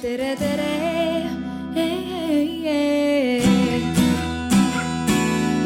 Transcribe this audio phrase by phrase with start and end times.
[0.00, 0.68] tere, tere.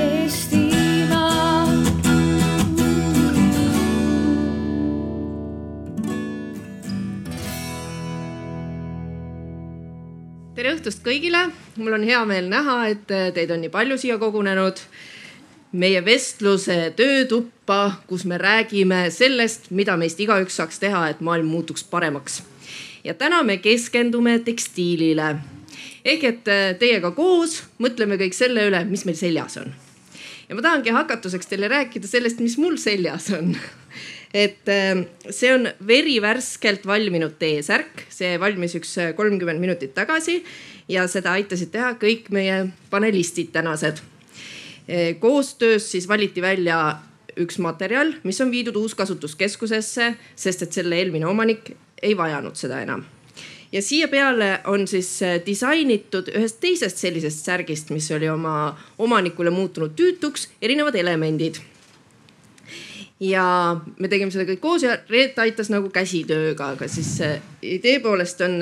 [0.04, 1.66] Eestimaa.
[10.54, 11.44] tere õhtust kõigile,
[11.78, 14.82] mul on hea meel näha, et teid on nii palju siia kogunenud.
[15.74, 21.84] meie vestluse töötuppa, kus me räägime sellest, mida meist igaüks saaks teha, et maailm muutuks
[21.84, 22.42] paremaks.
[23.04, 25.36] Ja täna me keskendume tekstiilile.
[26.04, 29.74] ehk et teiega koos mõtleme kõik selle üle, mis meil seljas on.
[30.48, 33.56] ja ma tahangi hakatuseks teile rääkida sellest, mis mul seljas on
[34.34, 40.40] et äh, see on verivärskelt valminud T-särk, see valmis üks äh, kolmkümmend minutit tagasi
[40.90, 44.02] ja seda aitasid teha kõik meie panelistid tänased.
[45.18, 46.98] koostöös siis valiti välja
[47.40, 51.70] üks materjal, mis on viidud uuskasutuskeskusesse, sest et selle eelmine omanik
[52.04, 53.04] ei vajanud seda enam.
[53.72, 59.50] ja siia peale on siis äh, disainitud ühest teisest sellisest särgist, mis oli oma omanikule
[59.50, 61.62] muutunud tüütuks, erinevad elemendid
[63.20, 63.44] ja
[63.98, 67.16] me tegime seda kõik koos ja Reet aitas nagu käsitööga, aga siis
[67.62, 68.58] idee poolest on,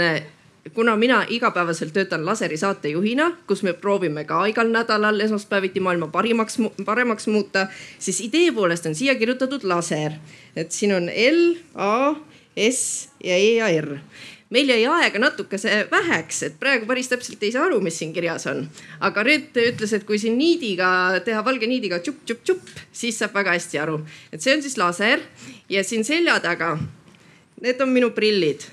[0.75, 6.59] kuna mina igapäevaselt töötan laseri saatejuhina, kus me proovime ka igal nädalal esmaspäeviti maailma parimaks,
[6.84, 7.66] paremaks muuta,
[7.98, 10.12] siis idee poolest on siia kirjutatud laser.
[10.56, 12.14] et siin on L, A,
[12.56, 13.98] S ja E ja R
[14.53, 18.44] meil jäi aega natukese väheks, et praegu päris täpselt ei saa aru, mis siin kirjas
[18.50, 18.67] on.
[19.00, 23.81] aga Reet ütles, et kui siin niidiga teha, valge niidiga tšupp-tšupp-tšupp, siis saab väga hästi
[23.81, 24.03] aru.
[24.33, 25.25] et see on siis laser
[25.72, 26.77] ja siin selja taga,
[27.64, 28.69] need on minu prillid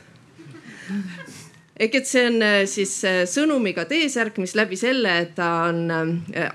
[1.80, 5.86] ehk et see on äh, siis äh, sõnumiga T-särk, mis läbi selle, et ta on
[5.92, 6.52] äh,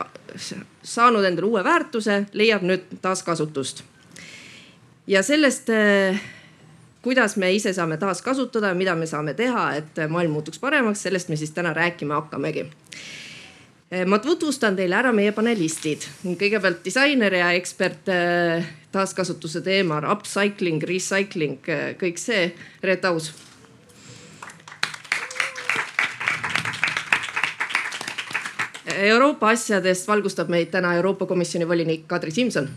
[0.85, 3.85] saanud endale uue väärtuse, leiab nüüd taaskasutust.
[5.07, 5.71] ja sellest
[7.05, 11.37] kuidas me ise saame taaskasutada, mida me saame teha, et maailm muutuks paremaks, sellest me
[11.37, 12.65] siis täna rääkima hakkamegi.
[14.07, 16.09] ma tutvustan teile ära meie panelistid.
[16.25, 22.55] kõigepealt disainer ja ekspert äh, taaskasutuse teemal, upcycling, recycling, äh, kõik see.
[22.83, 23.33] Reet Aus.
[28.95, 32.71] Euroopa asjadest valgustab meid täna Euroopa Komisjoni volinik Kadri Simson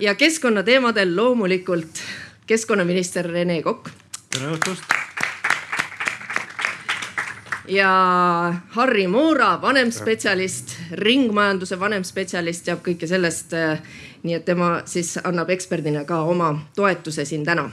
[0.00, 2.00] ja keskkonnateemadel loomulikult
[2.46, 3.88] keskkonnaminister Rene Kokk.
[4.30, 4.84] tere õhtust.
[7.68, 7.90] ja
[8.68, 13.52] Harri Moora, vanemspetsialist, ringmajanduse vanemspetsialist, teab kõike sellest.
[14.22, 17.70] nii et tema siis annab eksperdina ka oma toetuse siin täna.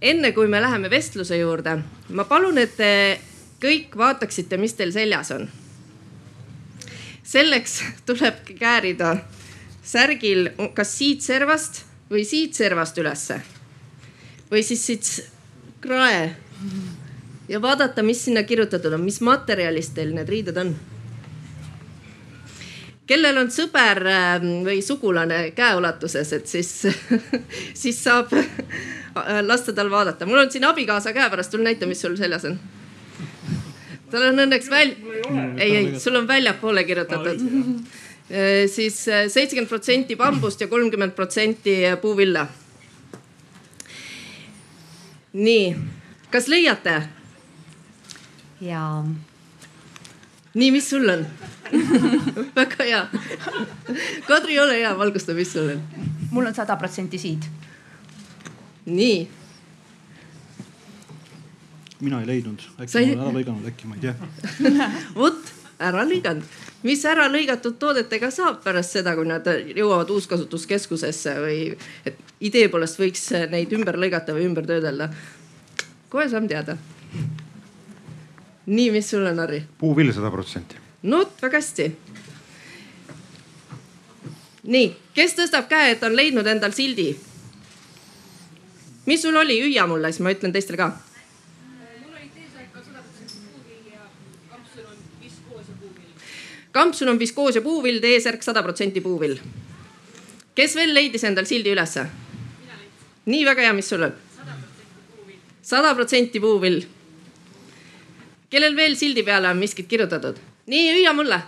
[0.00, 1.78] enne kui me läheme vestluse juurde,
[2.08, 3.20] ma palun, et te
[3.60, 5.48] kõik vaataksite, mis teil seljas on
[7.26, 9.16] selleks tulebki käärida
[9.86, 13.40] särgil kas siit servast või siit servast ülesse
[14.50, 15.08] või siis siit
[15.82, 16.36] krae
[17.48, 20.74] ja vaadata, mis sinna kirjutatud on, mis materjalist teil need riided on.
[23.06, 26.72] kellel on sõber ähm, või sugulane käeulatuses, et siis
[27.82, 28.34] siis saab
[29.42, 30.26] lasta tal vaadata.
[30.26, 32.58] mul on siin abikaasa käepärast, tule näita, mis sul seljas on
[34.10, 34.94] tal on õnneks väl-,
[35.58, 37.40] ei, ei, sul on väljapoole kirjutatud.
[38.72, 42.46] siis äh, seitsekümmend protsenti bambust ja kolmkümmend protsenti puuvilla.
[45.32, 45.76] nii,
[46.30, 47.02] kas leiate?
[48.60, 49.06] jaa.
[50.54, 51.26] nii, mis sul on
[52.56, 53.06] väga hea.
[54.26, 55.82] Kadri, ole hea, valgusta, mis sul on.
[56.30, 57.50] mul on sada protsenti siid.
[58.86, 59.45] nii
[62.00, 63.14] mina ei leidnud, äkki Sa ei...
[63.16, 64.14] ma olen ära lõiganud, äkki ma ei tea.
[65.20, 66.44] vot ära lõiganud,
[66.86, 69.46] mis ära lõigatud toodetega saab pärast seda, kui nad
[69.76, 71.58] jõuavad uuskasutuskeskusesse või
[72.08, 75.10] et idee poolest võiks neid ümber lõigata või ümber töödelda.
[76.08, 76.76] kohe saame teada.
[78.66, 79.62] nii, mis sul on, Harri?
[79.78, 80.76] puuvill sada protsenti.
[81.02, 81.90] no vot, väga hästi.
[84.64, 87.16] nii, kes tõstab käe, et on leidnud endal sildi?
[89.06, 90.92] mis sul oli, hüüa mulle, siis ma ütlen teistele ka
[96.76, 99.38] kampsun on viskoos ja puuvill, T-särk sada protsenti puuvill.
[100.56, 102.04] kes veel leidis endal sildi ülesse?
[103.26, 104.12] nii väga hea, mis sul on?
[105.62, 106.82] sada protsenti puuvill.
[108.50, 110.36] kellel veel sildi peale on miskit kirjutatud?
[110.66, 111.40] nii, hüüa mulle.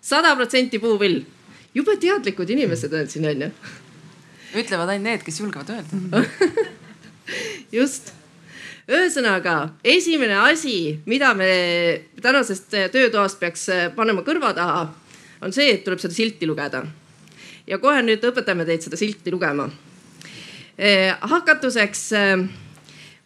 [0.00, 1.24] sada protsenti puuvill.
[1.74, 3.50] jube teadlikud inimesed on siin onju.
[4.54, 6.22] ütlevad ainult need, kes julgevad öelda
[7.78, 8.14] just
[8.88, 11.50] ühesõnaga esimene asi, mida me
[12.22, 14.86] tänasest töötoast peaks panema kõrva taha,
[15.44, 16.84] on see, et tuleb seda silti lugeda.
[17.66, 19.68] ja kohe nüüd õpetame teid seda silti lugema.
[21.20, 22.12] hakatuseks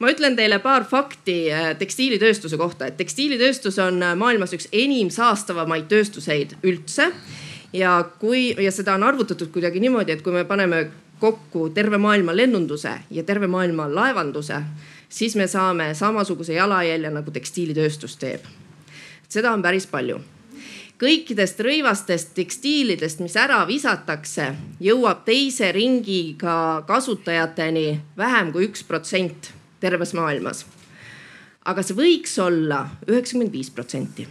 [0.02, 1.46] ma ütlen teile paar fakti
[1.78, 7.12] tekstiilitööstuse kohta, et tekstiilitööstus on maailmas üks enim saastavamaid tööstuseid üldse.
[7.72, 12.34] ja kui, ja seda on arvutatud kuidagi niimoodi, et kui me paneme kokku terve maailma
[12.36, 14.58] lennunduse ja terve maailma laevanduse,
[15.12, 18.46] siis me saame samasuguse jalajälje nagu tekstiilitööstus teeb.
[19.28, 20.20] seda on päris palju
[21.02, 27.86] kõikidest rõivastest tekstiilidest, mis ära visatakse, jõuab teise ringiga kasutajateni
[28.16, 29.50] vähem kui üks protsent
[29.80, 30.64] terves maailmas.
[31.64, 34.26] aga see võiks olla üheksakümmend viis protsenti.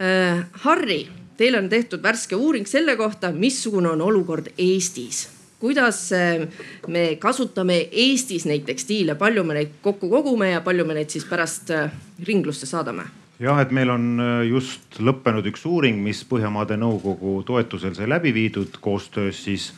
[0.00, 5.33] Äh, Harri, teil on tehtud värske uuring selle kohta, missugune on olukord Eestis
[5.64, 6.44] kuidas äh,
[6.92, 11.24] me kasutame Eestis neid tekstiile, palju me neid kokku kogume ja palju me neid siis
[11.28, 11.92] pärast äh,
[12.28, 13.08] ringlusse saadame?
[13.40, 18.34] Jah, et meil on äh, just lõppenud üks uuring, mis Põhjamaade Nõukogu toetusel sai läbi
[18.36, 19.72] viidud koostöös siis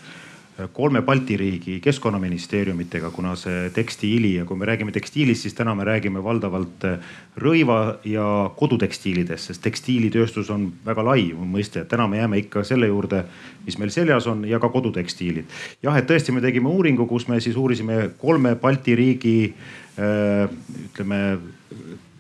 [0.73, 5.85] kolme Balti riigi keskkonnaministeeriumitega, kuna see tekstiili ja kui me räägime tekstiilist, siis täna me
[5.85, 8.25] räägime valdavalt äh, rõiva ja
[8.57, 11.85] kodutekstiilidest, sest tekstiilitööstus on väga lai mõiste.
[11.85, 13.25] täna me jääme ikka selle juurde,
[13.67, 15.45] mis meil seljas on ja ka kodutekstiilid.
[15.83, 19.55] jah, et tõesti, me tegime uuringu, kus me siis uurisime kolme Balti riigi
[19.97, 21.39] ütleme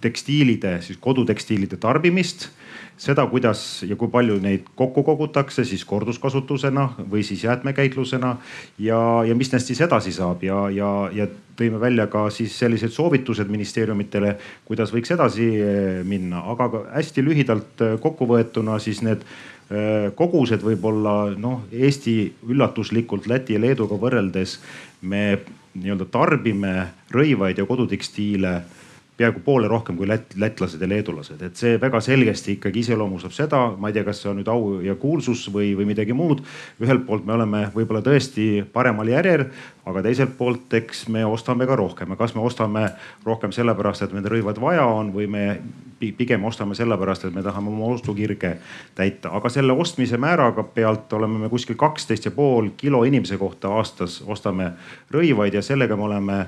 [0.00, 2.48] tekstiilide, siis kodutekstiilide tarbimist
[2.96, 8.36] seda, kuidas ja kui palju neid kokku kogutakse siis korduskasutusena või siis jäätmekäitlusena
[8.78, 11.26] ja, ja mis nendest siis edasi saab ja, ja, ja
[11.56, 14.36] tõime välja ka siis sellised soovitused ministeeriumitele,
[14.68, 21.36] kuidas võiks edasi eh, minna, aga hästi lühidalt eh, kokkuvõetuna siis need eh, kogused võib-olla
[21.36, 22.16] noh, Eesti
[22.48, 24.58] üllatuslikult Läti ja Leeduga võrreldes
[25.04, 25.26] me
[25.76, 26.74] nii-öelda tarbime
[27.12, 28.56] rõivaid ja kodutekstiile
[29.16, 33.62] peaaegu poole rohkem kui lätt, lätlased ja leedulased, et see väga selgesti ikkagi iseloomustab seda,
[33.80, 36.42] ma ei tea, kas see on nüüd au ja kuulsus või, või midagi muud.
[36.82, 39.46] ühelt poolt me oleme võib-olla tõesti paremal järjel,
[39.86, 42.12] aga teiselt poolt, eks me ostame ka rohkem.
[42.12, 42.88] Ja kas me ostame
[43.24, 45.44] rohkem sellepärast, et meil rõivad vaja on või me
[45.98, 48.56] pigem ostame sellepärast, et me tahame oma ostukirge
[48.94, 53.72] täita, aga selle ostmise määraga pealt oleme me kuskil kaksteist ja pool kilo inimese kohta
[53.78, 54.72] aastas ostame
[55.14, 56.40] rõivaid ja sellega me oleme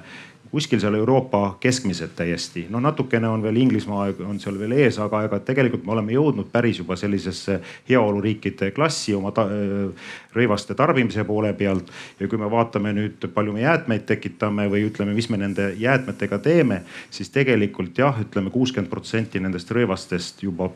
[0.50, 2.66] kuskil seal Euroopa keskmised täiesti.
[2.70, 6.50] no natukene on veel Inglismaa on seal veel ees, aga ega tegelikult me oleme jõudnud
[6.52, 7.60] päris juba sellisesse
[7.90, 9.46] heaoluriikide klassi oma ta,
[10.34, 11.92] rõivaste tarbimise poole pealt.
[12.20, 16.38] ja kui me vaatame nüüd, palju me jäätmeid tekitame või ütleme, mis me nende jäätmetega
[16.38, 20.70] teeme, siis tegelikult jah, ütleme kuuskümmend protsenti nendest rõivastest juba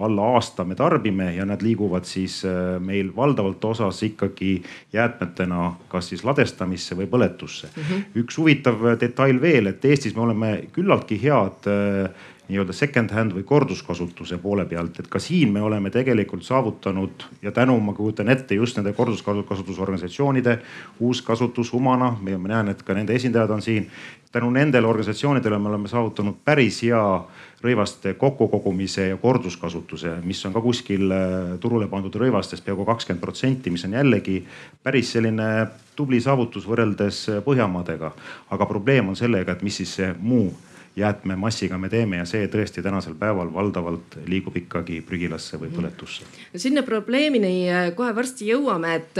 [0.00, 4.62] alla aasta me tarbime ja nad liiguvad siis äh, meil valdavalt osas ikkagi
[4.92, 7.82] jäätmetena kas siis ladestamisse või põletusse mm.
[7.82, 8.24] -hmm.
[8.24, 12.10] üks huvitav detail veel, et Eestis me oleme küllaltki head äh,
[12.48, 17.52] nii-öelda second hand või korduskasutuse poole pealt, et ka siin me oleme tegelikult saavutanud ja
[17.52, 20.58] tänu, ma kujutan ette just nende korduskasutusorganisatsioonide,
[21.00, 23.90] Uuskasutus, Humana, ma näen, et ka nende esindajad on siin.
[24.32, 27.24] tänu nendele organisatsioonidele me oleme saavutanud päris hea
[27.62, 33.72] rõivaste kokkukogumise ja korduskasutuse, mis on ka kuskil äh, turule pandud rõivastest peaaegu kakskümmend protsenti,
[33.74, 34.38] mis on jällegi
[34.82, 35.66] päris selline
[35.98, 38.12] tubli saavutus võrreldes äh, Põhjamaadega.
[38.50, 40.52] aga probleem on sellega, et mis siis see muu
[40.98, 46.26] jäätmemassiga me teeme ja see tõesti tänasel päeval valdavalt liigub ikkagi prügilasse või põletusse.
[46.54, 49.18] sinna probleemini äh, kohe varsti jõuame, et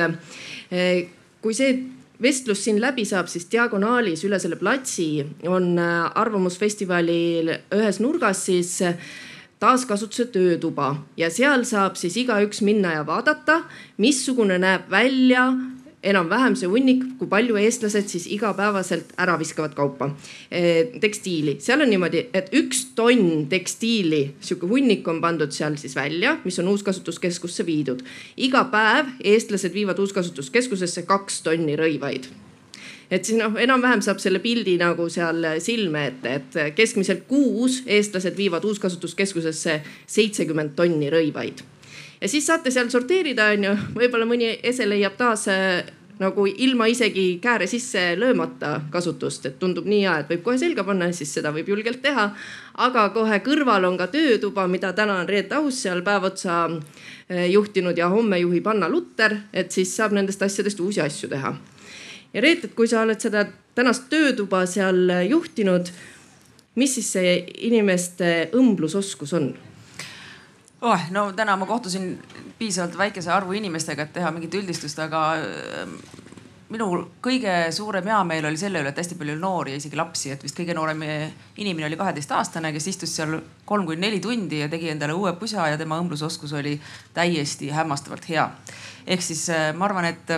[1.43, 8.01] kui see vestlus siin läbi saab, siis diagonaalis üle selle platsi on äh, Arvamusfestivalil ühes
[8.03, 8.99] nurgas siis äh,
[9.63, 10.95] taaskasutuse töötuba.
[11.17, 13.63] Ja seal saab siis igaüks minna ja vaadata,
[13.99, 15.49] missugune näeb välja
[16.03, 20.11] enam-vähem see hunnik, kui palju eestlased siis igapäevaselt ära viskavad kaupa,
[20.51, 21.57] eh, tekstiili.
[21.61, 26.59] seal on niimoodi, et üks tonn tekstiili, sihuke hunnik on pandud seal siis välja, mis
[26.59, 28.03] on uuskasutuskeskusse viidud.
[28.37, 32.29] iga päev eestlased viivad uuskasutuskeskusesse kaks tonni rõivaid
[33.11, 38.37] et siis noh, enam-vähem saab selle pildi nagu seal silme ette, et keskmiselt kuus eestlased
[38.37, 41.65] viivad uuskasutuskeskusesse seitsekümmend tonni rõivaid
[42.21, 45.85] ja siis saate seal sorteerida, onju, võib-olla mõni ese leiab taas äh,
[46.19, 50.83] nagu ilma isegi kääre sisse löömata kasutust, et tundub nii hea, et võib kohe selga
[50.87, 52.31] panna, siis seda võib julgelt teha.
[52.75, 57.47] aga kohe kõrval on ka töötuba, mida täna on Reet Aus seal päev otsa äh,
[57.51, 61.55] juhtinud ja homme juhib Anna Lutter, et siis saab nendest asjadest uusi asju teha.
[62.35, 65.91] ja Reet, et kui sa oled seda tänast töötuba seal juhtinud,
[66.75, 67.39] mis siis see
[67.71, 69.53] inimeste õmblusoskus on?
[70.81, 71.11] Oh,.
[71.11, 72.19] no täna ma kohtusin
[72.59, 75.95] piisavalt väikese arvu inimestega, et teha mingit üldistust, aga ähm,
[76.69, 76.89] minu
[77.25, 80.59] kõige suurem heameel oli selle üle, et hästi palju noori ja isegi lapsi, et vist
[80.59, 81.05] kõige noorem
[81.57, 85.69] inimene oli kaheteistaastane, kes istus seal kolm kuni neli tundi ja tegi endale uue pusa
[85.71, 86.77] ja tema õmblusoskus oli
[87.17, 88.51] täiesti hämmastavalt hea.
[89.07, 90.35] ehk siis äh, ma arvan, et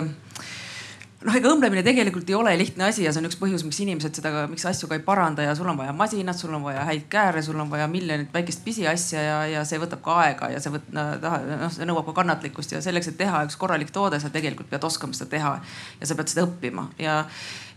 [1.25, 4.17] noh, ega õmblemine tegelikult ei ole lihtne asi ja see on üks põhjus, miks inimesed
[4.17, 7.07] seda, miks asju ka ei paranda ja sul on vaja masinat, sul on vaja häid
[7.11, 10.73] kääre, sul on vaja miljonit väikest pisiasja ja, ja see võtab ka aega ja see
[10.73, 14.71] võt-, noh, see nõuab ka kannatlikkust ja selleks, et teha üks korralik toode, sa tegelikult
[14.71, 15.55] pead oskama seda teha
[16.01, 17.21] ja sa pead seda õppima ja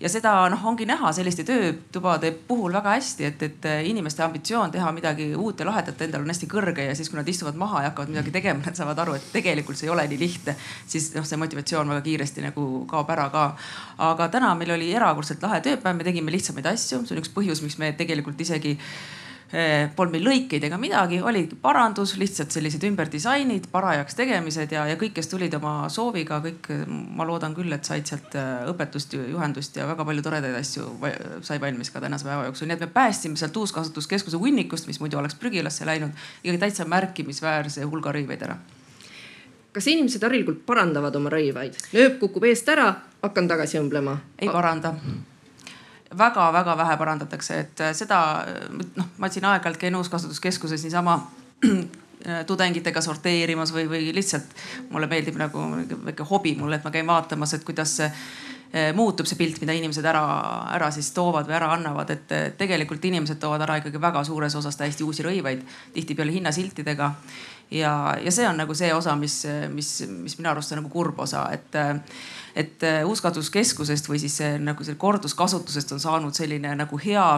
[0.00, 4.92] ja seda noh, ongi näha selliste töötubade puhul väga hästi, et, et inimeste ambitsioon teha
[4.92, 7.90] midagi uut ja lahedat endal on hästi kõrge ja siis, kui nad istuvad maha ja
[7.92, 10.56] hakkavad midagi tegema, nad saavad aru, et tegelikult see ei ole nii lihtne.
[10.86, 13.48] siis noh, see motivatsioon väga kiiresti nagu kaob ära ka.
[14.12, 17.62] aga täna meil oli erakordselt lahe tööpäev, me tegime lihtsamaid asju, see on üks põhjus,
[17.62, 19.23] miks me tegelikult isegi Eh,
[19.96, 25.14] polnud meil lõikeid ega midagi, oligi parandus, lihtsalt sellised ümberdisainid, parajaks tegemised ja, ja kõik,
[25.18, 29.86] kes tulid oma sooviga, kõik, ma loodan küll, et said sealt eh, õpetust, juhendust ja
[29.90, 30.88] väga palju toredaid asju
[31.46, 32.70] sai valmis ka tänase päeva jooksul.
[32.70, 37.86] nii et me päästsime sealt uuskasutuskeskuse hunnikust, mis muidu oleks prügilasse läinud, ikkagi täitsa märkimisväärse
[37.86, 38.58] hulga rõiveid ära
[39.74, 41.78] kas inimesed harilikult parandavad oma rõivaid?
[41.94, 42.92] nööp kukub eest ära,
[43.22, 44.18] hakkan tagasi õmblema.
[44.38, 44.94] ei paranda
[46.18, 48.20] väga-väga vähe parandatakse, et äh, seda
[48.96, 51.18] noh, ma siin aeg-ajalt käin uuskasutuskeskuses niisama
[52.48, 54.54] tudengitega sorteerimas või, või lihtsalt
[54.90, 55.66] mulle meeldib nagu
[56.06, 59.74] väike hobi mul, et ma käin vaatamas, et kuidas see äh, muutub see pilt, mida
[59.76, 60.24] inimesed ära,
[60.74, 64.78] ära siis toovad või ära annavad, et tegelikult inimesed toovad ära ikkagi väga suures osas
[64.80, 65.62] täiesti uusi rõivaid,
[65.94, 67.12] tihtipeale hinnasiltidega.
[67.70, 67.92] ja,
[68.22, 71.46] ja see on nagu see osa, mis, mis, mis minu arust on nagu kurb osa,
[71.54, 71.78] et
[72.54, 77.28] et äh, uuskasutuskeskusest või siis nagu selle korduskasutusest on saanud selline nagu hea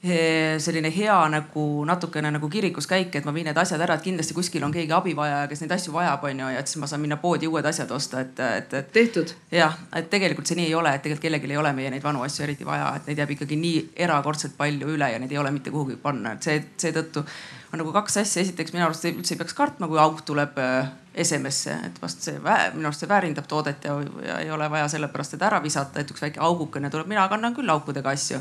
[0.00, 4.32] selline hea nagu natukene nagu kirikus käik, et ma viin need asjad ära, et kindlasti
[4.32, 7.18] kuskil on keegi abivajaja, kes neid asju vajab, onju, ja et siis ma saan minna
[7.20, 8.88] poodi uued asjad osta, et, et, et.
[8.94, 9.34] tehtud.
[9.52, 12.24] jah, et tegelikult see nii ei ole, et tegelikult kellelgi ei ole meie neid vanu
[12.24, 15.52] asju eriti vaja, et neid jääb ikkagi nii erakordselt palju üle ja neid ei ole
[15.52, 17.26] mitte kuhugi panna, et see, seetõttu
[17.74, 20.88] on nagu kaks asja, esiteks minu arust üldse ei peaks kartma, kui auk tuleb äh,
[21.14, 25.34] esemesse, et vast see minu arust see väärindab toodet ja, ja ei ole vaja sellepärast
[25.34, 28.38] teda ära visata, et üks väike augukene tuleb, mina kannan küll aukudega asju.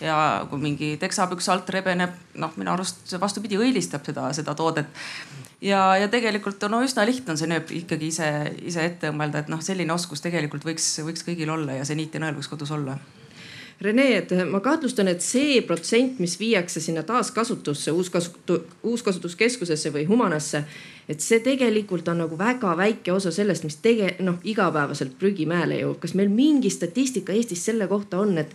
[0.00, 0.16] ja
[0.50, 4.92] kui mingi teksapüks alt rebeneb, noh, minu arust see vastupidi õilistab seda, seda toodet.
[5.64, 8.28] ja, ja tegelikult no üsna lihtne on see nööp ikkagi ise,
[8.68, 12.14] ise ette õmmelda, et noh, selline oskus tegelikult võiks, võiks kõigil olla ja see niit
[12.14, 12.98] ja nõel võiks kodus olla
[13.80, 20.66] Rene, et ma kahtlustan, et see protsent, mis viiakse sinna taaskasutusse, uuskasutu-, uuskasutuskeskusesse või Humanasse,
[21.10, 25.98] et see tegelikult on nagu väga väike osa sellest, mis tege-, noh, igapäevaselt prügimäele jõuab.
[26.04, 28.54] kas meil mingi statistika Eestis selle kohta on, et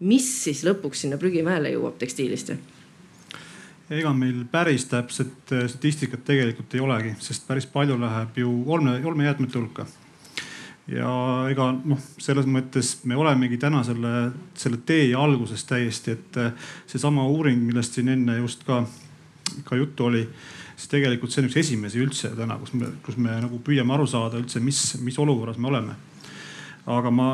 [0.00, 2.54] mis siis lõpuks sinna prügimäele jõuab tekstiilist?
[3.94, 8.96] ega meil päris täpset äh, statistikat tegelikult ei olegi, sest päris palju läheb ju olme,
[9.04, 9.86] olmejäätmete hulka
[10.90, 11.10] ja
[11.52, 17.24] ega noh, selles mõttes me olemegi täna selle, selle tee alguses täiesti, et eh, seesama
[17.30, 18.82] uuring, millest siin enne just ka,
[19.64, 20.24] ka juttu oli,
[20.76, 24.06] siis tegelikult see on üks esimesi üldse täna, kus me, kus me nagu püüame aru
[24.10, 25.96] saada üldse, mis, mis olukorras me oleme.
[26.86, 27.28] Aga ma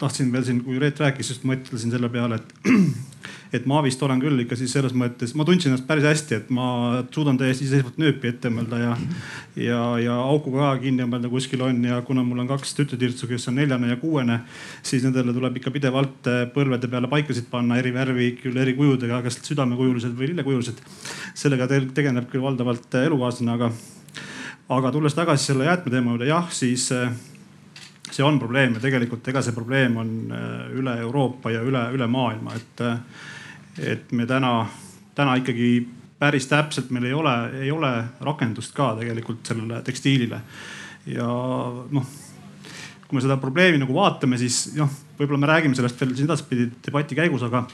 [0.00, 2.68] tahtsin veel siin, kui Reet rääkis, just mõtlesin selle peale, et
[3.56, 6.50] et ma vist olen küll ikka siis selles mõttes, ma tundsin ennast päris hästi, et
[6.54, 6.66] ma
[7.10, 8.90] suudan täiesti iseseisvalt nööpi ette õmmelda ja,
[9.58, 13.48] ja, ja auku ka kinni õmmelda kuskil on ja kuna mul on kaks tütretirtsu, kes
[13.50, 14.40] on neljane ja kuuene,
[14.86, 19.22] siis nendele tuleb ikka pidevalt eh, põlvede peale paikasid panna eri värvi, küll eri kujudega,
[19.26, 20.84] kas südamekujulised või lillekujulised.
[21.34, 23.72] sellega tegeleb küll valdavalt eh, elukaaslane, aga,
[24.78, 27.10] aga tulles tagasi selle jäätmeteema juurde, jah, siis eh,
[28.10, 30.10] see on probleem ja tegelikult ega see probleem on
[30.76, 32.84] üle Euroopa ja üle, üle maailma, et
[33.80, 34.66] et me täna,
[35.14, 35.70] täna ikkagi
[36.20, 40.40] päris täpselt meil ei ole, ei ole rakendust ka tegelikult sellele tekstiilile.
[41.08, 41.28] ja
[41.96, 42.10] noh,
[43.06, 47.16] kui me seda probleemi nagu vaatame, siis noh, võib-olla me räägime sellest veel edaspidi debati
[47.18, 47.64] käigus, aga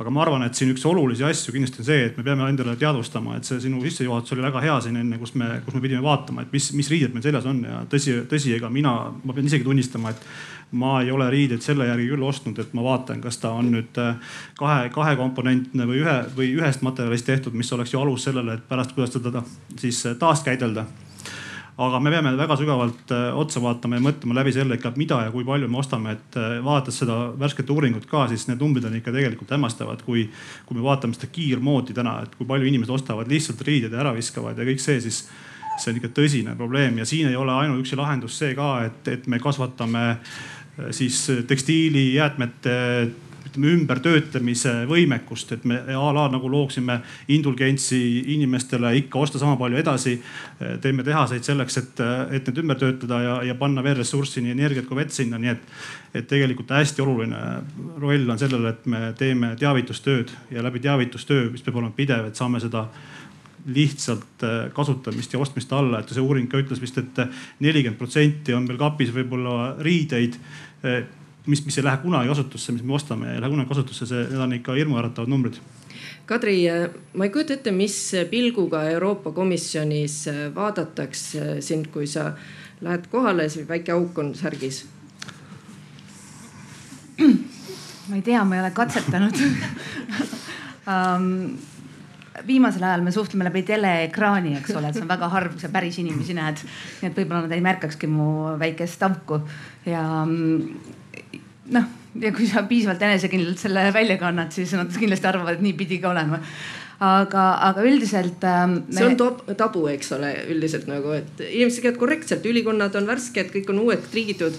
[0.00, 2.72] aga ma arvan, et siin üks olulisi asju kindlasti on see, et me peame endale
[2.80, 6.00] teadvustama, et see sinu sissejuhatus oli väga hea siin enne, kus me, kus me pidime
[6.04, 7.58] vaatama, et mis, mis riided meil seljas on.
[7.68, 10.24] Ja tõsi, tõsi, ega mina, ma pean isegi tunnistama, et
[10.80, 14.00] ma ei ole riideid selle järgi küll ostnud, et ma vaatan, kas ta on nüüd
[14.00, 18.66] äh, kahe, kahekomponentne või ühe või ühest materjalist tehtud, mis oleks ju alus sellele, et
[18.70, 19.44] pärast, kuidas teda
[19.76, 20.86] siis äh, taaskäidelda
[21.80, 25.34] aga me peame väga sügavalt äh, otsa vaatama ja mõtlema läbi selle ikka, mida ja
[25.34, 29.14] kui palju me ostame, et vaadates seda värsket uuringut ka, siis need numbrid on ikka
[29.16, 30.26] tegelikult hämmastavad, kui,
[30.68, 34.14] kui me vaatame seda kiirmoodi täna, et kui palju inimesed ostavad lihtsalt riided ja ära
[34.16, 35.24] viskavad ja kõik see, siis
[35.80, 36.98] see on ikka tõsine probleem.
[37.00, 40.40] Ja siin ei ole ainuüksi lahendus see ka, et, et me kasvatame äh,
[40.90, 42.76] siis tekstiilijäätmete
[43.50, 47.98] ütleme ümbertöötlemise võimekust, et me a la nagu looksime indulgentsi
[48.34, 50.20] inimestele ikka osta sama palju edasi.
[50.80, 54.86] teeme tehaseid selleks, et, et need ümber töötada ja, ja panna veel ressurssi nii energiat
[54.86, 55.62] kui vett sinna, nii et,
[56.14, 57.40] et tegelikult hästi oluline
[57.98, 62.36] roll on sellel, et me teeme teavitustööd ja läbi teavitustöö, mis peab olema pidev, et
[62.36, 62.86] saame seda
[63.66, 68.54] lihtsalt kasutamist ja ostmist alla, et see uuring ka ütles vist et, et nelikümmend protsenti
[68.56, 70.38] on meil kapis võib-olla riideid
[71.46, 74.44] mis, mis ei lähe kunagi kasutusse, mis me ostame, ei lähe kunagi kasutusse, see, need
[74.44, 75.60] on ikka hirmuäratavad numbrid.
[76.26, 76.56] Kadri,
[77.14, 77.96] ma ei kujuta ette, mis
[78.30, 80.22] pilguga Euroopa Komisjonis
[80.54, 82.32] vaadatakse sind, kui sa
[82.80, 84.84] lähed kohale, see väike auk on särgis
[88.10, 89.36] ma ei tea, ma ei ole katsetanud
[90.90, 91.26] um,
[92.46, 95.70] viimasel ajal me suhtleme läbi teleekraani, eks ole, et see on väga harv, kui sa
[95.72, 96.62] päris inimesi näed.
[97.00, 98.30] nii et võib-olla nad ei märkakski mu
[98.60, 99.42] väikest auku
[99.86, 100.02] ja
[101.74, 101.88] noh,
[102.20, 106.00] ja kui sa piisavalt enesekindlalt selle välja kannad, siis nad kindlasti arvavad, et nii pidi
[106.02, 106.40] ka olema.
[107.00, 112.02] Aga, aga üldiselt ähm, see on top, tabu, eks ole, üldiselt nagu, et inimesed käivad
[112.02, 114.58] korrektselt, ülikonnad on värsked, kõik on uued, triigitud.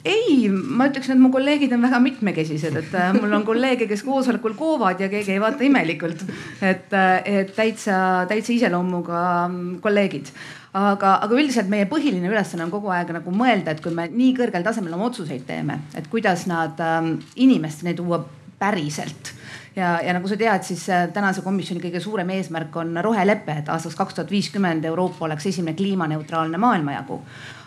[0.00, 4.00] Ei, ma ütleksin, et mu kolleegid on väga mitmekesised, et äh, mul on kolleege, kes
[4.06, 6.24] koosolekul koovad ja keegi ei vaata imelikult.
[6.64, 10.32] et, äh, et täitsa, täitsa iseloomuga mm, kolleegid
[10.76, 14.34] aga, aga üldiselt meie põhiline ülesanne on kogu aeg nagu mõelda, et kui me nii
[14.38, 18.22] kõrgel tasemel oma otsuseid teeme, et kuidas nad ähm, inimesteni tuua
[18.60, 19.32] päriselt
[19.76, 23.70] ja, ja nagu sa tead, siis äh, tänase komisjoni kõige suurem eesmärk on rohelepe, et
[23.72, 27.20] aastaks kaks tuhat viiskümmend Euroopa oleks esimene kliimaneutraalne maailmajagu.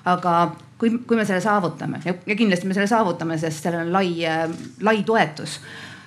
[0.05, 3.93] aga kui, kui me selle saavutame ja, ja kindlasti me selle saavutame, sest sellel on
[3.93, 4.45] lai, äh,
[4.81, 5.59] lai toetus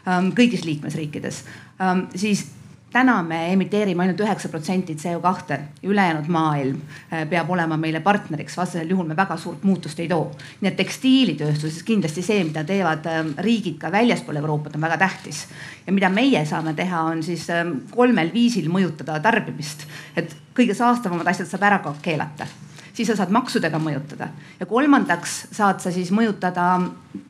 [0.09, 1.45] ähm, kõigis liikmesriikides,
[1.81, 2.47] ähm, siis
[2.93, 6.81] täna me emiteerime ainult üheksa protsenti CO2, ülejäänud maailm
[7.13, 10.31] äh, peab olema meile partneriks, vastasel juhul me väga suurt muutust ei too.
[10.61, 15.47] nii et tekstiilitööstuses kindlasti see, mida teevad ähm, riigid ka väljaspool Euroopat, on väga tähtis.
[15.87, 21.27] ja mida meie saame teha, on siis ähm, kolmel viisil mõjutada tarbimist, et kõige saastavamad
[21.27, 22.47] asjad saab ära keelata.
[22.97, 24.31] Siis sa saad maksudega mõjutada.
[24.57, 26.79] Ja kolmandaks saad sa siis mõjutada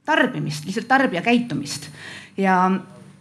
[0.06, 1.88] tarbimist, lihtsalt tarbija käitumist.
[2.38, 2.60] Ja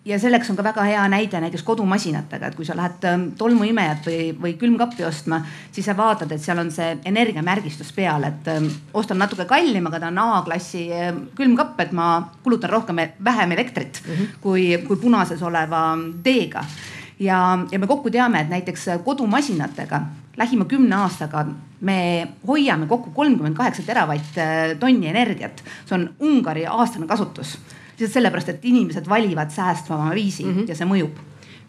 [0.05, 4.05] ja selleks on ka väga hea näide näiteks kodumasinatega, et kui sa lähed ähm, tolmuimejat
[4.05, 5.39] või, või külmkappi ostma,
[5.73, 10.03] siis sa vaatad, et seal on see energiamärgistus peal, et ähm, ostan natuke kallim, aga
[10.03, 12.09] ta on A-klassi ähm, külmkapp, et ma
[12.43, 14.35] kulutan rohkem, vähem elektrit mm -hmm.
[14.41, 16.65] kui, kui punases oleva D-ga.
[17.19, 20.01] ja, ja me kokku teame, et näiteks kodumasinatega
[20.37, 21.45] lähima kümne aastaga
[21.81, 25.63] me hoiame kokku kolmkümmend kaheksa teravatt-tonni äh, energiat.
[25.85, 27.57] see on Ungari aastane kasutus
[27.95, 30.69] lihtsalt sellepärast, et inimesed valivad säästvama viisi mm -hmm.
[30.69, 31.23] ja see mõjub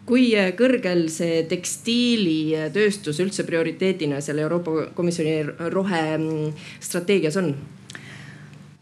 [0.07, 5.41] kui äh, kõrgel see tekstiilitööstus üldse prioriteedina seal Euroopa Komisjoni
[5.73, 7.51] rohestrateegias on?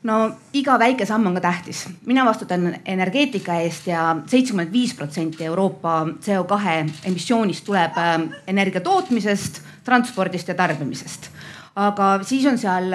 [0.06, 0.16] no
[0.54, 1.86] iga väike samm on ka tähtis.
[2.06, 9.62] mina vastutan energeetika eest ja seitsekümmend viis protsenti Euroopa CO2 emissioonist tuleb äh, energia tootmisest,
[9.84, 11.32] transpordist ja tarbimisest.
[11.76, 12.94] aga siis on seal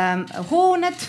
[0.51, 1.03] hooned,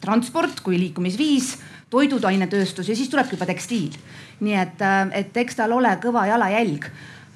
[0.00, 1.56] transport kui liikumisviis
[1.94, 3.98] toidutainetööstus ja siis tulebki juba tekstiil.
[4.44, 6.88] nii et, äh, et eks tal ole kõva jalajälg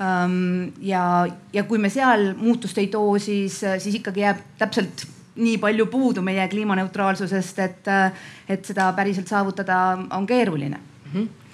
[0.03, 5.07] ähm, ja, ja kui me seal muutust ei too, siis, siis ikkagi jääb täpselt
[5.39, 11.13] nii palju puudu meie kliimaneutraalsusest, et, äh, et seda päriselt saavutada on keeruline mm.
[11.13, 11.48] -hmm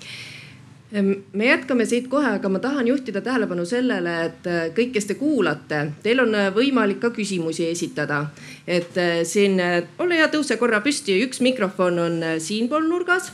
[1.03, 5.17] me jätkame siit kohe, aga ma tahan juhtida tähelepanu sellele, et äh, kõik, kes te
[5.19, 8.27] kuulate, teil on äh, võimalik ka küsimusi esitada.
[8.67, 9.59] et äh, siin
[9.99, 13.33] ole hea, tõuse korra püsti, üks mikrofon on siinpool nurgas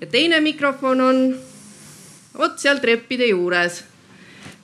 [0.00, 1.20] ja teine mikrofon on
[2.36, 3.84] vot seal treppide juures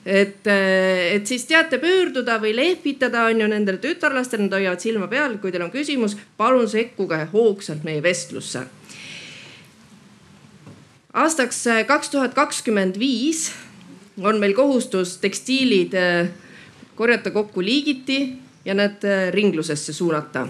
[0.05, 5.39] et, et siis teate pöörduda või lehvitada on ju nendele tütarlastele, nad hoiavad silma peal,
[5.39, 8.67] kui teil on küsimus, palun sekkuge hoogsalt meie vestlusse
[11.13, 13.51] aastaks äh, kaks tuhat kakskümmend viis
[14.21, 16.29] on meil kohustus tekstiilid äh,
[16.95, 18.33] korjata kokku liigiti
[18.65, 20.47] ja need äh, ringlusesse suunata.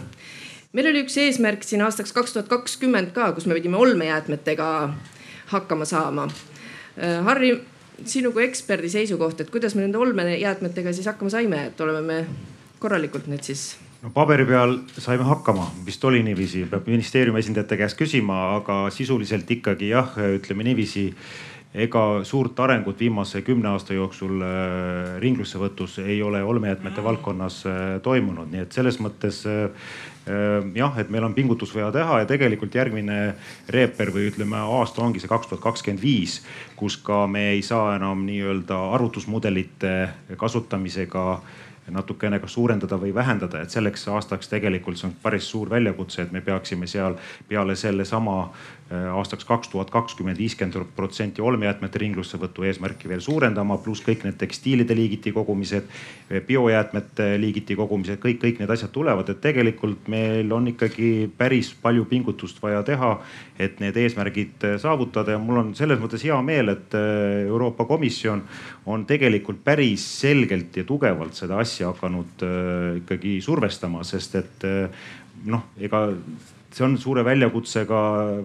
[0.74, 4.94] meil oli üks eesmärk siin aastaks kaks tuhat kakskümmend ka, kus me pidime olmejäätmetega
[5.54, 6.28] hakkama saama.
[7.26, 7.52] Harri,
[8.06, 12.18] sinu kui eksperdi seisukoht, et kuidas me nende olmejäätmetega siis hakkama saime, et oleme me
[12.80, 18.00] korralikult need siis no paberi peal saime hakkama, vist oli niiviisi, peab ministeeriumi esindajate käest
[18.00, 21.08] küsima, aga sisuliselt ikkagi jah, ütleme niiviisi
[21.74, 28.52] ega suurt arengut viimase kümne aasta jooksul äh, ringlussevõtus ei ole olmejäätmete valdkonnas äh, toimunud,
[28.52, 29.90] nii et selles mõttes äh,
[30.78, 33.18] jah, et meil on pingutus vaja teha ja tegelikult järgmine
[33.74, 36.42] reeper või ütleme aasta ongi see kaks tuhat kakskümmend viis,
[36.78, 39.96] kus ka me ei saa enam nii-öelda arvutusmudelite
[40.38, 41.26] kasutamisega
[41.92, 46.32] natukene kas suurendada või vähendada, et selleks aastaks tegelikult see on päris suur väljakutse, et
[46.32, 47.18] me peaksime seal
[47.48, 48.38] peale sellesama
[48.94, 54.96] aastaks kaks tuhat kakskümmend viiskümmend protsenti olmejäätmete ringlussevõtu eesmärki veel suurendama, pluss kõik need tekstiilide
[54.98, 55.88] liigiti kogumised,
[56.48, 62.06] biojäätmete liigiti kogumised, kõik, kõik need asjad tulevad, et tegelikult meil on ikkagi päris palju
[62.10, 63.14] pingutust vaja teha,
[63.62, 65.36] et need eesmärgid äh, saavutada.
[65.36, 68.44] Ja mul on selles mõttes hea meel, et äh, Euroopa Komisjon
[68.90, 72.44] on tegelikult päris selgelt ja tugevalt seda asja hakanud
[73.00, 74.66] ikkagi survestama, sest et
[75.48, 76.08] noh, ega
[76.74, 78.00] see on suure väljakutsega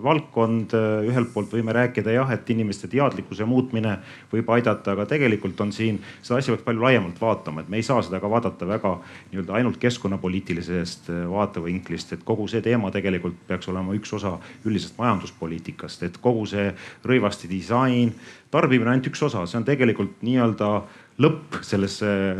[0.05, 0.75] valdkond.
[1.09, 3.97] ühelt poolt võime rääkida jah, et inimeste teadlikkuse muutmine
[4.33, 7.87] võib aidata, aga tegelikult on siin, seda asja peaks palju laiemalt vaatama, et me ei
[7.87, 8.95] saa seda ka vaadata väga
[9.33, 16.05] nii-öelda ainult keskkonnapoliitilisest vaatevinklist, et kogu see teema tegelikult peaks olema üks osa üldisest majanduspoliitikast,
[16.05, 16.73] et kogu see
[17.09, 18.13] rõivaste disain,
[18.53, 20.73] tarbimine ainult üks osa, see on tegelikult nii-öelda
[21.19, 21.97] lõpp selles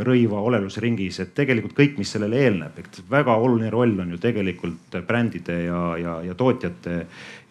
[0.07, 4.95] rõiva olelusringis, et tegelikult kõik, mis sellele eelneb, et väga oluline roll on ju tegelikult
[5.07, 7.01] brändide ja, ja, ja tootjate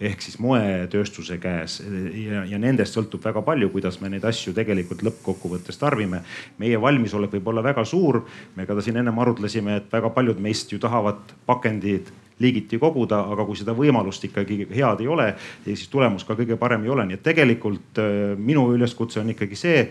[0.09, 5.03] ehk siis moetööstuse käes ja, ja nendest sõltub väga palju, kuidas me neid asju tegelikult
[5.05, 6.23] lõppkokkuvõttes tarbime.
[6.59, 8.23] meie valmisolek võib olla väga suur,
[8.57, 13.45] me ka siin ennem arutlesime, et väga paljud meist ju tahavad pakendid liigiti koguda, aga
[13.47, 15.33] kui seda võimalust ikkagi head ei ole,
[15.64, 17.07] siis tulemus ka kõige parem ei ole.
[17.07, 19.88] nii et tegelikult äh, minu üleskutse on ikkagi see,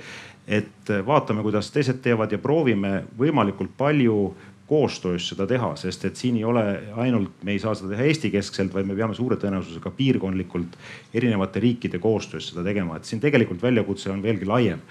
[0.47, 4.19] et vaatame, kuidas teised teevad ja proovime võimalikult palju
[4.67, 6.63] koostöös seda teha, sest et siin ei ole
[6.99, 10.75] ainult, me ei saa seda teha Eesti keskselt, vaid me peame suure tõenäosusega piirkondlikult
[11.15, 14.81] erinevate riikide koostöös seda tegema, et siin tegelikult väljakutse on veelgi laiem.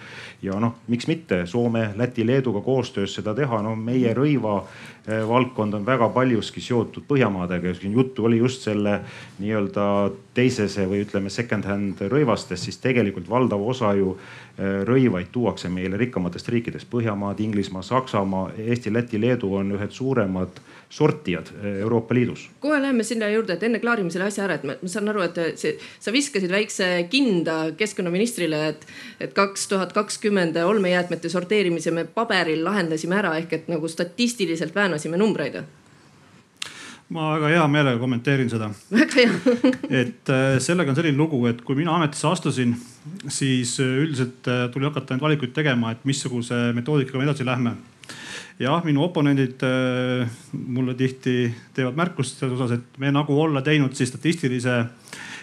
[0.42, 4.62] ja noh, miks mitte Soome, Läti, Leeduga koostöös seda teha, no meie rõiva
[5.06, 7.74] valdkond on väga paljuski seotud Põhjamaadega.
[7.74, 9.00] siin juttu oli just selle
[9.38, 15.96] nii-öelda teisese või ütleme second-hand rõivastest, siis tegelikult valdav osa ju eh, rõivaid tuuakse meile
[15.96, 16.90] rikkamatest riikidest.
[16.90, 22.50] Põhjamaad, Inglismaa, Saksamaa, Eesti, Läti, Leedu on ühed suuremad sortijad eh, Euroopa Liidus.
[22.60, 25.24] kohe läheme sinna juurde, et enne klaarime selle asja ära, et ma, ma saan aru,
[25.26, 28.86] et see, sa viskasid väikse kinda keskkonnaministrile, et,
[29.20, 35.18] et kaks tuhat kakskümmend olmejäätmete sorteerimise me paberil lahendasime ära ehk et nagu statistiliselt väänasime
[35.20, 35.62] numbreid
[37.08, 38.70] ma väga hea meelega kommenteerin seda.
[38.90, 39.58] väga hea
[40.02, 42.74] et äh, sellega on selline lugu, et kui mina ametisse astusin,
[43.28, 47.76] siis üldiselt tuli hakata neid valikuid tegema, et missuguse metoodikaga me edasi lähme
[48.58, 51.36] jah, minu oponendid äh, mulle tihti
[51.76, 54.84] teevad märkust selles osas, et me nagu olla teinud siis statistilise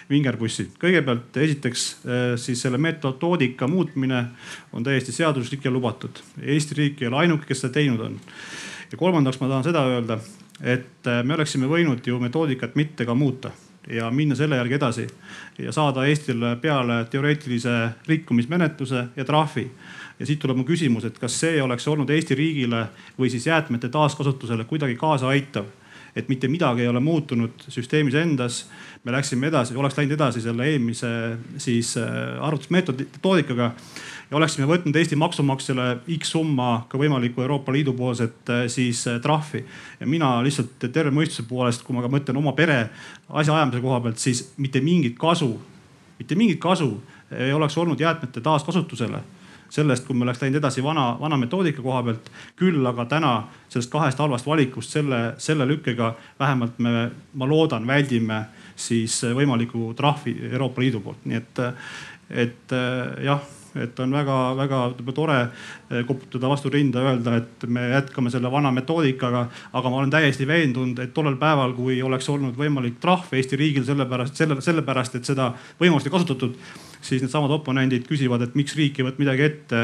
[0.10, 0.68] vingerpussi.
[0.82, 4.26] kõigepealt esiteks äh, siis selle metoodika muutmine
[4.74, 6.24] on täiesti seaduslik ja lubatud.
[6.42, 8.18] Eesti riik ei ole ainuke, kes seda teinud on.
[8.92, 10.20] ja kolmandaks ma tahan seda öelda,
[10.62, 13.54] et äh, me oleksime võinud ju metoodikat mitte ka muuta
[13.90, 15.08] ja minna selle järgi edasi
[15.60, 17.74] ja saada Eestile peale teoreetilise
[18.08, 19.68] rikkumismenetluse ja trahvi
[20.20, 22.88] ja siit tuleb mu küsimus, et kas see oleks olnud Eesti riigile
[23.20, 25.66] või siis jäätmete taaskasutusele kuidagi kaasaaitav
[26.16, 28.66] et mitte midagi ei ole muutunud süsteemis endas.
[29.04, 31.08] me läksime edasi, oleks läinud edasi selle eelmise
[31.58, 33.72] siis äh, arvutusmeetodikaga
[34.30, 35.88] ja oleksime võtnud Eesti maksumaksjale
[36.20, 39.66] X summa ka võimalikku Euroopa Liidu poolset äh, siis äh, trahvi.
[40.00, 42.90] ja mina lihtsalt terve mõistuse poolest, kui ma ka mõtlen oma pere
[43.30, 45.58] asjaajamise koha pealt, siis mitte mingit kasu,
[46.20, 46.96] mitte mingit kasu
[47.34, 49.24] ei oleks olnud jäätmete taaskasutusele
[49.74, 52.30] sellest, kui me oleks läinud edasi vana, vana metoodika koha pealt.
[52.60, 53.34] küll aga täna
[53.70, 58.44] sellest kahest halvast valikust selle, selle lükkega vähemalt me, ma loodan, väldime
[58.76, 61.66] siis võimalikku trahvi Euroopa Liidu poolt, nii et,
[62.46, 62.78] et
[63.26, 63.42] jah
[63.80, 64.82] et on väga-väga
[65.16, 69.48] tore eh, koputada vastu rinda, öelda, et me jätkame selle vana metoodikaga.
[69.74, 73.86] aga ma olen täiesti veendunud, et tollel päeval, kui oleks olnud võimalik trahv Eesti riigil
[73.88, 76.58] sellepärast, selle, sellepärast, et seda võimalust ei kasutatud
[77.04, 79.82] siis needsamad oponendid küsivad, et miks riik ei võtnud midagi ette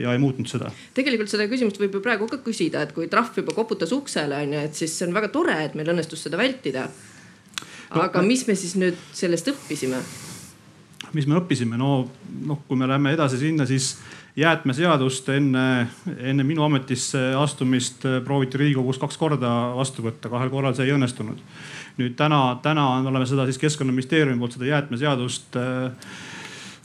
[0.00, 0.70] ja ei muutnud seda.
[0.96, 4.66] tegelikult seda küsimust võib ju praegu ka küsida, et kui trahv juba koputas uksele onju,
[4.68, 6.88] et siis see on väga tore, et meil õnnestus seda vältida.
[7.90, 10.00] aga no, mis me siis nüüd sellest õppisime?
[11.14, 12.08] Mis me õppisime, no
[12.46, 13.94] noh, kui me läheme edasi sinna, siis
[14.36, 15.64] jäätmeseadust enne,
[16.16, 21.40] enne minu ametisse astumist prooviti Riigikogus kaks korda vastu võtta, kahel korral see ei õnnestunud.
[21.98, 25.92] nüüd täna, täna oleme seda siis keskkonnaministeeriumi poolt seda jäätmeseadust äh,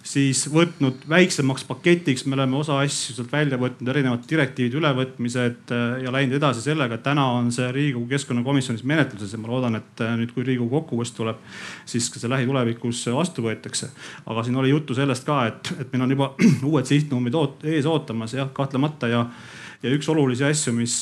[0.08, 5.84] siis võtnud väiksemaks paketiks, me oleme osa asju sealt välja võtnud, erinevad direktiivide ülevõtmised äh,
[6.06, 10.04] ja läinud edasi sellega, et täna on see Riigikogu keskkonnakomisjonis menetluses ja ma loodan, et
[10.06, 11.43] äh, nüüd, kui Riigikogu kokkuvõttes tuleb,
[11.89, 13.91] siis ka see lähitulevikus vastu võetakse.
[14.26, 16.32] aga siin oli juttu sellest ka, et, et meil on juba
[16.72, 19.26] uued sihtnumbrid oot, ees ootamas jah, kahtlemata ja
[19.83, 20.95] ja üks olulisi asju, mis,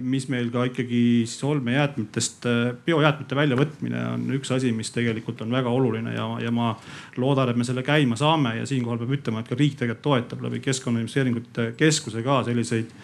[0.00, 2.48] mis meil ka ikkagi siis olmejäätmetest,
[2.86, 6.72] biojäätmete väljavõtmine on üks asi, mis tegelikult on väga oluline ja, ja ma
[7.20, 10.44] loodan, et me selle käima saame ja siinkohal peab ütlema, et ka riik tegelikult toetab
[10.46, 12.94] läbi Keskkonnainvesteeringute Keskuse ka selliseid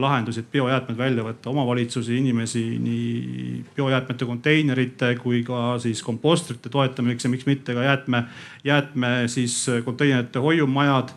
[0.00, 7.24] lahendusi, et biojäätmed välja võtta, omavalitsusi, inimesi nii biojäätmete konteinerite kui ka siis kompostrite toetamiseks
[7.24, 8.24] ja miks mitte ka jäätme,
[8.64, 11.14] jäätme siis konteinerite hoiumajad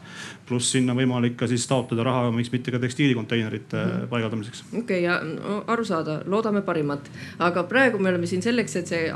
[0.47, 4.07] pluss sinna võimalik ka siis taotleda raha, miks mitte ka tekstiilikonteinerite mm -hmm.
[4.11, 4.63] paigaldamiseks.
[4.69, 8.87] okei okay,, ja no, aru saada, loodame parimat, aga praegu me oleme siin selleks, et
[8.87, 9.13] see,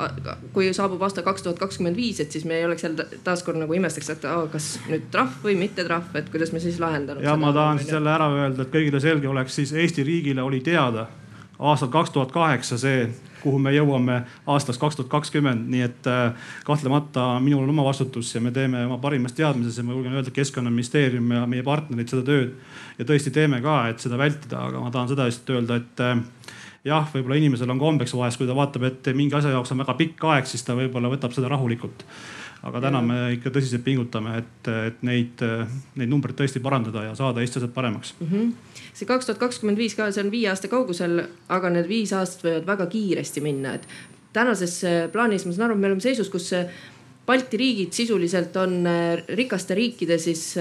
[0.53, 3.73] kui saabub aasta kaks tuhat kakskümmend viis, et siis me ei oleks jälle taaskord nagu
[3.73, 7.23] imestaks, et oh, kas nüüd trahv või mitte trahv, et kuidas me siis lahendanud.
[7.23, 10.61] ja ma tahan siis jälle ära öelda, et kõigile selge oleks, siis Eesti riigile oli
[10.65, 11.07] teada
[11.59, 13.07] aastal kaks tuhat kaheksa see
[13.41, 18.33] kuhu me jõuame aastaks kaks tuhat kakskümmend, nii et äh, kahtlemata minul on oma vastutus
[18.35, 22.25] ja me teeme oma parimas teadmises ja ma julgen öelda, keskkonnaministeerium ja meie partnerid seda
[22.27, 22.55] tööd
[22.97, 26.55] ja tõesti teeme ka, et seda vältida, aga ma tahan seda lihtsalt öelda, et äh,
[26.87, 29.97] jah, võib-olla inimesel on kombeks vahest, kui ta vaatab, et mingi asja jaoks on väga
[30.01, 32.05] pikk aeg, siis ta võib-olla võtab seda rahulikult
[32.67, 35.43] aga täna me ikka tõsiselt pingutame, et, et neid,
[35.99, 38.31] neid numbreid tõesti parandada ja saada Eesti asjad paremaks mm.
[38.31, 38.76] -hmm.
[38.97, 41.21] See kaks tuhat kakskümmend viis ka, see on viie aasta kaugusel,
[41.53, 43.85] aga need viis aastat võivad väga kiiresti minna, et
[44.33, 46.69] tänases äh, plaanis ma saan aru, et me oleme seisus, kus äh,
[47.27, 50.53] Balti riigid sisuliselt on äh, rikaste riikide siis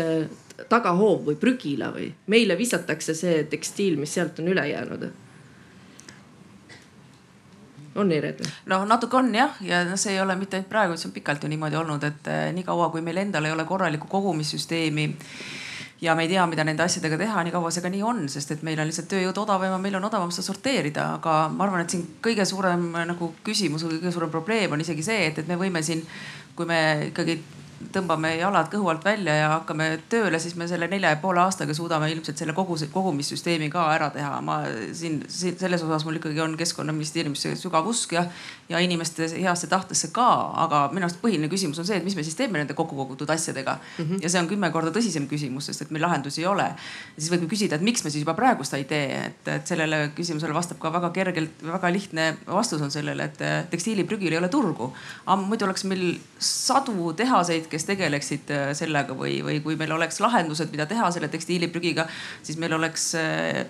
[0.69, 5.07] tagahoov või prügila või meile visatakse see tekstiil, mis sealt on üle jäänud
[7.97, 8.43] on nii, Reet?
[8.69, 11.45] noh, natuke on jah, ja noh, see ei ole mitte ainult praegu, see on pikalt
[11.45, 15.07] ju niimoodi olnud, et niikaua kui meil endal ei ole korralikku kogumissüsteemi
[16.01, 18.53] ja me ei tea, mida nende asjadega teha, nii kaua see ka nii on, sest
[18.53, 21.85] et meil on lihtsalt tööjõud odavam ja meil on odavam seda sorteerida, aga ma arvan,
[21.85, 25.49] et siin kõige suurem nagu küsimus või kõige suurem probleem on isegi see, et, et
[25.49, 26.05] me võime siin,
[26.57, 26.81] kui me
[27.11, 27.39] ikkagi
[27.93, 31.75] tõmbame jalad kõhu alt välja ja hakkame tööle, siis me selle nelja ja poole aastaga
[31.77, 34.41] suudame ilmselt selle kogu kogumissüsteemi ka ära teha.
[34.41, 34.59] ma
[34.97, 38.25] siin, siin selles osas mul ikkagi on keskkonnaministeeriumisse sügav usk ja,
[38.69, 40.29] ja inimeste heasse tahtesse ka,
[40.65, 43.31] aga minu arust põhiline küsimus on see, et mis me siis teeme nende kokku kogutud
[43.31, 44.05] asjadega mm.
[44.05, 44.23] -hmm.
[44.23, 46.71] ja see on kümme korda tõsisem küsimus, sest et meil lahendusi ei ole.
[47.19, 49.67] siis võib ju küsida, et miks me siis juba praegu seda ei tee, et, et
[49.67, 54.49] sellele küsimusele vastab ka väga kergelt, väga lihtne vastus on sellele, et tekstiiliprügil ei ole
[54.49, 54.93] turgu.
[55.47, 60.73] muidu oleks meil sadu tehaseid, kes tegeleksid äh, sellega või, või kui meil oleks lahendused,
[60.73, 62.07] mida teha selle tekstiiliprügiga,
[62.47, 63.65] siis meil oleks äh,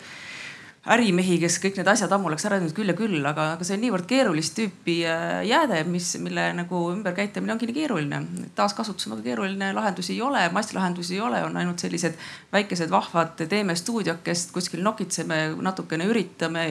[0.93, 3.75] ärimehi, kes kõik need asjad ammu oleks ära teinud küll ja küll, aga, aga see
[3.75, 8.21] on niivõrd keerulist tüüpi äh, jääde, mis, mille nagu ümberkäitlemine ongi nii keeruline.
[8.59, 12.15] taaskasutus on väga keeruline, lahendusi ei ole, masslahendusi ei ole, on ainult sellised
[12.53, 16.67] väikesed vahvad teeme stuudiokest, kuskil nokitseme, natukene üritame.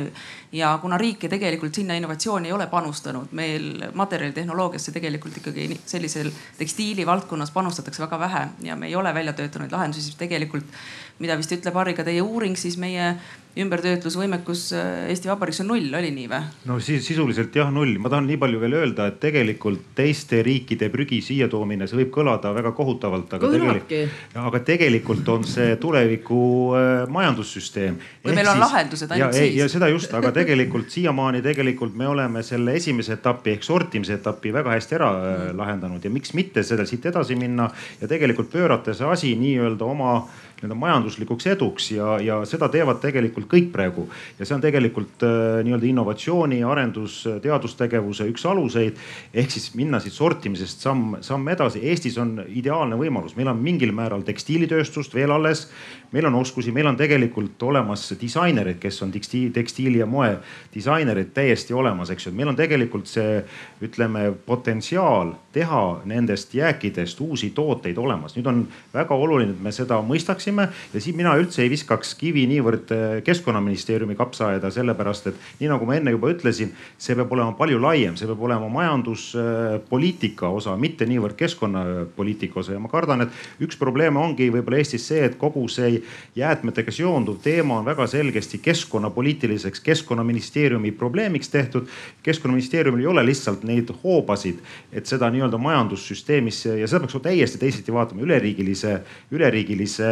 [0.51, 7.06] ja kuna riik tegelikult sinna innovatsiooni ei ole panustanud, meil materjalitehnoloogiasse tegelikult ikkagi sellisel tekstiili
[7.06, 10.71] valdkonnas panustatakse väga vähe ja me ei ole välja töötanud lahendusi, siis tegelikult
[11.19, 13.15] mida vist ütleb Harri ka teie uuring, siis meie
[13.56, 16.41] ümbertöötlusvõimekus äh, Eesti Vabariigis on null, oli nii või?
[16.68, 17.96] no siis sisuliselt jah, null.
[18.04, 22.12] ma tahan nii palju veel öelda, et tegelikult teiste riikide prügi siia toomine, see võib
[22.18, 23.94] kõlada väga kohutavalt, aga tegelikult,
[24.44, 26.39] aga tegelikult on see tuleviku
[26.76, 28.00] äh, majandussüsteem.
[28.26, 29.56] või meil on siis, lahendused ainult ja, siis.
[29.62, 34.52] ja seda just, aga tegelikult siiamaani tegelikult me oleme selle esimese etapi ehk sortimise etapi
[34.56, 37.70] väga hästi ära äh, lahendanud ja miks mitte seda siit edasi minna
[38.02, 40.18] ja tegelikult pöörata see asi nii-öelda oma
[40.56, 44.08] nii-öelda majanduslikuks eduks ja, ja seda teevad tegelikult kõik praegu.
[44.39, 48.97] ja see on tegelikult äh, nii-öelda innovatsiooni, arendus, teadustegevuse üks aluseid.
[49.34, 51.84] ehk siis minna siit sortimisest samm, samm edasi.
[51.86, 55.69] Eestis on ideaalne võimalus, meil on mingil määral tekstiilitööstust veel alles.
[56.15, 60.38] Meil on oskusi, meil on tegelikult olemas disainerid, kes on tekstiili, tekstiili ja moe
[60.73, 62.32] disainerid täiesti olemas, eks ju.
[62.36, 63.41] meil on tegelikult see,
[63.84, 68.38] ütleme potentsiaal teha nendest jääkidest uusi tooteid olemas.
[68.38, 68.62] nüüd on
[68.93, 73.04] väga oluline, et me seda mõistaksime ja siin mina üldse ei viskaks kivi niivõrd äh,
[73.28, 78.15] keskkonnaministeeriumi kapsaaeda, sellepärast et nii nagu ma enne juba ütlesin, see peab olema palju laiem,
[78.15, 84.23] see peab olema majanduspoliitika osa, mitte niivõrd keskkonnapoliitika osa ja ma kardan, et üks probleeme
[84.23, 86.05] ongi võib-olla Eestis see, et kogu see
[86.36, 91.88] jäätmetega seonduv teema on väga selgesti keskkonnapoliitiliseks keskkonnaministeeriumi probleemiks tehtud.
[92.24, 94.60] keskkonnaministeeriumil ei ole lihtsalt neid hoobasid,
[94.94, 99.00] et seda nii-öelda majandussüsteemisse ja seda peaks täiesti teisiti vaatama üleriigilise,
[99.32, 100.10] üleriigilise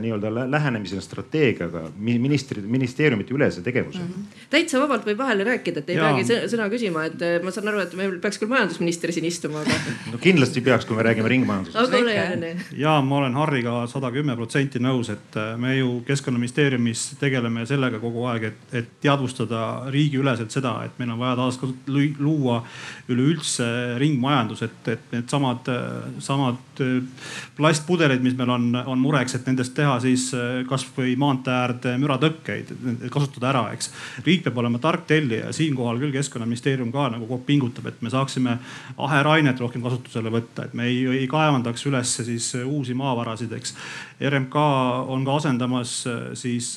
[0.00, 4.04] nii-öelda lähenemise strateegiaga ministrid, ministeeriumite ülese tegevuse mm.
[4.04, 4.46] -hmm.
[4.50, 6.10] täitsa vabalt võib vahele rääkida, et ei ja.
[6.10, 9.64] peagi sõna küsima, et eh, ma saan aru, et meil peaks küll majandusminister siin istuma,
[9.64, 9.78] aga.
[10.12, 12.76] no kindlasti peaks, kui me räägime ringmajandusest.
[12.76, 17.98] ja ma olen Harriga sada kümme protsenti nõus, et eh, me ju keskkonnaministeeriumis tegeleme sellega
[18.02, 21.58] kogu aeg, et, et teadvustada riigiüleselt seda, et meil on vaja taas
[22.22, 22.60] luua
[23.10, 23.66] üleüldse
[23.98, 25.68] ringmajandus, et, et needsamad,
[26.24, 26.82] samad
[27.56, 30.24] plastpudelid, mis meil on, on mureks, et nende sellest teha siis
[30.68, 32.72] kasvõi maantee äärde müratõkkeid,
[33.12, 33.90] kasutada ära, eks.
[34.24, 38.02] riik peab olema tark tellija ja siinkohal küll keskkonnaministeerium ka nagu kogu aeg pingutab, et
[38.02, 38.58] me saaksime
[38.96, 43.74] aherainet rohkem kasutusele võtta, et me ei, ei kaevandaks üles siis uusi maavarasid, eks.
[44.24, 44.56] RMK
[45.14, 45.96] on ka asendamas
[46.38, 46.74] siis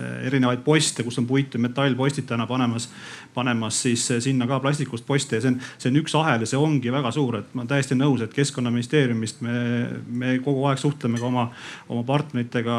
[0.00, 2.86] Äh, erinevaid poste, kus on puit või metallpostid täna panemas,
[3.34, 6.46] panemas siis äh, sinna ka plastikust poste ja see on, see on üks ahel ja
[6.48, 9.56] see ongi väga suur, et ma olen täiesti nõus, et keskkonnaministeeriumist me,
[10.08, 11.44] me kogu aeg suhtleme ka oma,
[11.92, 12.76] oma partneritega,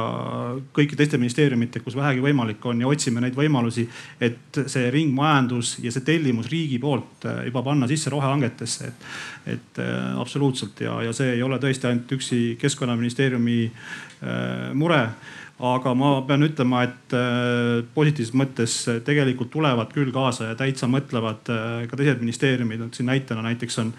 [0.74, 3.86] kõikide teiste ministeeriumitega, kus vähegi võimalik on ja otsime neid võimalusi,
[4.18, 9.06] et see ringmajandus ja see tellimus riigi poolt äh, juba panna sisse rohehangetesse, et,
[9.54, 9.84] et
[10.18, 10.82] absoluutselt.
[10.82, 13.60] Ja, ja see ei ole tõesti ainult üksi keskkonnaministeeriumi
[14.74, 15.10] mure
[15.60, 21.54] aga ma pean ütlema, et äh, positiivses mõttes tegelikult tulevad küll kaasa ja täitsa mõtlevad
[21.54, 23.94] äh, ka teised ministeeriumid, et siin näitena näiteks on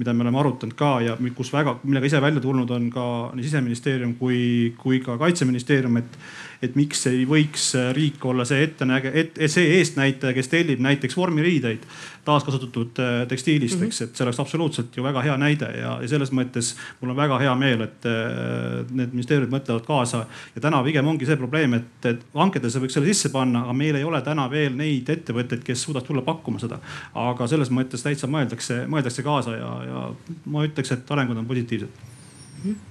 [0.00, 3.44] mida me oleme arutanud ka ja kus väga, millega ise välja tulnud on ka nii
[3.44, 6.22] siseministeerium kui, kui ka kaitseministeerium, et
[6.60, 11.86] et miks ei võiks riik olla see ettenäge-, et see eestnäitaja, kes tellib näiteks vormiriideid
[12.24, 13.86] taaskasutatud äh, tekstiilist mm, -hmm.
[13.86, 17.16] eks, et see oleks absoluutselt ju väga hea näide ja, ja selles mõttes mul on
[17.16, 20.26] väga hea meel, et äh, need ministeeriumid mõtlevad kaasa.
[20.54, 23.98] ja täna pigem ongi see probleem, et, et hanketesse võiks selle sisse panna, aga meil
[23.98, 26.80] ei ole täna veel neid ettevõtteid, kes suudaks tulla pakkuma seda.
[27.14, 30.06] aga selles mõttes täitsa mõeldakse, mõeldakse kaasa ja, ja
[30.50, 32.70] ma ütleks, et arengud on positiivsed mm.
[32.70, 32.89] -hmm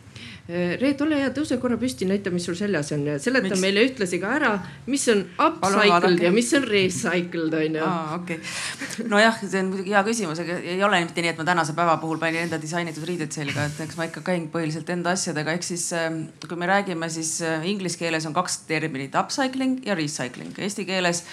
[0.50, 3.62] Reet, ole hea, tõuse korra püsti, näita, mis sul seljas on ja seleta Miks?
[3.62, 4.48] meile ühtlasi ka ära,
[4.90, 7.92] mis on upcycled ja mis on recycled on ju.
[8.16, 11.46] okei okay., nojah, see on muidugi hea küsimus, aga ei ole mitte nii, et ma
[11.52, 15.14] tänase päeva puhul panin enda disainitud riided selga, et eks ma ikka käin põhiliselt enda
[15.14, 19.84] asjadega, ehk siis ähm, kui me räägime, siis äh, inglise keeles on kaks terminit upcycling
[19.86, 21.28] ja recycling, eesti keeles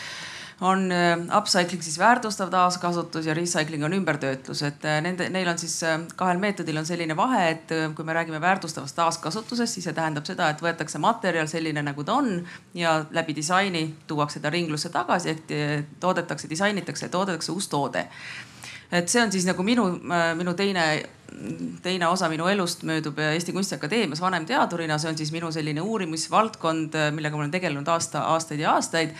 [0.60, 5.58] on äh, upcycling siis väärtustav taaskasutus ja recycling on ümbertöötlus, et äh, nende, neil on
[5.58, 9.96] siis äh, kahel meetodil on selline vahe, et kui me räägime väärtustavast taaskasutusest, siis see
[9.96, 12.38] tähendab seda, et võetakse materjal selline, nagu ta on
[12.74, 15.52] ja läbi disaini tuuakse ta ringlusse tagasi ehk
[16.00, 18.06] toodetakse, disainitakse, toodetakse uus toode.
[18.92, 19.84] Et see on siis nagu minu,
[20.38, 20.84] minu teine,
[21.82, 27.36] teine osa minu elust möödub Eesti Kunstiakadeemias vanemteadurina, see on siis minu selline uurimisvaldkond, millega
[27.36, 29.12] ma olen tegelenud aasta, aastaid ja aastaid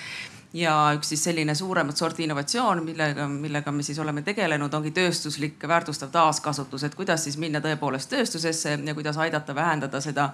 [0.57, 5.69] ja üks siis selline suuremat sorti innovatsioon, millega, millega me siis oleme tegelenud, ongi tööstuslik
[5.69, 10.31] väärtustav taaskasutus, et kuidas siis minna tõepoolest tööstusesse ja kuidas aidata vähendada seda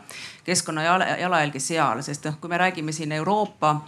[0.46, 3.80] keskkonna jalajälge seal, sest noh, kui me räägime siin Euroopa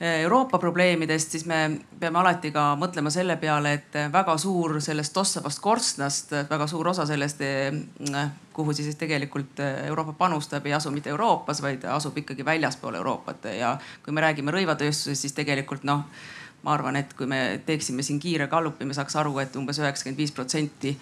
[0.00, 5.62] Euroopa probleemidest, siis me peame alati ka mõtlema selle peale, et väga suur sellest tossavast
[5.64, 7.40] korstnast, väga suur osa sellest,
[8.52, 13.78] kuhu siis tegelikult Euroopa panustab, ei asu mitte Euroopas, vaid asub ikkagi väljaspool Euroopat ja
[14.04, 16.04] kui me räägime rõivatööstusest, siis tegelikult noh
[16.66, 20.18] ma arvan, et kui me teeksime siin kiire gallupi, me saaks aru, et umbes üheksakümmend
[20.18, 20.96] viis protsenti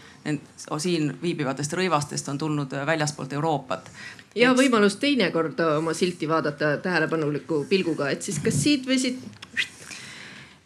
[0.82, 3.88] siin viibivatest rõivastest on tulnud väljaspoolt Euroopat.
[4.34, 4.60] Ja Eks...
[4.60, 9.20] võimalus teinekord oma silti vaadata tähelepanuliku pilguga, et siis kas siit või siit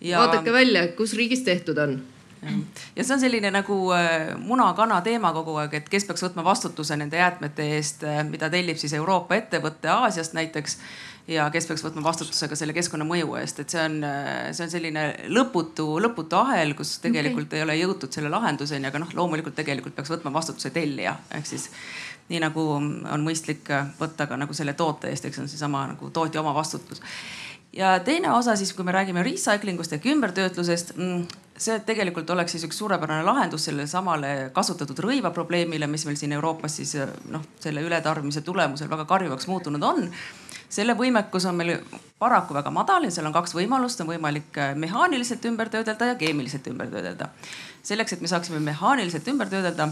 [0.00, 0.22] ja....
[0.22, 1.98] vaadake välja, kus riigis tehtud on.
[2.94, 6.94] Ja see on selline nagu äh, muna-kana teema kogu aeg, et kes peaks võtma vastutuse
[6.96, 10.78] nende jäätmete eest, äh, mida tellib siis Euroopa ettevõte Aasiast näiteks
[11.28, 13.98] ja kes peaks võtma vastutuse ka selle keskkonnamõju eest, et see on,
[14.54, 15.02] see on selline
[15.35, 17.59] lõputu, lõputu ahel, kus tegelikult okay.
[17.59, 21.68] ei ole jõutud selle lahenduseni, aga noh, loomulikult tegelikult peaks võtma vastutuse tellija, ehk siis
[22.29, 26.41] nii nagu on mõistlik võtta ka nagu selle toote eest, eks on seesama nagu tootja
[26.41, 27.01] oma vastutus
[27.73, 31.25] ja teine osa siis, kui me räägime recycling ust ehk ümbertöötlusest, mm,
[31.59, 36.33] see tegelikult oleks siis üks suurepärane lahendus sellele samale kasutatud rõiva probleemile, mis meil siin
[36.33, 36.97] Euroopas siis
[37.31, 40.11] noh, selle ületarbimise tulemusel väga karjuvaks muutunud on.
[40.69, 41.79] Selle võimekus on meil
[42.21, 46.19] paraku väga madal ja seal on kaks võimalust, on võimalik äh, mehaaniliselt ümber töödelda ja
[46.21, 47.31] keemiliselt ümber töödelda.
[47.83, 49.88] selleks, et me saaksime mehaaniliselt ümber töödelda,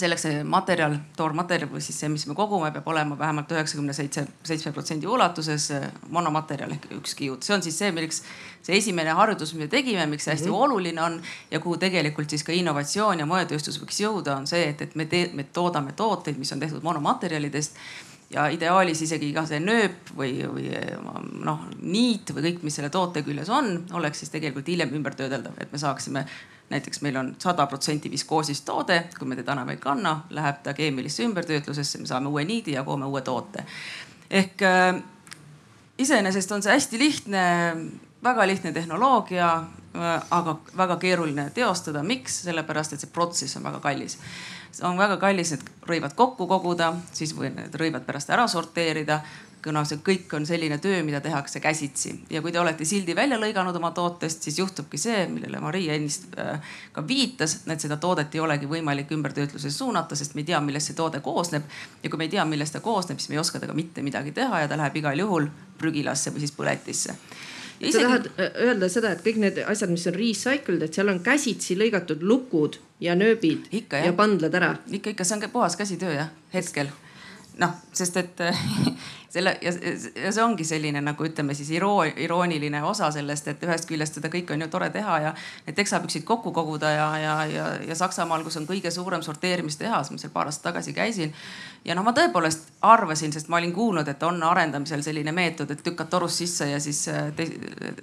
[0.00, 4.26] selleks see materjal, toormaterjal või siis see, mis me kogume, peab olema vähemalt üheksakümne seitse,
[4.46, 7.42] seitsme protsendi ulatuses äh, monomaterjal ehk üks kiud.
[7.46, 8.22] see on siis see, milleks
[8.66, 10.64] see esimene harjutus, me tegime, miks see hästi mm -hmm.
[10.64, 14.82] oluline on ja kuhu tegelikult siis ka innovatsioon ja moetööstus võiks jõuda, on see, et,
[14.82, 17.76] et me, te, me toodame tooteid, mis on tehtud monomaterjalidest
[18.30, 20.70] ja ideaalis isegi iga see nööp või, või
[21.46, 25.72] noh, niit või kõik, mis selle toote küljes on, oleks siis tegelikult hiljem ümbertöödeldav, et
[25.72, 26.26] me saaksime
[26.70, 30.74] näiteks meil on sada protsenti viskoosist toode, kui me teda enam ei kanna, läheb ta
[30.74, 33.64] keemilisse ümbertöötlusesse, me saame uue niidi ja koome uue toote.
[34.30, 35.02] ehk äh,
[35.98, 37.42] iseenesest on see hästi lihtne,
[38.22, 39.50] väga lihtne tehnoloogia
[40.30, 42.02] aga väga keeruline teostada.
[42.02, 42.42] miks?
[42.42, 44.18] sellepärast, et see protsess on väga kallis.
[44.82, 49.20] on väga kallis need rõivad kokku koguda, siis või need rõivad pärast ära sorteerida
[49.66, 53.38] kuna see kõik on selline töö, mida tehakse käsitsi ja kui te olete sildi välja
[53.40, 56.62] lõiganud oma tootest, siis juhtubki see, millele Maria ennist äh,
[56.94, 60.92] ka viitas, et seda toodet ei olegi võimalik ümbertöötlusesse suunata, sest me ei tea, millest
[60.92, 61.66] see toode koosneb.
[62.02, 64.32] ja kui me ei tea, millest ta koosneb, siis me ei oska temaga mitte midagi
[64.36, 65.48] teha ja ta läheb igal juhul
[65.78, 67.16] prügilasse või siis põletisse
[67.80, 67.92] Isegi...
[67.92, 71.18] sa tahad äh, öelda seda, et kõik need asjad, mis on recycled, et seal on
[71.24, 74.76] käsitsi lõigatud lukud ja nööbid ikka, ja pandlad ära?
[74.86, 76.94] ikka, ikka, see on puhas käsitöö jah, hetkel
[77.60, 78.40] noh, sest et
[79.36, 79.72] selle ja,
[80.24, 84.30] ja see ongi selline nagu ütleme siis iroo, irooniline osa sellest, et ühest küljest seda
[84.32, 85.34] kõike on ju tore teha ja
[85.66, 90.22] need teksapüksid kokku koguda ja, ja, ja, ja Saksamaal, kus on kõige suurem sorteerimistehas, ma
[90.22, 91.34] seal paar aastat tagasi käisin.
[91.86, 95.86] Ja noh, ma tõepoolest arvasin, sest ma olin kuulnud, et on arendamisel selline meetod, et
[95.86, 97.46] lükkad torust sisse ja siis äh, te,.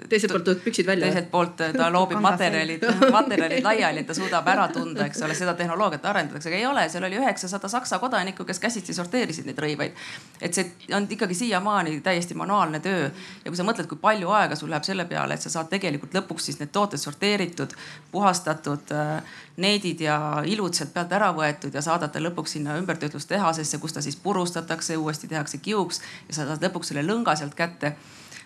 [0.09, 1.09] teiselt poolt tuleb püksid välja.
[1.09, 2.85] teiselt poolt äh, ta loobib materjalid,
[3.17, 6.85] materjalid laiali, et ta suudab ära tunda, eks ole, seda tehnoloogiat arendatakse, aga ei ole,
[6.89, 9.99] seal oli üheksasada Saksa kodanikku, kes käsitsi sorteerisid neid rõivaid.
[10.41, 13.09] et see on ikkagi siiamaani täiesti manuaalne töö.
[13.43, 16.15] ja kui sa mõtled, kui palju aega sul läheb selle peale, et sa saad tegelikult
[16.15, 17.75] lõpuks siis need tooted sorteeritud,
[18.11, 23.77] puhastatud, äh, needid ja ilud sealt pealt ära võetud ja saadad ta lõpuks sinna ümbertöötlustehasesse,
[23.77, 27.95] kus ta siis purustatakse, uuesti tehakse kiuks ja sa saad lõpuks selle lõnga sealt kätte.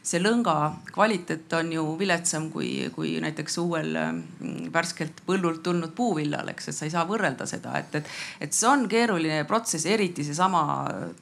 [0.08, 0.54] See lõnga
[0.96, 6.78] kvaliteet on ju viletsam kui, kui näiteks uuel mm, värskelt põllult tulnud puuvillal, eks, et
[6.78, 8.12] sa ei saa võrrelda seda, et, et,
[8.48, 10.62] et see on keeruline protsess, eriti seesama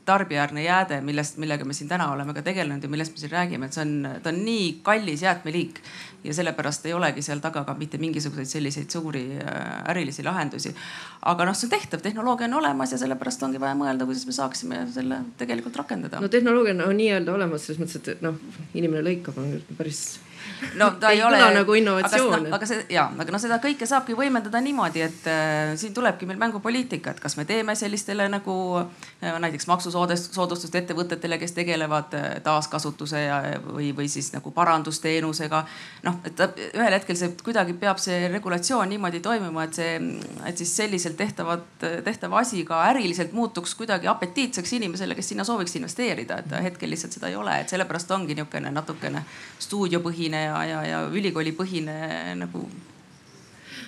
[0.06, 3.72] tarbijaäärne jääde, millest, millega me siin täna oleme ka tegelenud ja millest me siin räägime,
[3.72, 5.82] et see on, ta on nii kallis jäätmeliik
[6.26, 10.74] ja sellepärast ei olegi seal taga ka mitte mingisuguseid selliseid suuri äh, ärilisi lahendusi.
[11.22, 14.36] aga noh, see on tehtav, tehnoloogia on olemas ja sellepärast ongi vaja mõelda, kuidas me
[14.36, 16.22] saaksime selle tegelikult rakendada.
[16.22, 18.40] no tehnoloogia on nii-öelda olemas selles mõttes, et noh,
[18.74, 20.06] inimene lõikab, on päris
[20.80, 22.48] no ta ei, ei ole nagu innovatsioon.
[22.54, 26.40] aga see ja, aga noh, seda kõike saabki võimendada niimoodi, et äh, siin tulebki meil
[26.42, 33.24] mängupoliitika, et kas me teeme sellistele nagu äh, näiteks maksusoodustust ettevõtetele, kes tegelevad äh, taaskasutuse
[33.26, 35.64] ja, või, või siis nagu parandusteenusega.
[36.08, 39.98] noh, et ühel hetkel see kuidagi peab see regulatsioon niimoodi toimuma, et see,
[40.46, 41.68] et siis selliselt tehtavat,
[42.04, 47.16] tehtav asi ka äriliselt muutuks kuidagi apetiitseks inimesele, kes sinna sooviks investeerida, et hetkel lihtsalt
[47.18, 49.22] seda ei ole, et sellepärast ongi niisugune natukene
[49.60, 51.96] stuudiopõhine ja, ja, ja ülikoolipõhine
[52.40, 52.66] nagu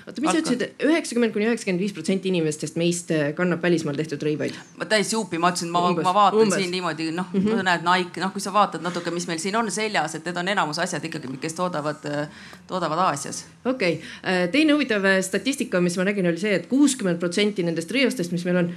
[0.08, 4.24] oota, mis sa ütlesid, üheksakümmend kuni üheksakümmend viis protsenti inimestest meist eh, kannab välismaal tehtud
[4.24, 4.56] rõivaid?
[4.80, 6.62] ma täiesti huupi, ma ütlesin, ma, ma vaatan umbes.
[6.62, 9.56] siin niimoodi, noh mm -hmm., näed Nike, noh, kui sa vaatad natuke, mis meil siin
[9.60, 12.28] on seljas, et need on enamus asjad ikkagi, kes toodavad, eh,
[12.68, 13.46] toodavad Aasias.
[13.66, 17.64] okei okay., eh, teine huvitav statistika, mis ma nägin, oli see et, et kuuskümmend protsenti
[17.64, 18.74] nendest rõivastest, mis meil on,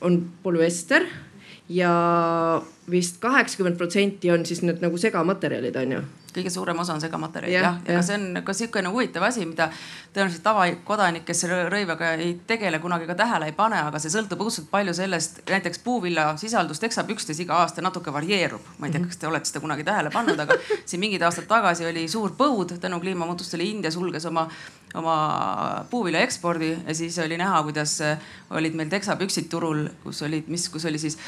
[0.00, 1.04] on polüester
[1.68, 1.92] ja
[2.90, 6.04] vist kaheksakümmend protsenti on siis need nagu segamaterjalid on ju
[6.34, 9.68] kõige suurem osa on segamaterjalid jah ja., ja see on ka sihukene huvitav asi, mida
[10.14, 14.42] tõenäoliselt tavakodanik, kes selle rõivaga ei tegele, kunagi ka tähele ei pane, aga see sõltub
[14.44, 18.72] õudselt palju sellest, näiteks puuvilla sisaldus teksapükstes iga aasta natuke varieerub.
[18.78, 20.58] ma ei tea, kas te olete seda kunagi tähele pannud, aga
[20.88, 24.48] siin mingid aastad tagasi oli suur põud tänu kliimamuutustele, India sulges oma
[24.94, 27.96] oma puuvilja ekspordi ja siis oli näha, kuidas
[28.54, 31.18] olid meil teksapüksid turul, kus olid, mis, kus oli siis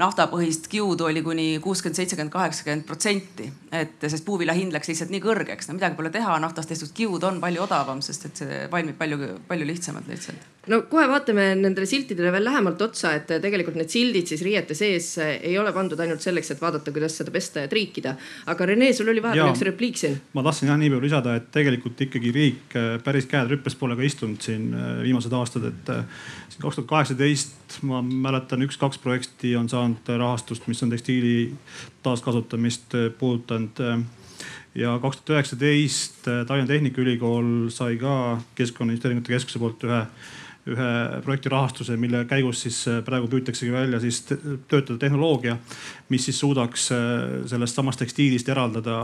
[0.00, 3.50] naftapõhist kiudu oli kuni kuuskümmend, seitsekümmend, kaheksakümmend protsenti.
[3.74, 7.24] et sest puuvilja hind läks lihtsalt nii kõrgeks, no midagi pole teha, naftast tehtud kiud
[7.26, 9.18] on palju odavam, sest et see valmib palju,
[9.48, 10.44] palju lihtsamalt lihtsalt.
[10.70, 15.08] no kohe vaatame nendele siltidele veel lähemalt otsa, et tegelikult need sildid siis riiete sees
[15.22, 18.16] ei ole pandud ainult selleks, et vaadata, kuidas seda pesta ja triikida.
[18.46, 20.18] aga Rene, sul oli vahepeal üks repliik siin.
[20.34, 23.98] ma tahtsin jah nii palju lisada, et tegelikult ikkagi riik äh, päris käed rüppes pole
[23.98, 26.06] ka istunud siin äh, viimased aastad, et äh,
[26.48, 31.54] siin kaks tuhat kaheksateist ma mäletan, üks-kaks projekti on saanud saanud rahastust, mis on tekstiili
[32.02, 33.82] taaskasutamist puudutanud.
[34.74, 40.00] Ja kaks tuhat üheksateist Tallinna Tehnikaülikool sai ka Keskkonnainvesteeringute Keskuse poolt ühe
[40.64, 45.58] ühe projekti rahastuse, mille käigus siis praegu püütaksegi välja siis töötada tehnoloogia,
[46.12, 46.88] mis siis suudaks
[47.50, 48.96] sellest samast tekstiilist eraldada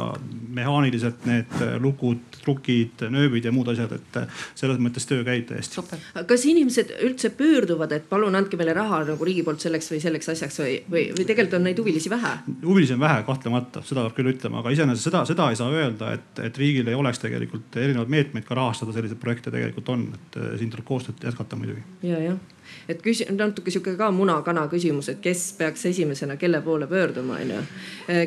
[0.57, 4.19] mehaaniliselt need lukud, trukid, nööbid ja muud asjad, et
[4.59, 5.81] selles mõttes töö käib täiesti.
[6.29, 10.33] kas inimesed üldse pöörduvad, et palun andke meile raha nagu riigi poolt selleks või selleks
[10.35, 12.35] asjaks või, või, või tegelikult on neid huvilisi vähe?
[12.67, 16.15] huvilisi on vähe, kahtlemata, seda peab küll ütlema, aga iseenesest seda, seda ei saa öelda,
[16.19, 20.41] et, et riigil ei oleks tegelikult erinevaid meetmeid ka rahastada selliseid projekte tegelikult on, et
[20.61, 21.85] siin tuleb koostööd jätkata muidugi.
[22.05, 26.89] ja, jah et küsi-, natuke sihuke ka muna-kana küsimus, et kes peaks esimesena kelle poole
[26.91, 27.63] pöörduma, onju.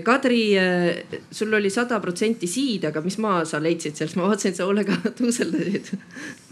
[0.03, 0.43] Kadri,
[1.31, 4.67] sul oli sada protsenti siid, aga mis maa sa leidsid sealt, ma vaatasin, et sa
[4.69, 5.93] hoolega tuuseldasid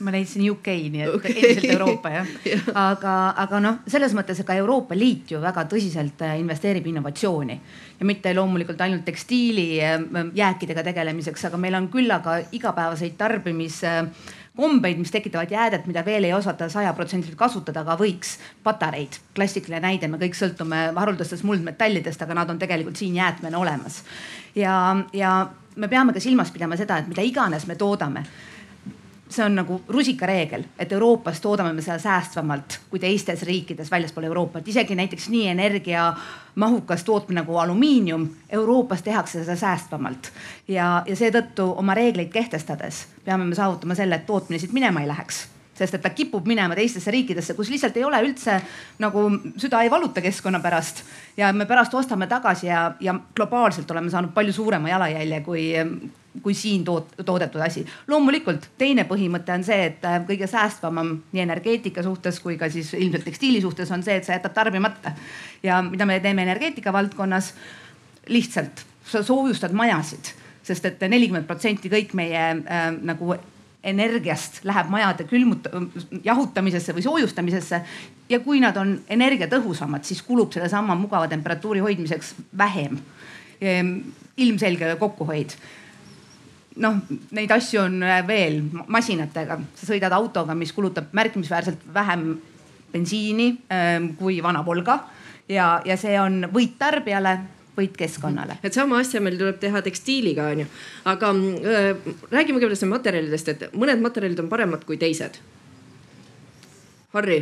[0.01, 1.35] ma leidsin UK, nii et okay.
[1.35, 2.59] endiselt Euroopa jah ja.
[2.81, 7.57] aga, aga noh, selles mõttes ka Euroopa Liit ju väga tõsiselt äh, investeerib innovatsiooni
[7.99, 13.81] ja mitte loomulikult ainult tekstiilijääkidega tegelemiseks, aga meil on küllaga igapäevaseid tarbimis
[14.55, 18.37] kombeid, mis tekitavad jäädet, mida veel ei osata sajaprotsendiliselt kasutada, aga võiks.
[18.63, 24.03] patareid, klassikaline näide, me kõik sõltume haruldastest muldmetallidest, aga nad on tegelikult siin jäätmena olemas.
[24.55, 28.25] ja, ja me peame ka silmas pidama seda, et mida iganes me toodame
[29.31, 34.67] see on nagu rusikareegel, et Euroopas toodame me seda säästvamalt kui teistes riikides väljaspool Euroopat,
[34.67, 38.27] isegi näiteks nii energiamahukas tootmine nagu alumiinium.
[38.49, 40.31] Euroopas tehakse seda säästvamalt.
[40.67, 45.09] Ja, ja seetõttu oma reegleid kehtestades peame me saavutama selle, et tootmine siit minema ei
[45.09, 45.47] läheks.
[45.81, 48.59] Sest et ta kipub minema teistesse riikidesse, kus lihtsalt ei ole üldse
[49.01, 49.23] nagu
[49.57, 51.01] süda ei valuta keskkonna pärast.
[51.37, 55.65] Ja me pärast ostame tagasi ja, ja globaalselt oleme saanud palju suurema jalajälje kui,
[56.43, 57.83] kui siin toot, toodetud asi.
[58.07, 61.01] loomulikult teine põhimõte on see, et äh, kõige säästvam
[61.31, 65.11] nii energeetika suhtes kui ka siis ilmselt tekstiili suhtes on see, et sa jätad tarbimata.
[65.63, 67.53] ja mida me teeme energeetika valdkonnas?
[68.27, 70.31] lihtsalt sa soojustad majasid,
[70.63, 73.35] sest et nelikümmend protsenti kõik meie äh, nagu
[73.83, 75.67] energiast läheb majade külmut-,
[76.23, 77.81] jahutamisesse või soojustamisesse.
[78.29, 82.99] ja kui nad on energiatõhusamad, siis kulub sellesama mugava temperatuuri hoidmiseks vähem.
[83.61, 83.97] Ehm,
[84.37, 85.57] ilmselge kokkuhoid
[86.79, 86.99] noh,
[87.35, 92.35] neid asju on äh, veel masinatega, sa sõidad autoga, mis kulutab märkimisväärselt vähem
[92.91, 94.99] bensiini ähm, kui vana Volga
[95.49, 97.37] ja, ja see on võit tarbijale
[97.77, 98.57] võit keskkonnale.
[98.63, 100.67] et sama asja meil tuleb teha tekstiiliga onju,
[101.11, 105.39] aga äh, räägime kõigepealt materjalidest, et mõned materjalid on paremad kui teised.
[107.11, 107.41] Harri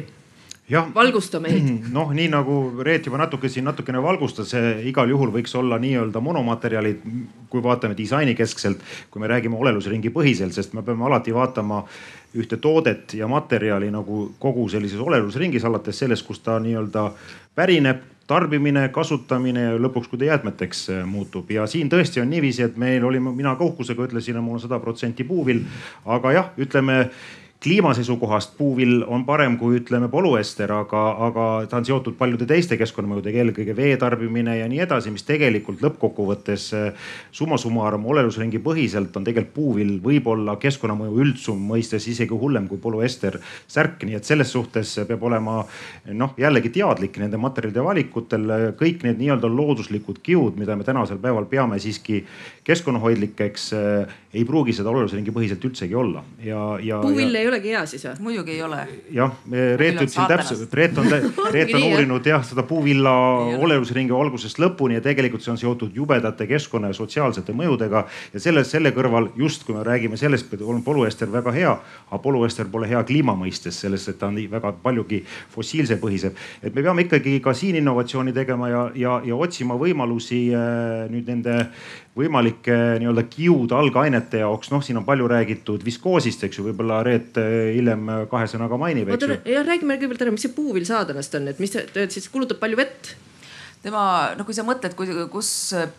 [0.96, 1.70] valgusta meid.
[1.98, 4.54] noh, nii nagu Reet juba natuke siin natukene valgustas,
[4.86, 7.02] igal juhul võiks olla nii-öelda monomaterjalid,
[7.50, 11.84] kui vaatame disainikeskselt, kui me räägime olelusringi põhiselt, sest me peame alati vaatama
[12.38, 17.10] ühte toodet ja materjali nagu kogu sellises olelusringis, alates sellest, kust ta nii-öelda
[17.58, 22.68] pärineb tarbimine, kasutamine ja lõpuks, kui ta jäätmeteks äh, muutub ja siin tõesti on niiviisi,
[22.68, 25.64] et meil oli, mina ka uhkusega ütlesin, et mul on sada protsenti puuvill.
[26.06, 27.00] aga jah, ütleme
[27.64, 32.78] kliima seisukohast puuvill on parem kui ütleme polüester, aga, aga ta on seotud paljude teiste
[32.80, 39.18] keskkonnamõjudega, eelkõige vee tarbimine ja nii edasi, mis tegelikult lõppkokkuvõttes eh, summa summarum olelusringi põhiselt
[39.20, 44.08] on tegelikult puuvill võib-olla keskkonnamõju üldsum mõistes isegi hullem kui polüester särk.
[44.08, 45.58] nii et selles suhtes peab olema
[46.14, 48.48] noh, jällegi teadlik nende materjalide valikutel.
[48.80, 52.24] kõik need nii-öelda looduslikud kiud, mida me tänasel päeval peame siiski
[52.64, 57.04] keskkonnahoidlikeks, eh, ei pruugi seda olelusringi põhiselt üldsegi olla ja, ja.
[57.04, 58.16] puuvill ei olegi hea siis või?
[58.30, 58.80] muidugi ei ole.
[59.14, 61.10] jah, Reet ütles siin täpselt, Reet on,
[61.56, 63.14] Reet on uurinud jah seda puuvilla
[63.60, 68.06] olelusringi algusest lõpuni ja tegelikult see on seotud jubedate keskkonna ja sotsiaalsete mõjudega.
[68.34, 71.76] ja selle, selle kõrval just kui me räägime sellest, et on polüester väga hea,
[72.10, 75.24] aga polüester pole hea kliima mõistes, sellest, et ta on väga paljugi
[75.56, 76.36] fossiilsepõhisem.
[76.64, 81.28] et me peame ikkagi ka siin innovatsiooni tegema ja, ja, ja otsima võimalusi äh, nüüd
[81.30, 81.70] nende
[82.20, 87.40] võimalike nii-öelda kiud algainete jaoks, noh, siin on palju räägitud viskoosist, eks ju, võib-olla Reet
[87.42, 89.40] eh, hiljem kahe sõnaga mainib, eks ju.
[89.54, 92.80] ja räägime kõigepealt ära, mis see puuvill saadanast on, et mis ta siis kulutab palju
[92.80, 93.16] vett?
[93.80, 94.92] tema, no kui sa mõtled,
[95.32, 95.50] kus,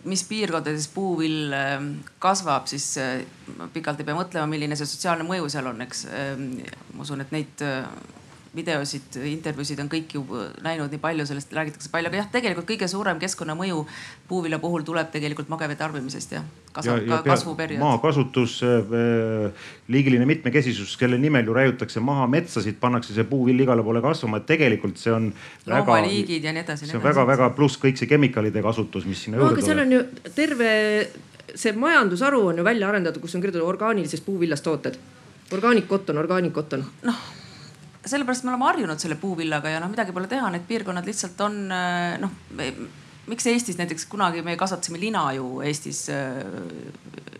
[0.05, 1.77] mis piirkondades puuvill eh,
[2.21, 3.25] kasvab, siis eh,
[3.73, 6.07] pikalt ei pea mõtlema, milline see sotsiaalne mõju seal on, eks.
[6.93, 7.65] ma usun, et neid
[8.55, 10.21] videosid, intervjuusid on kõik ju
[10.65, 13.85] näinud, nii palju sellest räägitakse palju, aga jah, tegelikult kõige suurem keskkonnamõju
[14.29, 16.49] puuvilja puhul tuleb tegelikult magevee tarbimisest jah.
[16.83, 17.83] ja, ka kasvuperiood.
[17.83, 24.03] maakasutus, äh, liigiline mitmekesisus, kelle nimel ju raiutakse maha metsasid, pannakse see puuvill igale poole
[24.03, 25.33] kasvama, et tegelikult see on.
[25.71, 26.91] loomaliigid ja nii edasi.
[26.91, 29.71] see on väga-väga pluss kõik see kemikaalide kasutus, mis sinna no, juurde tuleb.
[29.71, 30.73] seal on ju terve
[31.55, 34.99] see majandusharu on ju välja arendatud, kus on kirjutatud orgaanilisest puuvillast tooted.
[35.55, 36.85] orgaanikotton, orgaanikotton.
[37.07, 37.29] noh
[38.07, 41.63] sellepärast me oleme harjunud selle puuvillaga ja noh, midagi pole teha, need piirkonnad lihtsalt on
[41.75, 42.33] äh, noh
[43.31, 46.41] miks Eestis näiteks kunagi me kasvatasime lina ju Eestis äh,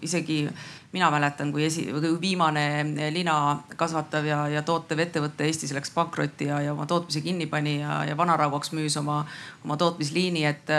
[0.03, 0.45] isegi
[0.93, 2.85] mina mäletan, kui esi, kui viimane
[3.15, 8.01] linakasvatav ja, ja tootev ettevõte Eestis läks pankrotti ja, ja oma tootmise kinni pani ja,
[8.09, 9.21] ja vanarauaks müüs oma,
[9.65, 10.73] oma tootmisliini, et,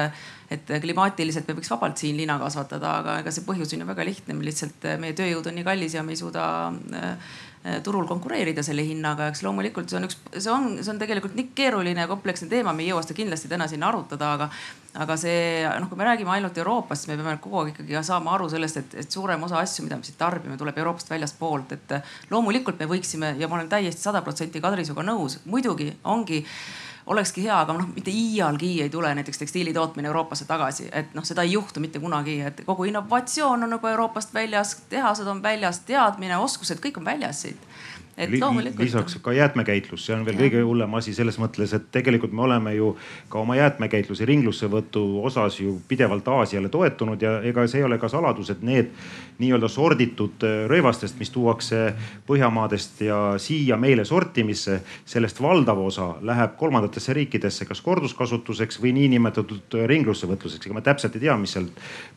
[0.51, 4.07] et klimaatiliselt me võiks vabalt siin lina kasvatada, aga ega see põhjus on ju väga
[4.09, 7.50] lihtne, me lihtsalt, meie tööjõud on nii kallis ja me ei suuda äh, Eh,
[7.83, 11.51] turul konkureerida selle hinnaga, eks loomulikult see on üks, see on, see on tegelikult nii
[11.57, 14.47] keeruline ja kompleksne teema, me ei jõua seda kindlasti täna siin arutada, aga.
[15.01, 18.33] aga see noh, kui me räägime ainult Euroopast, siis me peame kogu aeg ikkagi saama
[18.35, 21.93] aru sellest, et, et suurem osa asju, mida me siit tarbime, tuleb Euroopast väljastpoolt, et
[22.33, 26.41] loomulikult me võiksime ja ma olen täiesti sada protsenti Kadri sinuga nõus, muidugi ongi
[27.05, 31.25] olekski hea, aga noh, mitte iialgi ei tule näiteks tekstiili tootmine Euroopasse tagasi, et noh,
[31.25, 35.81] seda ei juhtu mitte kunagi, et kogu innovatsioon on juba Euroopast väljas, tehased on väljas,
[35.87, 37.70] teadmine, oskused, kõik on väljas siit
[38.17, 38.79] et loomulikult.
[38.83, 40.43] lisaks ka jäätmekäitlus, see on veel ja.
[40.45, 42.91] kõige hullem asi selles mõttes, et tegelikult me oleme ju
[43.31, 48.09] ka oma jäätmekäitluse ringlussevõtu osas ju pidevalt Aasiale toetunud ja ega see ei ole ka
[48.11, 48.91] saladus, et need
[49.41, 51.81] nii-öelda sorditud äh, rõivastest, mis tuuakse
[52.27, 59.79] Põhjamaadest ja siia meile sortimisse, sellest valdav osa läheb kolmandatesse riikidesse, kas korduskasutuseks või niinimetatud
[59.89, 60.67] ringlussevõtluseks.
[60.67, 61.67] ega me täpselt ei tea, mis seal,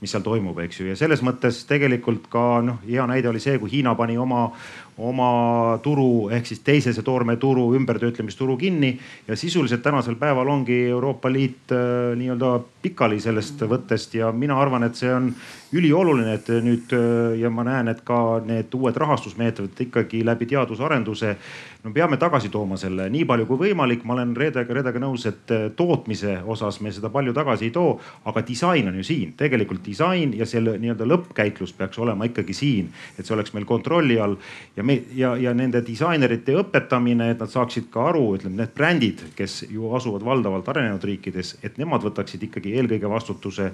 [0.03, 3.59] mis seal toimub, eks ju, ja selles mõttes tegelikult ka noh, hea näide oli see,
[3.59, 4.51] kui Hiina pani oma
[4.99, 8.95] oma turu ehk siis teisese toormeturu, ümbertöötlemisturu kinni.
[9.29, 14.89] Ja sisuliselt tänasel päeval ongi Euroopa Liit äh, nii-öelda pikali sellest võttest ja mina arvan,
[14.89, 15.31] et see on
[15.75, 21.37] ülioluline, et nüüd äh, ja ma näen, et ka need uued rahastusmeetodid ikkagi läbi teadusarenduse.
[21.85, 25.51] no peame tagasi tooma selle nii palju kui võimalik, ma olen Reedega, Reedega nõus, et
[25.53, 29.85] äh, tootmise osas me seda palju tagasi ei too, aga disain on ju siin, tegelikult
[29.85, 34.37] disain ja selle nii-öelda lõppkäitlus peaks olema ikkagi siin, et see oleks meil kontrolli all
[34.77, 39.27] ja me ja, ja nende disainerite õpetamine, et nad saaksid ka aru, ütleme need brändid,
[39.37, 43.73] kes ju asuvad valdavalt arenenud riikides, et nemad võtaksid ikkagi eelkõige vastutuse.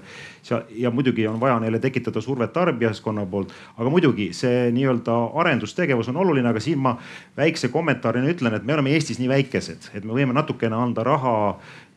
[0.76, 6.22] ja muidugi on vaja neile tekitada survet tarbijaskonna poolt, aga muidugi see nii-öelda arendustegevus on
[6.22, 6.96] oluline, aga siin ma
[7.36, 11.36] väikse kommentaarina ütlen, et me oleme Eestis nii väikesed, et me võime natukene anda raha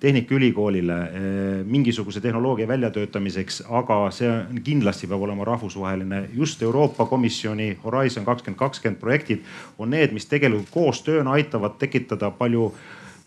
[0.04, 4.32] Tehnikaülikoolile eh, mingisuguse tehnoloogia väljatöötamiseks, aga see
[4.66, 6.26] kindlasti peab olema rahvusvaheline.
[6.36, 9.46] just Euroopa Komisjoni Horizon kakskümmend kakskümmend projektid
[9.80, 12.74] on need, mis tegelikult koostööna aitavad tekitada palju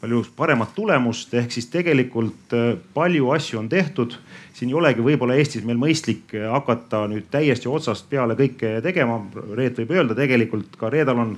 [0.00, 4.18] palju paremat tulemust, ehk siis tegelikult äh, palju asju on tehtud.
[4.56, 9.18] siin ei olegi võib-olla Eestis meil mõistlik äh, hakata nüüd täiesti otsast peale kõike tegema.
[9.56, 11.34] Reet võib öelda, tegelikult ka Reedal on,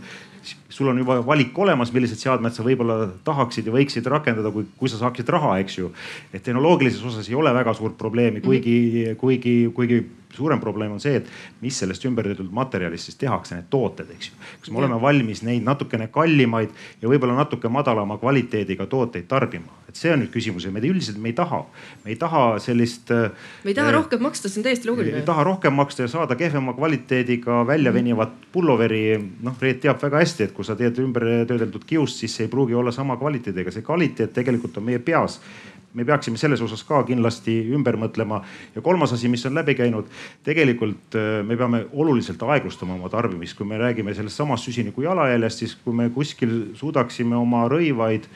[0.69, 4.91] sul on juba valik olemas, millised seadmed sa võib-olla tahaksid ja võiksid rakendada, kui, kui
[4.91, 5.93] sa saaksid raha, eks ju.
[6.33, 10.03] et tehnoloogilises osas ei ole väga suurt probleemi, kuigi, kuigi, kuigi
[10.39, 11.29] suurem probleem on see, et
[11.65, 14.39] mis sellest ümbertöödeldud materjalist siis tehakse, need tooted, eks ju.
[14.63, 16.73] kas me oleme valmis neid natukene kallimaid
[17.03, 21.21] ja võib-olla natuke madalama kvaliteediga tooteid tarbima, et see on nüüd küsimus ja me üldiselt
[21.23, 21.63] me ei taha,
[22.05, 23.13] me ei taha sellist.
[23.65, 25.23] me ei taha äh, rohkem maksta, see on täiesti loogiline.
[25.23, 29.05] ei taha rohkem maksta ja saada kehvema kvaliteediga väljavenivat pulloveri.
[29.43, 32.77] noh, Reet teab väga hästi, et kui sa teed ümbertöödeldud kiust, siis see ei pruugi
[32.79, 35.41] olla sama kvaliteediga, see kvaliteet tegelikult on meie peas
[35.95, 38.43] me peaksime selles osas ka kindlasti ümber mõtlema.
[38.75, 40.11] ja kolmas asi, mis on läbi käinud,
[40.45, 45.65] tegelikult äh, me peame oluliselt aeglustama oma tarbimist, kui me räägime sellest samast süsiniku jalajäljest,
[45.65, 48.29] siis kui me kuskil suudaksime oma rõivaid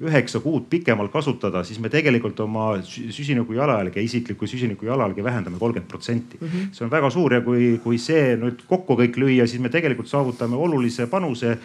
[0.00, 5.90] üheksa kuud pikemalt kasutada, siis me tegelikult oma süsiniku jalajälge, isikliku süsiniku jalajälge vähendame kolmkümmend
[5.90, 6.38] protsenti.
[6.40, 6.72] Mhm.
[6.72, 10.08] see on väga suur ja kui, kui see nüüd kokku kõik lüüa, siis me tegelikult
[10.08, 11.58] saavutame olulise panuse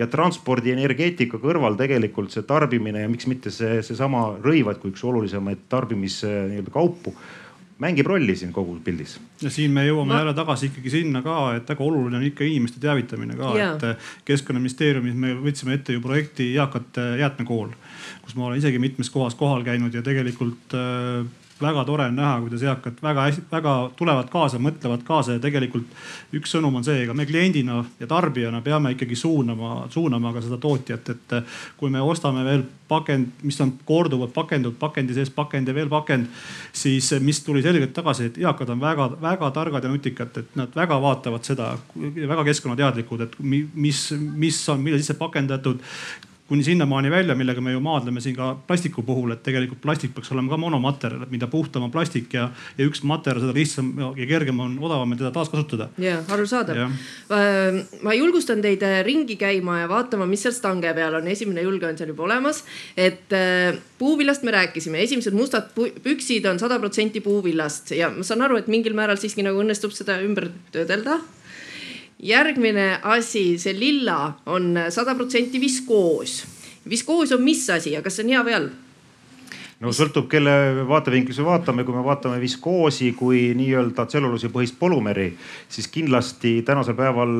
[0.00, 5.04] ja transpordi, energeetika kõrval tegelikult see tarbimine ja miks mitte see, seesama rõivad kui üks
[5.06, 7.14] olulisemaid tarbimis nii-öelda kaupu
[7.80, 9.18] mängib rolli siin kogu pildis.
[9.42, 12.80] ja siin me jõuame jälle tagasi ikkagi sinna ka, et väga oluline on ikka inimeste
[12.82, 17.72] teavitamine ka, et eh, keskkonnaministeeriumis me võtsime ette ju projekti Eakate jäätmekool,
[18.24, 21.24] kus ma olen isegi mitmes kohas kohal käinud ja tegelikult äh,
[21.62, 25.88] väga tore on näha, kuidas eakad väga hästi, väga tulevad kaasa, mõtlevad kaasa ja tegelikult
[26.36, 30.60] üks sõnum on see, ega me kliendina ja tarbijana peame ikkagi suunama, suunama ka seda
[30.62, 31.34] tootjat, et
[31.80, 36.26] kui me ostame veel pakend, mis on korduvalt pakendud, pakendi sees pakend ja veel pakend,
[36.72, 40.98] siis mis tuli selgelt tagasi, et eakad on väga-väga targad ja nutikad, et nad väga
[41.02, 41.74] vaatavad seda,
[42.34, 45.84] väga keskkonnateadlikud, et mis, mis on, mille sisse pakendatud
[46.50, 50.32] kuni sinnamaani välja, millega me ju maadleme siin ka plastiku puhul, et tegelikult plastik peaks
[50.34, 52.48] olema ka monomaterjal, et mida puhtam on plastik ja,
[52.78, 55.86] ja üks materjal, seda lihtsam ja kergem on, odavam on teda taaskasutada.
[56.02, 56.90] ja arusaadav.
[58.02, 61.86] ma julgustan teid äh, ringi käima ja vaatama, mis seal stange peal on, esimene julge
[61.86, 62.64] on seal juba olemas.
[62.96, 65.70] et äh, puuvillast me rääkisime, esimesed mustad
[66.02, 69.94] püksid on sada protsenti puuvillast ja ma saan aru, et mingil määral siiski nagu õnnestub
[69.94, 71.20] seda ümber töödelda
[72.22, 76.44] järgmine asi, see lilla on sada protsenti viskoos.
[76.90, 78.89] viskoos on mis asi ja kas see on hea või halb?
[79.80, 80.52] No sõltub, kelle
[80.88, 85.30] vaatevinklis me vaatame, kui me vaatame viskoosi kui nii-öelda tselluloosipõhist polümeri,
[85.72, 87.32] siis kindlasti tänasel päeval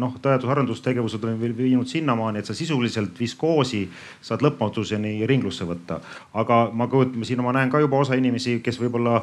[0.00, 3.82] noh, teadus-arendustegevused on viinud sinnamaani, et sa sisuliselt viskoosi
[4.24, 6.00] saad lõpmatuseni ringlusse võtta.
[6.32, 9.20] aga ma kujutan, siin ma näen ka juba osa inimesi, kes võib-olla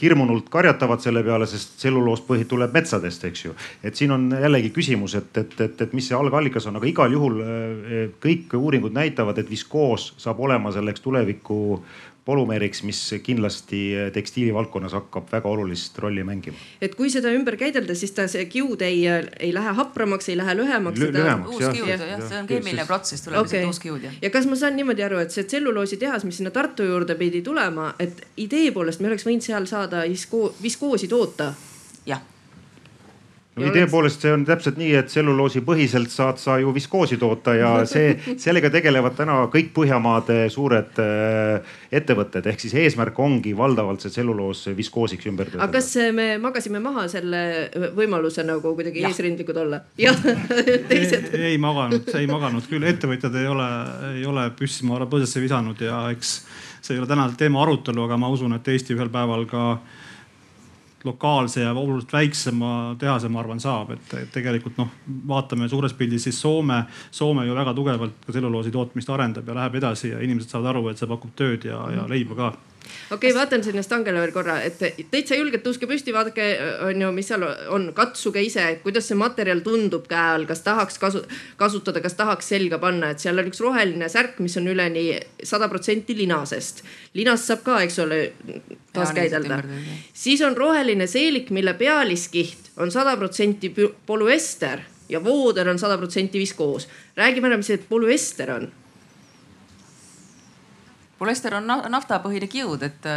[0.00, 3.56] hirmunult karjatavad selle peale, sest tselluloospõhi tuleb metsadest, eks ju.
[3.82, 7.18] et siin on jällegi küsimus, et, et, et, et mis see algallikas on, aga igal
[7.18, 7.42] juhul
[8.22, 11.82] kõik uuringud näitavad, et viskoos saab olema selleks tuleviku
[12.24, 13.80] polümeeriks, mis kindlasti
[14.14, 16.56] tekstiilivaldkonnas hakkab väga olulist rolli mängima.
[16.80, 19.02] et kui seda ümber käidelda, siis ta, see kiud ei,
[19.40, 21.10] ei lähe hapramaks, ei lähe lühemaks Lü.
[21.12, 23.64] lühemaks uus kiud jah, jah, see on keemiline protsess, tuleb okay.
[23.64, 24.18] lihtsalt uus kiud jah.
[24.22, 27.94] ja kas ma saan niimoodi aru, et see tselluloositehas, mis sinna Tartu juurde pidi tulema,
[27.98, 30.06] et idee poolest me oleks võinud seal saada
[30.62, 31.52] viskoosi toota?
[32.06, 32.22] jah
[33.56, 37.54] no idee poolest see on täpselt nii, et tselluloosi põhiselt saad sa ju viskoosi toota
[37.56, 44.04] ja see, sellega tegelevad täna kõik Põhjamaade suured äh, ettevõtted, ehk siis eesmärk ongi valdavalt
[44.04, 45.68] see tselluloos viskoosiks ümber töötada.
[45.68, 47.42] aga kas me magasime maha selle
[47.96, 49.82] võimaluse nagu kuidagi eesrindlikud olla?
[50.00, 50.16] jah
[50.90, 51.32] teised?
[51.36, 53.70] ei maganud, ei maganud küll, ettevõtjad ei ole,
[54.16, 56.38] ei ole püssi maale põõsasse visanud ja eks
[56.82, 59.66] see ei ole täna teema arutelu, aga ma usun, et Eesti ühel päeval ka
[61.04, 64.90] lokaalse ja oluliselt väiksema tehase, ma arvan, saab, et tegelikult noh,
[65.28, 69.80] vaatame suures pildis, siis Soome, Soome ju väga tugevalt ka tselluloosi tootmist arendab ja läheb
[69.80, 72.52] edasi ja inimesed saavad aru, et see pakub tööd ja, ja leiba ka
[73.10, 74.80] okei okay,, vaatan sinna stangele veel korra, et
[75.10, 76.46] täitsa julgelt tõuske püsti, vaadake,
[76.88, 80.98] on ju, mis seal on, katsuge ise, kuidas see materjal tundub käe all, kas tahaks
[81.02, 81.24] kasu,
[81.60, 85.06] kasutada, kas tahaks selga panna, et seal on üks roheline särk, mis on üleni
[85.44, 86.84] sada protsenti linasest.
[87.18, 88.20] linast saab ka, eks ole,
[88.92, 89.62] taaskäidelda.
[90.12, 93.72] siis on roheline seelik, mille pealiskiht on sada protsenti
[94.06, 96.88] polüester ja vooder on sada protsenti viskoos.
[97.16, 98.70] räägime ära, mis see polüester on
[101.22, 103.10] polüester on naftapõhine kiud, et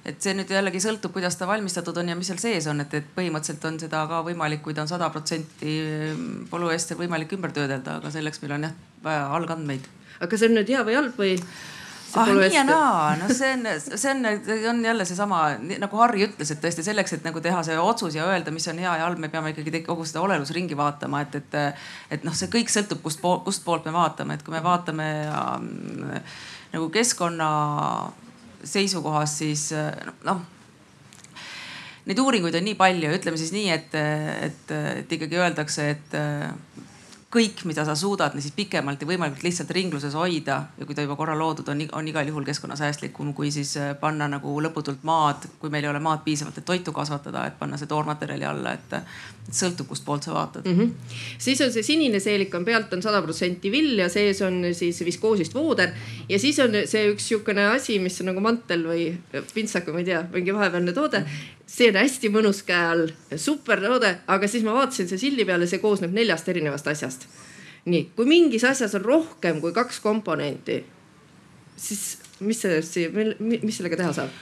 [0.00, 2.94] et see nüüd jällegi sõltub, kuidas ta valmistatud on ja mis seal sees on, et,
[2.96, 5.74] et põhimõtteliselt on seda ka võimalik, kui ta on sada protsenti
[6.48, 9.84] polüester võimalik ümber töödelda, aga selleks meil on jah vaja algandmeid.
[10.20, 11.36] aga see on nüüd hea või halb või?
[12.18, 14.24] ah nii ja naa, noh, see on, see on,
[14.72, 15.40] on jälle seesama
[15.84, 18.80] nagu Harri ütles, et tõesti selleks, et nagu teha see otsus ja öelda, mis on
[18.82, 21.84] hea ja halb, me peame ikkagi kogu seda olelusringi vaatama, et, et,
[22.16, 25.10] et noh, see kõik sõltub, kust poolt, kust poolt me vaatame, et kui me vaatame
[25.28, 26.40] äh,
[26.72, 27.50] nagu keskkonna
[28.64, 29.68] seisukohast, siis
[30.26, 30.42] noh
[32.08, 33.96] neid uuringuid on nii palju, ütleme siis nii, et,
[34.48, 36.16] et, et ikkagi öeldakse, et
[37.30, 41.14] kõik, mida sa suudad siis pikemalt ja võimalikult lihtsalt ringluses hoida ja kui ta juba
[41.18, 45.86] korra loodud on, on igal juhul keskkonnasäästlikum, kui siis panna nagu lõputult maad, kui meil
[45.86, 48.98] ei ole maad piisavalt, et toitu kasvatada, et panna see toormaterjali alla, et,
[49.56, 50.78] sõltub, kustpoolt sa vaatad mm.
[50.78, 51.16] -hmm.
[51.38, 55.00] siis on see sinine seelik on pealt on sada protsenti vill ja sees on siis
[55.04, 55.92] viskoosist vooder
[56.28, 59.14] ja siis on see üks sihukene asi, mis on nagu mantel või
[59.54, 61.24] pintsaka, ma ei tea, mingi vahepealne toode
[61.70, 65.68] see on hästi mõnus käe all, super toode, aga siis ma vaatasin see sildi peale,
[65.70, 67.26] see koosneb neljast erinevast asjast.
[67.90, 70.82] nii, kui mingis asjas on rohkem kui kaks komponenti,
[71.80, 72.98] siis mis sellest,
[73.40, 74.34] mis sellega teha saab?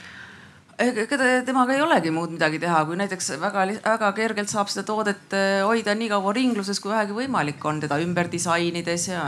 [0.79, 5.59] Ega temaga ei olegi muud midagi teha, kui näiteks väga-väga kergelt saab seda toodet eh,
[5.67, 9.25] hoida nii kaua ringluses, kui vähegi võimalik on, teda ümber disainides ja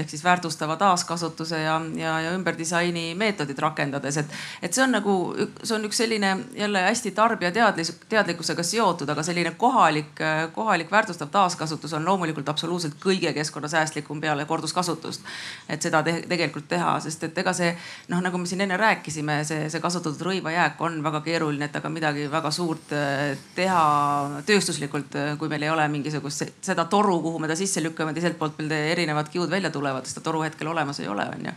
[0.00, 5.14] ehk siis väärtustava taaskasutuse ja, ja, ja ümberdisaini meetodid rakendades, et, et see on nagu,
[5.62, 10.18] see on üks selline jälle hästi tarbija teadlis, teadlikkusega seotud, aga selline kohalik,
[10.56, 15.22] kohalik väärtustav taaskasutus on loomulikult absoluutselt kõige keskkonnasäästlikum peale korduskasutust.
[15.68, 17.70] et seda te tegelikult teha, sest et ega see
[18.08, 21.92] noh, nagu me siin enne rääkisime, see, see kasutatud rõivajääk on väga keeruline, et aga
[21.92, 27.40] midagi väga suurt äh, teha tööstuslikult, äh, kui meil ei ole mingisugust seda toru, kuhu
[27.42, 31.02] me ta sisse lükkame, teiselt poolt meil erinevad kiud välja tulevad, seda toru hetkel olemas
[31.02, 31.56] ei ole, onju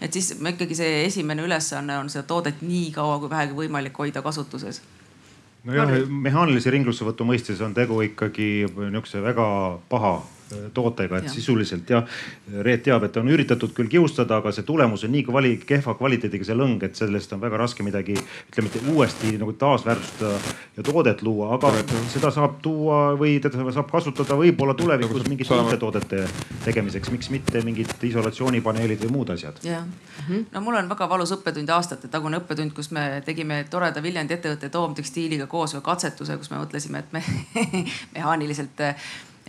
[0.00, 4.22] et siis ikkagi see esimene ülesanne on seda toodet nii kaua kui vähegi võimalik hoida
[4.24, 4.80] kasutuses.
[5.68, 9.46] Nojah, mehaanilise ringlussevõtu mõistes on tegu ikkagi niisuguse väga
[9.92, 10.14] paha
[10.74, 11.32] tootega, et ja.
[11.32, 12.20] sisuliselt jah,
[12.64, 16.46] Reet teab, et on üritatud küll kiustada, aga see tulemus on nii kvali-, kehva kvaliteediga
[16.46, 18.16] see lõng, et sellest on väga raske midagi,
[18.50, 21.94] ütleme, et uuesti nagu taasväärtustada ja toodet luua, aga Correct.
[22.12, 26.24] seda saab tuua või teda saab kasutada võib-olla tulevikus nagu mingite uute toodete
[26.64, 29.62] tegemiseks, miks mitte mingid isolatsioonipaneelid või muud asjad.
[29.66, 29.86] jah,
[30.26, 30.46] mhm.
[30.52, 34.70] no mul on väga valus õppetund, aastate tagune õppetund, kus me tegime toreda Viljandi ettevõtte
[34.70, 37.24] Toom tekstiiliga koos ühe katsetuse, kus me mõtlesime, et me
[38.16, 38.86] mehaaniliselt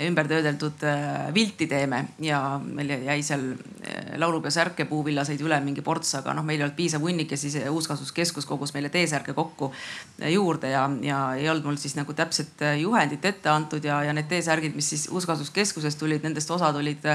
[0.07, 2.01] ümber töödeldud äh, vilti teeme.
[2.23, 6.67] Ja meil jäi seal äh, laulupeo särke, puuvillaseid üle mingi ports, aga noh, meil ei
[6.67, 11.49] olnud piisav hunnik ja siis Uuskasutuskeskus kogus meile T-särke kokku äh, juurde ja, ja ei
[11.49, 15.99] olnud mul siis nagu täpset juhendit ette antud ja, ja need T-särgid, mis siis Uuskasutuskeskusest
[15.99, 17.09] tulid, nendest osad olid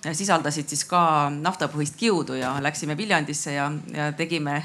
[0.00, 1.02] sisaldasid siis ka
[1.34, 4.62] naftapõhist kiudu ja läksime Viljandisse ja, ja tegime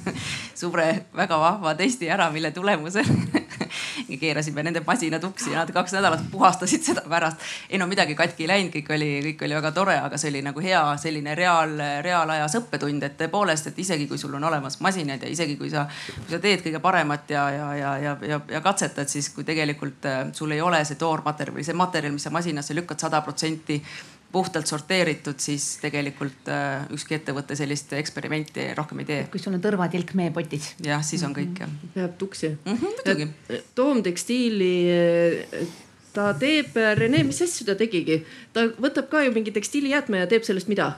[0.60, 3.08] suure väga vahva testi ära, mille tulemusel
[4.20, 7.42] keerasime nende masinad uksi ja nad kaks nädalat puhastasid seda pärast.
[7.70, 10.42] ei no midagi katki ei läinud, kõik oli, kõik oli väga tore, aga see oli
[10.46, 11.74] nagu hea selline reaal,
[12.06, 15.86] reaalajas õppetund, et tõepoolest, et isegi kui sul on olemas masinad ja isegi kui sa,
[16.14, 20.06] kui sa teed kõige paremat ja, ja, ja, ja, ja, ja katsetad, siis kui tegelikult
[20.06, 23.82] äh, sul ei ole see toormaterjal või see materjal, mis sa masinasse lükkad sada protsenti
[24.36, 29.22] puhtalt sorteeritud, siis tegelikult äh, ükski ettevõte sellist eksperimenti rohkem ei tee.
[29.32, 30.74] kui sul on tõrvatilk meepotis.
[30.84, 31.72] jah, siis on kõik jah.
[31.94, 32.76] peab tuksi mm.
[32.76, 33.62] -hmm, muidugi.
[33.74, 34.72] Toom tekstiili
[36.16, 38.20] ta teeb, Rene, mis asju ta tegigi,
[38.52, 40.94] ta võtab ka ju mingi tekstiilijäätme ja teeb sellest mida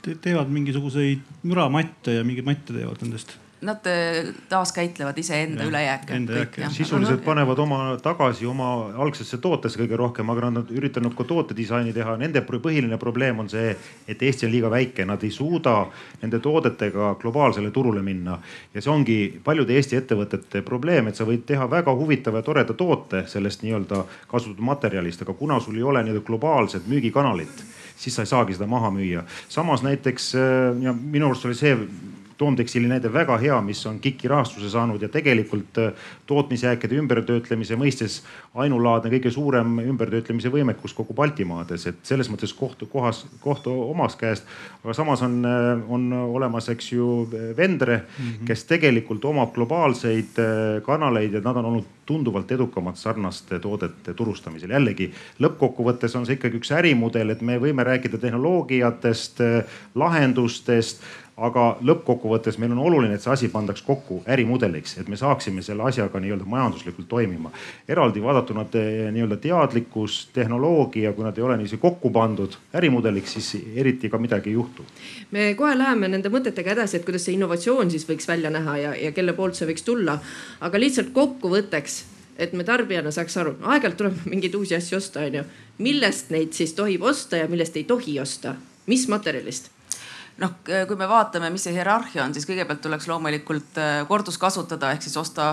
[0.00, 0.16] Te?
[0.16, 3.84] teevad mingisuguseid müramatte ja mingeid matte teevad nendest nad
[4.48, 6.20] taaskäitlevad iseenda ülejääke.
[6.70, 11.92] sisuliselt panevad oma tagasi oma algsesse tootesse kõige rohkem, aga nad on üritanud ka tootedisaini
[11.92, 12.16] teha.
[12.16, 13.74] Nende põhiline probleem on see,
[14.08, 15.86] et Eesti on liiga väike, nad ei suuda
[16.22, 18.38] nende toodetega globaalsele turule minna.
[18.74, 22.74] ja see ongi paljude Eesti ettevõtete probleem, et sa võid teha väga huvitava ja toreda
[22.74, 27.64] toote sellest nii-öelda kasutatud materjalist, aga kuna sul ei ole nii-öelda globaalset müügikanalit
[28.00, 29.24] siis sa ei saagi seda maha müüa.
[29.48, 31.76] samas näiteks äh, ja minu arust oli see
[32.40, 38.20] toomtekstiili näide väga hea, mis on KIK-i rahastuse saanud ja tegelikult äh, tootmisjääkide ümbertöötlemise mõistes
[38.56, 44.48] ainulaadne, kõige suurem ümbertöötlemise võimekus kogu Baltimaades, et selles mõttes koht, kohas, koht omas käest.
[44.80, 47.10] aga samas on, äh, on olemas, eks ju,
[47.56, 48.46] Vendre mm, -hmm.
[48.46, 50.38] kes tegelikult omab globaalseid
[50.86, 54.70] kanaleid ja nad on olnud tunduvalt edukamad sarnaste toodete turustamisel.
[54.70, 59.38] jällegi lõppkokkuvõttes on see ikkagi üks ärimudel, et me võime rääkida tehnoloogiatest,
[59.94, 61.04] lahendustest
[61.36, 65.86] aga lõppkokkuvõttes meil on oluline, et see asi pandaks kokku ärimudeliks, et me saaksime selle
[65.88, 67.50] asjaga nii-öelda majanduslikult toimima.
[67.88, 68.66] eraldi vaadatuna
[69.12, 74.50] nii-öelda teadlikkus, tehnoloogia, kui nad ei ole niiviisi kokku pandud ärimudeliks, siis eriti ka midagi
[74.50, 74.84] ei juhtu.
[75.30, 78.94] me kohe läheme nende mõtetega edasi, et kuidas see innovatsioon siis võiks välja näha ja,
[78.94, 80.18] ja kelle poolt see võiks tulla.
[80.60, 82.04] aga lihtsalt kokkuvõtteks
[82.40, 85.44] et me tarbijana saaks aru, aeg-ajalt tuleb mingeid uusi asju osta, onju.
[85.78, 88.56] millest neid siis tohib osta ja millest ei tohi osta,
[88.86, 89.70] mis materjalist?
[90.40, 95.04] Noh, kui me vaatame, mis see hierarhia on, siis kõigepealt tuleks loomulikult äh, korduskasutada ehk
[95.06, 95.52] siis osta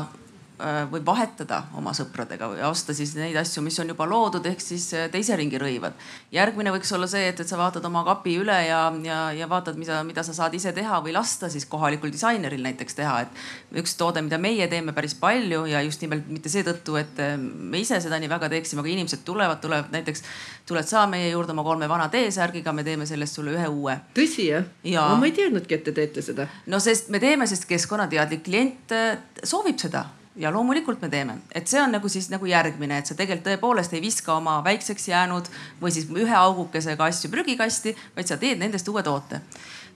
[0.57, 4.63] Äh, või vahetada oma sõpradega või osta siis neid asju, mis on juba loodud, ehk
[4.63, 5.93] siis äh, teise ringi rõivad.
[6.33, 9.77] järgmine võiks olla see, et, et sa vaatad oma kapi üle ja, ja, ja vaatad,
[9.77, 13.19] mida, mida sa saad ise teha või lasta siis kohalikul disaineril näiteks teha.
[13.21, 17.37] et üks toode, mida meie teeme päris palju ja just nimelt mitte seetõttu, et äh,
[17.37, 20.25] me ise seda nii väga teeksime, aga inimesed tulevad, tulevad näiteks,
[20.65, 23.99] tuled sa meie juurde oma kolme vana T-särgiga, me teeme sellest sulle ühe uue.
[24.17, 25.05] tõsi jah ja.?
[25.13, 26.49] ma ei teadnudki, et te teete seda.
[26.65, 28.97] no sest me teeme, sest keskkonnateadlik klient
[29.45, 30.07] soovib seda
[30.38, 33.95] ja loomulikult me teeme, et see on nagu siis nagu järgmine, et sa tegelikult tõepoolest
[33.97, 35.49] ei viska oma väikseks jäänud
[35.81, 39.41] või siis ühe augukesega asju prügikasti, vaid sa teed nendest uue toote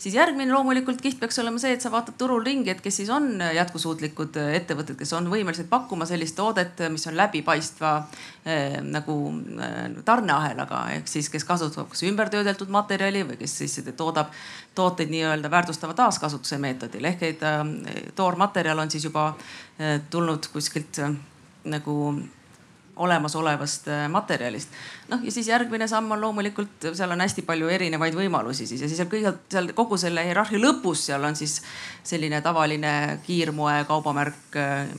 [0.02, 3.10] siis järgmine loomulikult kiht peaks olema see, et sa vaatad turul ringi, et kes siis
[3.14, 7.94] on jätkusuutlikud ettevõtted, kes on võimelised pakkuma sellist toodet, mis on läbipaistva
[8.46, 9.18] eh, nagu
[10.08, 14.34] tarneahelaga ehk siis, kes kasutab kas ümbertöödeldud materjali või kes siis toodab
[14.76, 19.32] tooteid nii-öelda väärtustava taaskasutuse meetodil ehk et eh, toormaterjal on siis juba
[19.78, 21.04] eh, tulnud kuskilt
[21.70, 21.98] nagu
[22.96, 24.70] olemasolevast äh, materjalist.
[25.12, 28.90] Noh ja siis järgmine samm on loomulikult, seal on hästi palju erinevaid võimalusi siis ja
[28.90, 31.58] siis seal kõigepealt seal kogu selle hierarhia lõpus, seal on siis
[32.08, 32.94] selline tavaline
[33.26, 34.58] kiirmoe kaubamärk,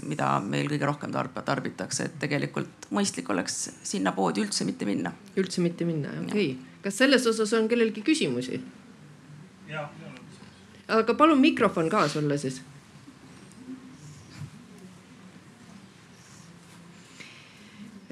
[0.08, 5.14] mida meil kõige rohkem tarb tarbitakse, et tegelikult mõistlik oleks sinna poodi üldse mitte minna.
[5.36, 6.76] üldse mitte minna, okei okay..
[6.84, 8.60] kas selles osas on kellelgi küsimusi?
[10.92, 12.60] aga palun mikrofon ka sulle siis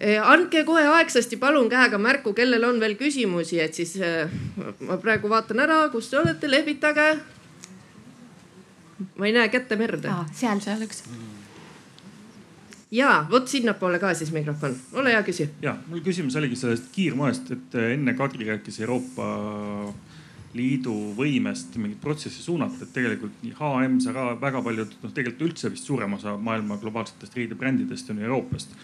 [0.01, 4.31] andke kohe aegsasti palun käega märku, kellel on veel küsimusi, et siis eh,
[4.89, 7.11] ma praegu vaatan ära, kus te olete, lehvitage.
[9.17, 10.09] ma ei näe kätte merd.
[10.33, 11.03] seal, seal üks.
[12.91, 15.51] ja vot sinnapoole ka siis mikrofon, ole hea, küsi.
[15.63, 19.29] ja mul küsimus oligi sellest kiirmoest, et enne Kadri rääkis Euroopa
[20.55, 25.71] Liidu võimest mingit protsessi suunata, et tegelikult nii HM, Zara, väga paljud, noh tegelikult üldse
[25.71, 28.75] vist suurem osa maailma globaalsetest riidebrändidest on Euroopast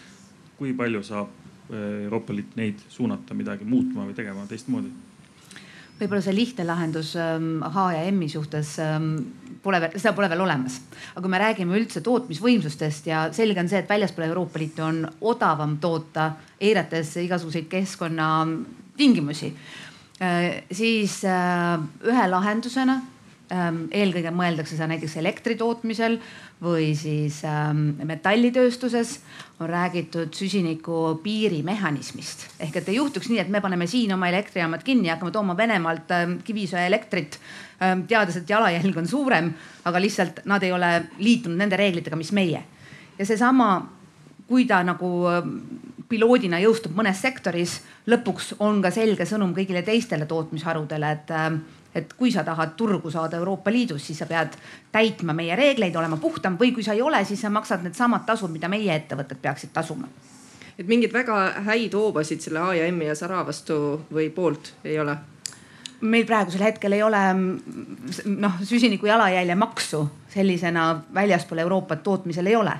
[0.57, 1.27] kui palju saab
[1.71, 4.93] eh, Euroopa Liit neid suunata midagi muutma või tegema teistmoodi?
[5.97, 9.15] võib-olla see lihtne lahendus ähm, H ja M-i suhtes ähm,
[9.63, 10.79] pole veel, seda pole veel olemas.
[11.15, 15.01] aga kui me räägime üldse tootmisvõimsustest ja selge on see, et väljaspool Euroopa Liitu on
[15.31, 16.31] odavam toota,
[16.61, 19.53] eirates igasuguseid keskkonnatingimusi,
[20.21, 23.01] äh, siis äh, ühe lahendusena
[23.47, 26.17] eelkõige mõeldakse seda näiteks elektri tootmisel
[26.63, 29.19] või siis ähm, metallitööstuses
[29.59, 32.47] on räägitud süsiniku piirimehhanismist.
[32.59, 35.57] ehk et ei juhtuks nii, et me paneme siin oma elektrijaamad kinni ja hakkame tooma
[35.57, 37.39] Venemaalt ähm, kivisöeelektrit
[37.81, 39.53] ähm,, teades, et jalajälg on suurem,
[39.85, 42.63] aga lihtsalt nad ei ole liitunud nende reeglitega, mis meie.
[43.19, 43.87] ja seesama,
[44.47, 45.31] kui ta nagu
[46.09, 51.33] piloodina jõustub mõnes sektoris, lõpuks on ka selge sõnum kõigile teistele tootmisharudele, et
[51.95, 54.57] et kui sa tahad turgu saada Euroopa Liidus, siis sa pead
[54.91, 58.51] täitma meie reegleid, olema puhtam või kui sa ei ole, siis sa maksad needsamad tasud,
[58.53, 60.07] mida meie ettevõtted peaksid tasuma.
[60.77, 64.99] et mingeid väga häid hoobasid selle A ja M-i ja Sara vastu või poolt ei
[64.99, 65.17] ole?
[66.01, 67.21] meil praegusel hetkel ei ole
[68.25, 72.77] noh, süsiniku jalajälje maksu sellisena väljaspool Euroopat tootmisel ei ole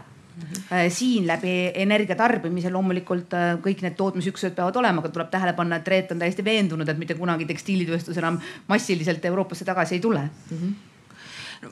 [0.89, 5.79] siin läbi energia tarbimise loomulikult äh, kõik need tootmisüksused peavad olema, aga tuleb tähele panna,
[5.79, 10.27] et Reet on täiesti veendunud, et mitte kunagi tekstiilitööstus enam massiliselt Euroopasse tagasi ei tule
[10.27, 10.61] mm.
[10.61, 10.75] -hmm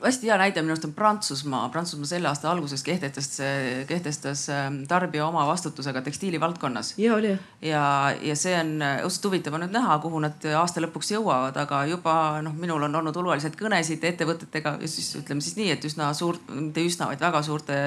[0.02, 1.68] hästi hea näide minu arust on Prantsusmaa.
[1.68, 3.38] Prantsusmaa selle aasta alguses kehtestas,
[3.86, 6.94] kehtestas ähm, tarbija oma vastutusega tekstiili valdkonnas.
[6.98, 11.12] ja oli ja, ja see on õudselt huvitav on nüüd näha, kuhu nad aasta lõpuks
[11.16, 15.70] jõuavad, aga juba noh, minul on olnud hulgaliselt kõnesid ettevõtetega ja siis ütleme siis nii,
[15.76, 17.78] et üsna suurt, mitte üsna, vaid väga suurte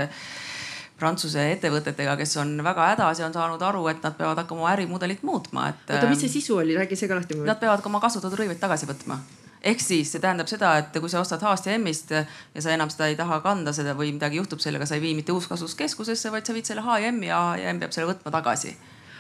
[1.00, 4.72] Prantsuse ettevõtetega, kes on väga hädas ja on saanud aru, et nad peavad hakkama oma
[4.76, 5.86] ärimudelit muutma, et.
[5.88, 7.40] oota, mis see sisu oli, räägi see ka lahti.
[7.48, 9.20] Nad peavad ka oma kasutatud rõivaid tagasi võtma
[9.60, 12.92] ehk siis see tähendab seda, et kui sa ostad H-st ja M-ist ja sa enam
[12.92, 16.48] seda ei taha kanda seda või midagi juhtub sellega, sa ei vii mitte uuskasutuskeskusesse, vaid
[16.48, 18.72] sa viid selle H ja M ja ja M peab selle võtma tagasi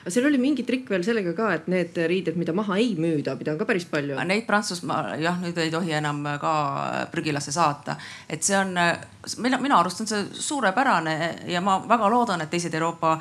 [0.01, 3.35] aga seal oli mingi trikk veel sellega ka, et need riided, mida maha ei müüda,
[3.39, 4.17] mida on ka päris palju.
[4.29, 6.53] Neid Prantsusmaal jah, nüüd ei tohi enam ka
[7.13, 7.97] prügilasse saata,
[8.29, 8.73] et see on,
[9.43, 11.15] mina, minu arust on see suurepärane
[11.51, 13.17] ja ma väga loodan, et teised Euroopa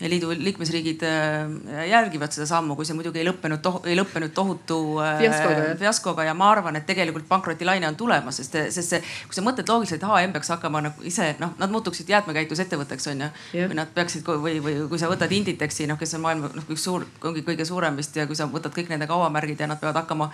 [0.00, 5.20] Liidu liikmesriigid äh, järgivad seda sammu, kui see muidugi ei lõppenud, ei lõppenud tohutu äh,
[5.22, 6.26] fiaskoga, fiaskoga.
[6.26, 10.02] Ja ma arvan, et tegelikult pankrotilaine on tulemas, sest, sest see, kui sa mõtled loogiliselt,
[10.08, 13.32] HM peaks hakkama nagu ise noh, nad muutuksid jäätmekäitlusettevõtteks on ju.
[13.54, 16.88] või nad peaksid või, või kui sa võtad Inditexi noh, kes on maailma noh, üks
[16.88, 20.02] suur, ongi kõige suurem vist ja kui sa võtad kõik nende kaubamärgid ja nad peavad
[20.02, 20.32] hakkama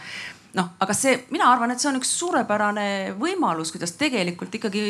[0.57, 2.87] noh, aga see, mina arvan, et see on üks suurepärane
[3.21, 4.83] võimalus, kuidas tegelikult ikkagi,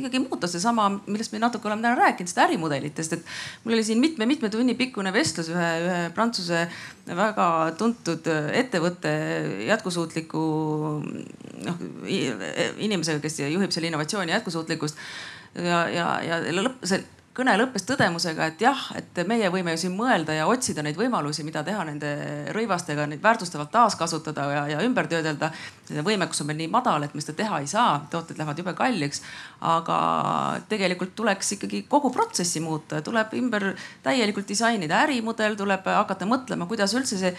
[0.00, 3.34] ikkagi muuta seesama, millest me natuke oleme täna rääkinud, seda ärimudelitest, et
[3.64, 6.64] mul oli siin mitme-mitme tunni pikkune vestlus ühe, ühe Prantsuse
[7.04, 7.48] väga
[7.78, 9.12] tuntud ettevõtte
[9.68, 10.44] jätkusuutliku
[11.64, 11.84] noh
[12.84, 15.00] inimesega, kes juhib selle innovatsiooni jätkusuutlikkust.
[15.54, 17.04] Ja, ja, ja lõpp, see
[17.34, 21.42] kõne lõppes tõdemusega, et jah, et meie võime ju siin mõelda ja otsida neid võimalusi,
[21.46, 22.12] mida teha nende
[22.54, 25.50] rõivastega, neid väärtustavalt taaskasutada ja, ja ümber töödelda.
[26.06, 29.22] võimekus on meil nii madal, et me seda teha ei saa, tooted lähevad jube kalliks.
[29.60, 29.98] aga
[30.68, 33.72] tegelikult tuleks ikkagi kogu protsessi muuta, tuleb ümber
[34.02, 37.34] täielikult disainida ärimudel, tuleb hakata mõtlema, kuidas üldse see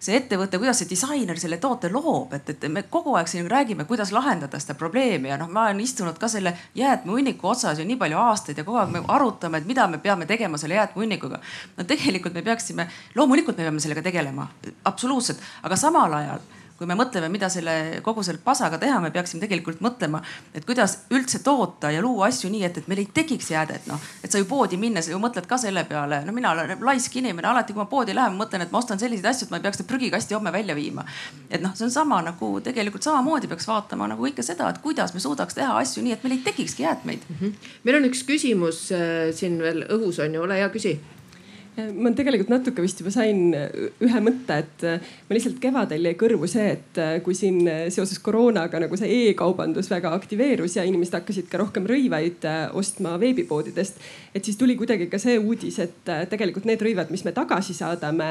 [0.00, 3.86] see ettevõte, kuidas see disainer selle toote loob, et, et me kogu aeg siin räägime,
[3.88, 7.98] kuidas lahendada seda probleemi ja noh, ma olen istunud ka selle jäätmehunniku otsas ju nii
[8.00, 11.40] palju aastaid ja kogu aeg me arutame, et mida me peame tegema selle jäätmehunnikuga.
[11.76, 14.48] no tegelikult me peaksime, loomulikult me peame sellega tegelema,
[14.84, 16.46] absoluutselt, aga samal ajal
[16.78, 17.72] kui me mõtleme, mida selle
[18.06, 20.20] kogu selle pasaga teha, me peaksime tegelikult mõtlema,
[20.54, 23.98] et kuidas üldse toota ja luua asju nii, et, et meil ei tekiks jäädet, noh.
[24.22, 27.50] et sa ju poodi minnes ju mõtled ka selle peale, no mina olen laisk inimene,
[27.50, 29.82] alati kui ma poodi lähen, mõtlen, et ma ostan selliseid asju, et ma ei peaks
[29.82, 31.04] seda prügikasti homme välja viima.
[31.50, 35.14] et noh, see on sama nagu tegelikult samamoodi peaks vaatama nagu ikka seda, et kuidas
[35.14, 37.36] me suudaks teha asju nii, et meil ei tekikski jäätmeid mm.
[37.40, 37.70] -hmm.
[37.84, 40.98] meil on üks küsimus äh, siin veel õhus on ju, ole hea, küsi
[41.78, 46.48] ma tegelikult natuke vist juba sain ühe mõtte, et äh, ma lihtsalt kevadel jäi kõrvu
[46.50, 51.18] see, et äh, kui siin äh, seoses koroonaga nagu see e-kaubandus väga aktiveerus ja inimesed
[51.20, 52.46] hakkasid ka rohkem rõivaid
[52.78, 54.02] ostma veebipoodidest.
[54.34, 58.30] et siis tuli kuidagi ka see uudis, et tegelikult need rõivad, mis me tagasi saadame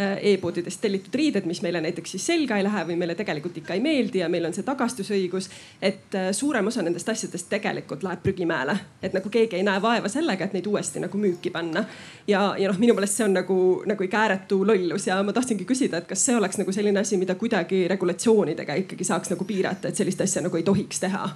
[0.00, 3.82] e-poodidest tellitud riided, mis meile näiteks siis selga ei lähe või meile tegelikult ikka ei
[3.84, 5.50] meeldi ja meil on see tagastusõigus.
[5.82, 10.44] et suurem osa nendest asjadest tegelikult läheb prügimäele, et nagu keegi ei näe vaeva sellega,
[10.44, 11.84] et neid uuesti nagu müüki panna.
[12.26, 15.68] ja, ja noh, minu meelest see on nagu, nagu ikka ääretu lollus ja ma tahtsingi
[15.68, 19.88] küsida, et kas see oleks nagu selline asi, mida kuidagi regulatsioonidega ikkagi saaks nagu piirata,
[19.88, 21.28] et sellist asja nagu ei tohiks teha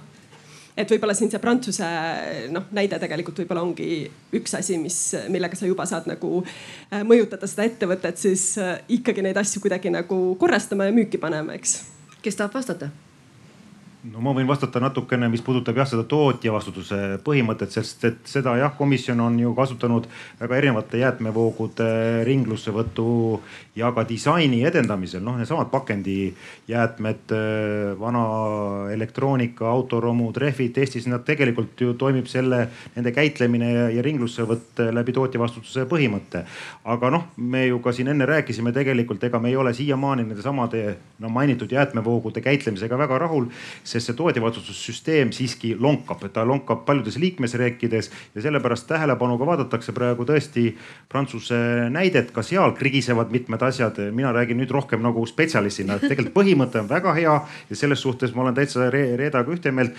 [0.77, 1.87] et võib-olla siin see Prantsuse
[2.53, 3.89] noh näide tegelikult võib-olla ongi
[4.35, 4.99] üks asi, mis,
[5.31, 9.93] millega sa juba saad nagu äh, mõjutada seda ettevõtet siis äh, ikkagi neid asju kuidagi
[9.93, 11.79] nagu korrastama ja müüki panema, eks.
[12.21, 12.91] kes tahab vastata?
[14.11, 18.55] No ma võin vastata natukene, mis puudutab jah seda tootja vastutuse põhimõtet, sest et seda
[18.59, 20.07] jah, komisjon on ju kasutanud
[20.39, 21.87] väga erinevate jäätmevoogude
[22.27, 23.07] ringlussevõtu
[23.79, 25.23] ja ka disaini edendamisel.
[25.25, 27.33] noh, needsamad pakendijäätmed,
[27.99, 28.25] vana
[28.93, 35.15] elektroonika, autoromud, rehvid Eestis, nad tegelikult ju toimib selle, nende käitlemine ja, ja ringlussevõtt läbi
[35.15, 36.45] tootja vastutuse põhimõtte.
[36.83, 40.45] aga noh, me ju ka siin enne rääkisime tegelikult, ega me ei ole siiamaani nende
[40.45, 40.85] samade
[41.19, 43.49] no mainitud jäätmevoogude käitlemisega väga rahul
[43.95, 50.67] sest see tootjavastutussüsteem siiski lonkab, ta lonkab paljudes liikmesriikides ja sellepärast tähelepanuga vaadatakse praegu tõesti
[51.11, 51.57] Prantsuse
[51.93, 53.97] näidet, ka seal krigisevad mitmed asjad.
[54.11, 57.35] mina räägin nüüd rohkem nagu spetsialistina, et tegelikult põhimõte on väga hea
[57.69, 59.95] ja selles suhtes ma olen täitsa Reedaga ühte meelt.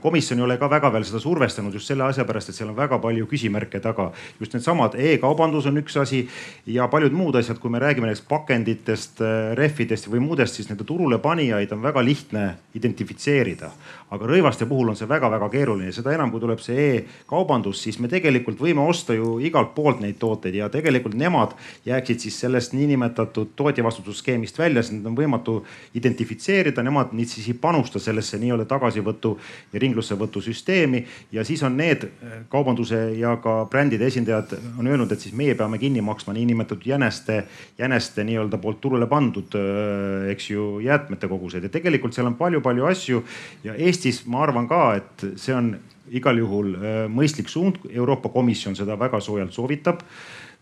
[0.00, 2.76] komisjon ei ole ka väga veel seda survestanud just selle asja pärast, et seal on
[2.76, 4.12] väga palju küsimärke taga.
[4.40, 6.28] just needsamad e-kaubandus on üks asi
[6.66, 9.20] ja paljud muud asjad, kui me räägime näiteks pakenditest,
[9.54, 13.72] rehvidest või muudest, siis nende turule panijaid on väga lihtne identifitseerida registreerida.
[14.10, 18.08] Aga rõivaste puhul on see väga-väga keeruline, seda enam kui tuleb see e-kaubandus, siis me
[18.08, 21.52] tegelikult võime osta ju igalt poolt neid tooteid ja tegelikult nemad
[21.86, 25.58] jääksid siis sellest niinimetatud tootjavastutusskeemist välja, sest need on võimatu
[25.98, 29.34] identifitseerida, nemad nüüd siis ei panusta sellesse nii-öelda tagasivõtu
[29.72, 31.04] ja ringlussevõtu süsteemi.
[31.32, 35.54] ja siis on need äh, kaubanduse ja ka brändide esindajad on öelnud, et siis meie
[35.54, 37.42] peame kinni maksma niinimetatud jäneste,
[37.78, 42.88] jäneste nii-öelda poolt turule pandud, äh, eks ju, jäätmete kogused ja tegelikult seal on palju-palju
[42.88, 43.24] asju ju.
[43.64, 45.72] ja Eestis ma arvan ka, et see on
[46.14, 46.76] igal juhul
[47.10, 50.04] mõistlik suund, Euroopa Komisjon seda väga soojalt soovitab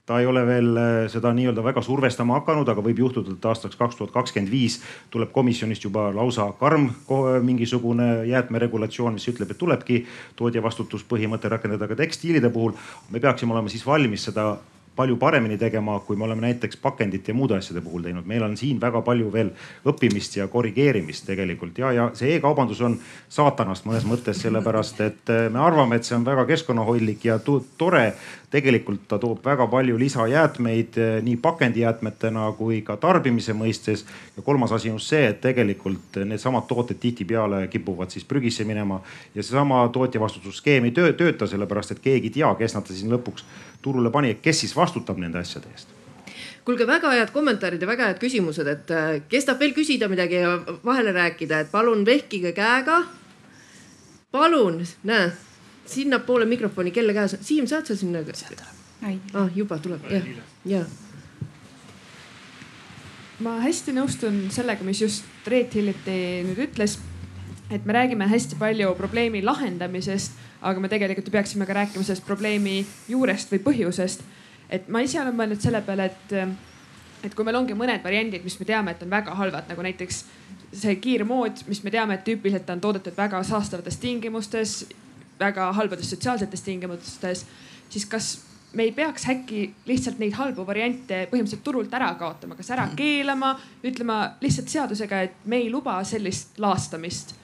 [0.06, 0.78] ta ei ole veel
[1.10, 4.78] seda nii-öelda väga survestama hakanud, aga võib juhtuda, et aastaks kaks tuhat kakskümmend viis
[5.10, 6.86] tuleb komisjonist juba lausa karm
[7.42, 10.04] mingisugune jäätmeregulatsioon, mis ütleb, et tulebki
[10.38, 12.78] tootja vastutuspõhimõte rakendada ka tekstiilide puhul.
[13.10, 14.52] me peaksime olema siis valmis seda
[14.96, 18.26] palju paremini tegema, kui me oleme näiteks pakendite ja muude asjade puhul teinud.
[18.26, 19.50] meil on siin väga palju veel
[19.86, 25.60] õppimist ja korrigeerimist tegelikult ja, ja see e-kaubandus on saatanast mõnes mõttes, sellepärast et me
[25.62, 27.38] arvame, et see on väga keskkonnahoidlik ja
[27.78, 28.06] tore
[28.50, 34.04] tegelikult ta toob väga palju lisajäätmeid eh, nii pakendijäätmetena kui ka tarbimise mõistes.
[34.36, 39.00] ja kolmas asi on see, et tegelikult needsamad tooted tihtipeale kipuvad siis prügisse minema
[39.34, 43.44] ja seesama tootjavastutusskeem ei töö, tööta, sellepärast et keegi ei tea, kes nad siin lõpuks
[43.86, 45.94] turule pani, kes siis vastutab nende asjade eest
[46.66, 50.40] kuulge, väga head kommentaarid ja väga head küsimused, et eh, kes tahab veel küsida midagi
[50.42, 53.04] ja vahele rääkida, et palun vehkige käega.
[54.34, 55.30] palun, näe
[55.86, 58.22] sinnapoole mikrofoni, kelle käes Siim, saad sa sinna?
[59.34, 60.26] ah, juba tuleb, jah,
[60.64, 60.82] ja.
[63.38, 66.18] ma hästi nõustun sellega, mis just Reet hiljuti
[66.48, 66.98] nüüd ütles.
[67.70, 72.26] et me räägime hästi palju probleemi lahendamisest, aga me tegelikult ju peaksime ka rääkima sellest
[72.26, 72.78] probleemi
[73.08, 74.24] juurest või põhjusest.
[74.70, 76.32] et ma ise olen mõelnud selle peale, et,
[77.24, 80.24] et kui meil ongi mõned variandid, mis me teame, et on väga halvad, nagu näiteks
[80.72, 84.84] see kiirmood, mis me teame, et tüüpiliselt on toodetud väga saastavates tingimustes
[85.38, 87.46] väga halbades sotsiaalsetes tingimustes,
[87.88, 88.40] siis kas
[88.72, 92.96] me ei peaks äkki lihtsalt neid halbu variante põhimõtteliselt turult ära kaotama, kas ära mhm.
[92.98, 93.54] keelama,
[93.84, 97.34] ütlema lihtsalt seadusega, et me ei luba sellist laastamist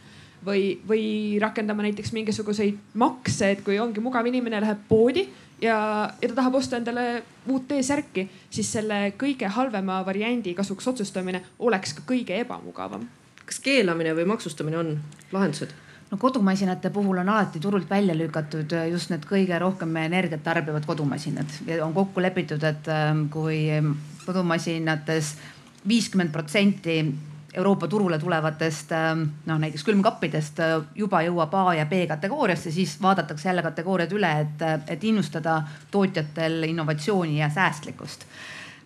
[0.46, 1.04] või, või
[1.40, 5.26] rakendama näiteks mingisuguseid makse, et kui ongi mugav inimene läheb poodi
[5.62, 5.76] ja,
[6.22, 11.94] ja ta tahab osta endale uut T-särki, siis selle kõige halvema variandi kasuks otsustamine oleks
[11.98, 13.08] ka kõige ebamugavam.
[13.46, 14.92] kas keelamine või maksustamine on
[15.32, 15.72] lahendused?
[16.10, 21.58] no kodumasinate puhul on alati turult välja lükatud just need kõige rohkem energiat tarbivad kodumasinad
[21.66, 23.68] ja on kokku lepitud, et ähm, kui
[24.26, 25.36] kodumasinates
[25.88, 26.98] viiskümmend protsenti
[27.52, 32.96] Euroopa turule tulevatest ähm, noh, näiteks külmkappidest äh, juba jõuab A ja B kategooriasse, siis
[33.02, 38.24] vaadatakse jälle kategooriad üle, et, et innustada tootjatel innovatsiooni ja säästlikkust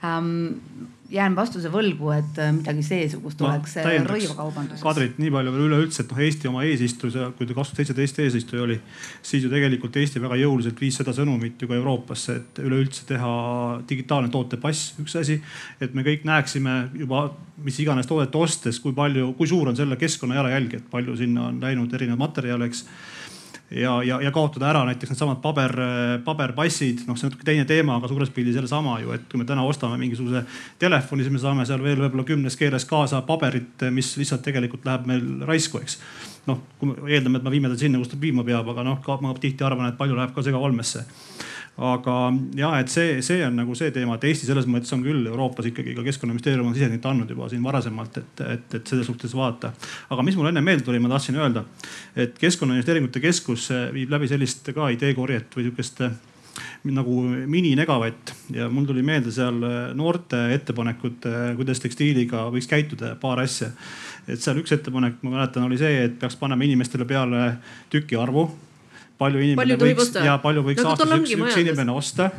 [0.04, 4.82] ähm, jään vastuse võlgu, et äh, midagi seesugust oleks äh, rõivakaubanduses.
[4.82, 8.20] Kadrit nii palju veel üleüldse, et noh, Eesti oma eesistuja, kui ta kaks tuhat seitseteist
[8.24, 8.78] eesistuja oli,
[9.22, 13.32] siis ju tegelikult Eesti väga jõuliselt viis seda sõnumit ju ka Euroopasse, et üleüldse teha
[13.88, 15.40] digitaalne tootepass, üks asi.
[15.80, 17.28] et me kõik näeksime juba
[17.64, 21.48] mis iganes toodet ostes, kui palju, kui suur on selle keskkonna jalajälg, et palju sinna
[21.50, 22.84] on läinud erinevaid materjale, eks
[23.70, 25.72] ja, ja, ja kaotada ära näiteks needsamad paber,
[26.24, 29.40] paberpassid, noh, see on natuke teine teema, aga suures pildis jälle sama ju, et kui
[29.40, 30.44] me täna ostame mingisuguse
[30.82, 35.10] telefoni, siis me saame seal veel võib-olla kümnes keeles kaasa paberit, mis lihtsalt tegelikult läheb
[35.10, 35.98] meil raisku, eks.
[36.46, 39.12] noh, kui me eeldame, et me viime ta sinna, kus ta viima peab, aga noh,
[39.22, 41.06] ma tihti arvan, et palju läheb ka segaolmesse
[41.76, 42.14] aga
[42.56, 45.68] ja et see, see on nagu see teema, et Eesti selles mõttes on küll Euroopas
[45.68, 49.74] ikkagi ka keskkonnaministeerium on sisendit andnud juba siin varasemalt, et, et, et selles suhtes vaadata.
[50.10, 51.66] aga mis mul enne meelde tuli, ma tahtsin öelda,
[52.16, 56.02] et Keskkonnainvesteeringute Keskus viib läbi sellist ka ideekorjet või sihukest
[56.96, 57.20] nagu
[57.52, 59.58] mini-negavatt ja mul tuli meelde seal
[59.98, 61.26] noorte ettepanekud,
[61.58, 63.68] kuidas tekstiiliga võiks käituda, paar asja.
[64.24, 67.50] et seal üks ettepanek, ma mäletan, oli see, et peaks panema inimestele peale
[67.92, 68.48] tüki arvu
[69.20, 72.30] palju inimene palju võiks ja palju võiks nagu aastas üks, üks inimene osta.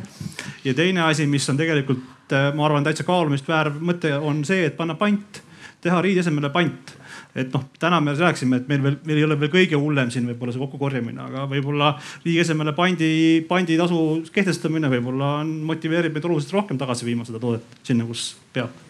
[0.64, 4.68] ja teine asi, mis on tegelikult, äh, ma arvan, täitsa kaalumist väärv mõte, on see,
[4.68, 5.42] et panna pant,
[5.84, 6.96] teha riidi asemele pant.
[7.38, 10.26] Et noh, täna me rääkisime, et meil veel, meil ei ole veel kõige hullem siin
[10.26, 11.92] võib-olla see kokkukorjamine, aga võib-olla
[12.24, 13.12] riigi asemele pandi,
[13.46, 14.00] panditasu
[14.34, 18.87] kehtestamine võib-olla on, motiveerib meid oluliselt rohkem tagasi viima seda toodet sinna, kus peab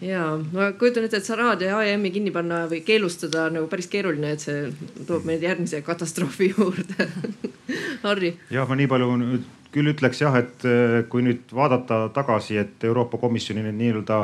[0.00, 4.34] ja ma kujutan ette, et Sarad ja AEM-i kinni panna või keelustada nagu päris keeruline,
[4.34, 4.68] et see
[5.08, 7.08] toob meid järgmise katastroofi juurde
[8.06, 8.36] Harri.
[8.54, 12.88] jah, ma nii palju nüüd küll ütleks jah, et eh, kui nüüd vaadata tagasi, et
[12.88, 14.22] Euroopa Komisjoni nii-öelda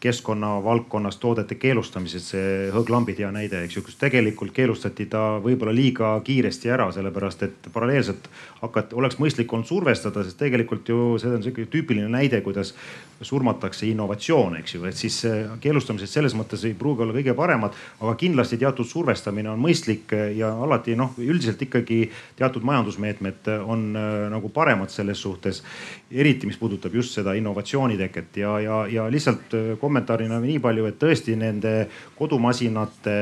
[0.00, 5.74] keskkonna valdkonnas toodete keelustamised, see hõõglambid hea näide, eks ju, kus tegelikult keelustati ta võib-olla
[5.74, 8.28] liiga kiiresti ära, sellepärast et paralleelselt
[8.62, 12.74] hakata, oleks mõistlik olnud survestada, sest tegelikult ju see on sihuke tüüpiline näide, kuidas
[13.22, 15.16] surmatakse innovatsioon, eks ju, et siis
[15.62, 20.52] keelustamised selles mõttes ei pruugi olla kõige paremad, aga kindlasti teatud survestamine on mõistlik ja
[20.62, 22.00] alati noh, üldiselt ikkagi
[22.38, 25.62] teatud majandusmeetmed on äh, nagu paremad selles suhtes.
[26.10, 30.98] eriti, mis puudutab just seda innovatsiooniteket ja, ja, ja lihtsalt äh, kommentaarina nii palju, et
[30.98, 33.18] tõesti nende kodumasinate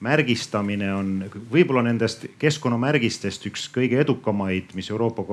[0.00, 1.08] märgistamine on
[1.52, 5.24] võib-olla nendest keskkonnamärgistest üks kõige edukamaid, mis Euroopa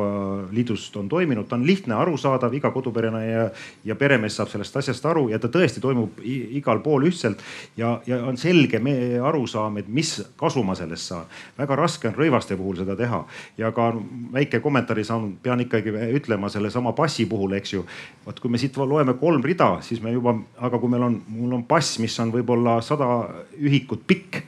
[0.52, 1.48] Liidust on toiminud.
[1.48, 3.46] ta on lihtne, arusaadav, iga koduperene ja,
[3.88, 7.44] ja peremees saab sellest asjast aru ja ta tõesti toimub igal pool ühtselt
[7.78, 8.82] ja, ja on selge
[9.24, 11.32] arusaam, et mis kasu ma sellest saan.
[11.58, 13.24] väga raske on rõivaste puhul seda teha
[13.58, 13.94] ja ka
[14.34, 17.86] väike kommentaari saan, pean ikkagi ütlema sellesama passi puhul, eks ju.
[18.26, 21.56] vot kui me siit loeme kolm rida, siis me juba, aga kui meil on, mul
[21.56, 23.08] on pass, mis on võib-olla sada
[23.56, 24.44] ühikut pikk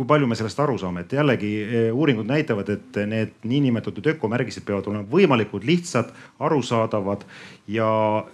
[0.00, 4.64] kui palju me sellest aru saame, et jällegi eh, uuringud näitavad, et need niinimetatud ökomärgised
[4.64, 6.08] peavad olema võimalikult lihtsad,
[6.40, 7.26] arusaadavad
[7.68, 7.90] ja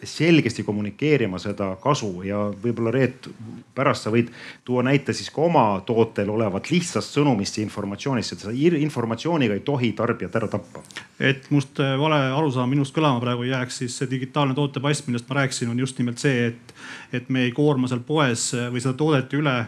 [0.07, 3.27] selgesti kommunikeerima seda kasu ja võib-olla Reet,
[3.75, 4.31] pärast sa võid
[4.65, 9.65] tuua näite siis ka oma tootel olevat lihtsast sõnumist ja informatsioonist, et seda informatsiooniga ei
[9.67, 10.85] tohi tarbijat ära tappa.
[11.19, 15.27] et must eh, vale arusaam minust kõlama praegu ei jääks, siis see digitaalne tootepass, millest
[15.29, 16.75] ma rääkisin, on just nimelt see, et,
[17.13, 19.59] et me ei koorma seal poes eh, või seda toodet üle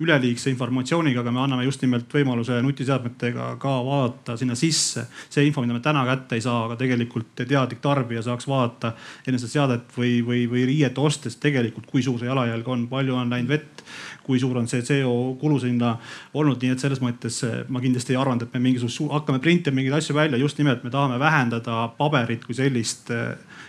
[0.00, 5.06] üleliigse informatsiooniga, aga me anname just nimelt võimaluse nutiseadmetega ka vaadata sinna sisse.
[5.30, 8.92] see info, mida me täna kätte ei saa, aga tegelikult teadlik tarbija saaks vaadata
[9.26, 13.16] enne seda seadet või, või, või riiet ostes tegelikult, kui suur see jalajälg on, palju
[13.16, 13.84] on läinud vett,
[14.26, 15.94] kui suur on see CO kulu sinna
[16.34, 17.40] olnud, nii et selles mõttes
[17.72, 20.92] ma kindlasti ei arvanud, et me mingisugust hakkame printima mingeid asju välja, just nimelt me
[20.92, 23.14] tahame vähendada paberit kui sellist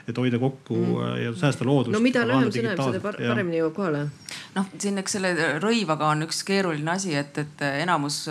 [0.08, 1.22] et hoida kokku mm.
[1.24, 1.94] ja säästa loodust.
[1.94, 4.04] no mida lühem see läheb, seda paremini jõuab kohale.
[4.56, 8.24] noh, siin eks selle rõivaga on üks keeruline asi, et, et enamus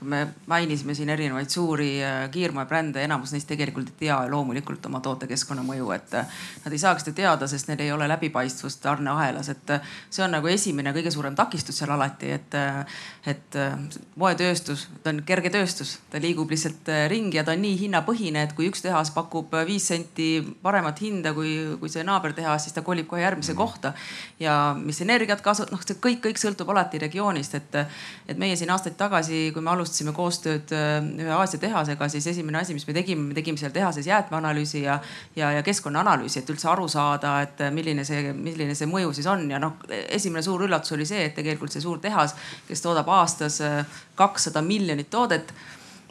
[0.00, 5.02] kui me mainisime siin erinevaid suuri äh, kiirmoebrände, enamus neist tegelikult ei tea loomulikult oma
[5.04, 9.50] toote keskkonnamõju, et äh, nad ei saaks seda teada, sest neil ei ole läbipaistvust tarneahelas,
[9.52, 12.56] et äh, see on nagu esimene kõige suurem takistus seal alati, et,
[13.28, 13.58] et
[14.20, 18.56] moetööstus, ta on kerge tööstus, ta liigub lihtsalt ringi ja ta on nii hinnapõhine, et
[18.56, 20.30] kui üks tehas pakub viis senti
[20.64, 21.52] paremat hinda kui,
[21.82, 23.92] kui see naabertehas, siis ta kolib kohe järgmise kohta.
[24.40, 27.80] ja mis energiat kasutab, noh, see kõik, kõik sõltub alati regioonist, et,
[28.28, 32.26] et meie siin aastaid tagasi, kui me alustasime alustasime koostööd äh, ühe Aasia tehasega, siis
[32.30, 35.00] esimene asi, mis me tegime, me tegime seal tehases jäätmeanalüüsi ja,
[35.36, 39.48] ja, ja keskkonnaanalüüsi, et üldse aru saada, et milline see, milline see mõju siis on
[39.50, 42.36] ja noh, esimene suur üllatus oli see, et tegelikult see suur tehas,
[42.68, 43.82] kes toodab aastas äh,
[44.18, 45.52] kakssada miljonit toodet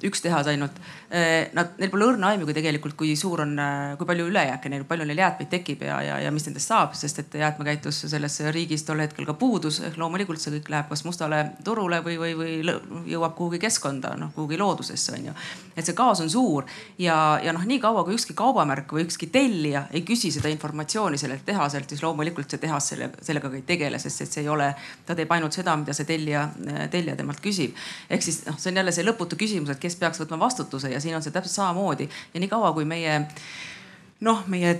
[0.03, 0.75] üks tehas ainult.
[1.11, 4.83] Eh, nad, neil pole õrna aimugi tegelikult, kui suur on, eh, kui palju ülejääke neil,
[4.85, 8.83] palju neil jäätmeid tekib ja, ja, ja mis nendest saab, sest et jäätmekäitlus selles riigis
[8.85, 9.79] tol hetkel ka puudus.
[9.87, 12.75] ehk loomulikult see kõik läheb kas mustale turule või, või, või
[13.09, 15.33] jõuab kuhugi keskkonda, noh kuhugi loodusesse on ju.
[15.75, 16.67] et see kaos on suur
[16.99, 21.41] ja, ja noh, niikaua kui ükski kaubamärk või ükski tellija ei küsi seda informatsiooni sellelt
[21.45, 24.69] tehaselt, siis loomulikult see tehas selle, sellega ka ei tegele, sest et see ei ole,
[25.09, 26.45] ta teeb ainult seda, mida see tellija,
[26.93, 27.73] tellija temalt küsib.
[28.09, 30.98] ehk siis noh, see on jälle see lõputu küsimus, et kes peaks võtma vastutuse ja
[31.01, 33.21] siin on see täpselt samamoodi ja niikaua kui meie
[34.25, 34.77] noh, meie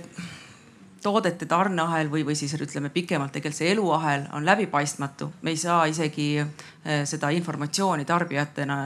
[1.02, 5.84] toodete tarneahel või, või siis ütleme pikemalt tegelikult see eluahel on läbipaistmatu, me ei saa
[5.88, 8.76] isegi eh, seda informatsiooni tarbijatena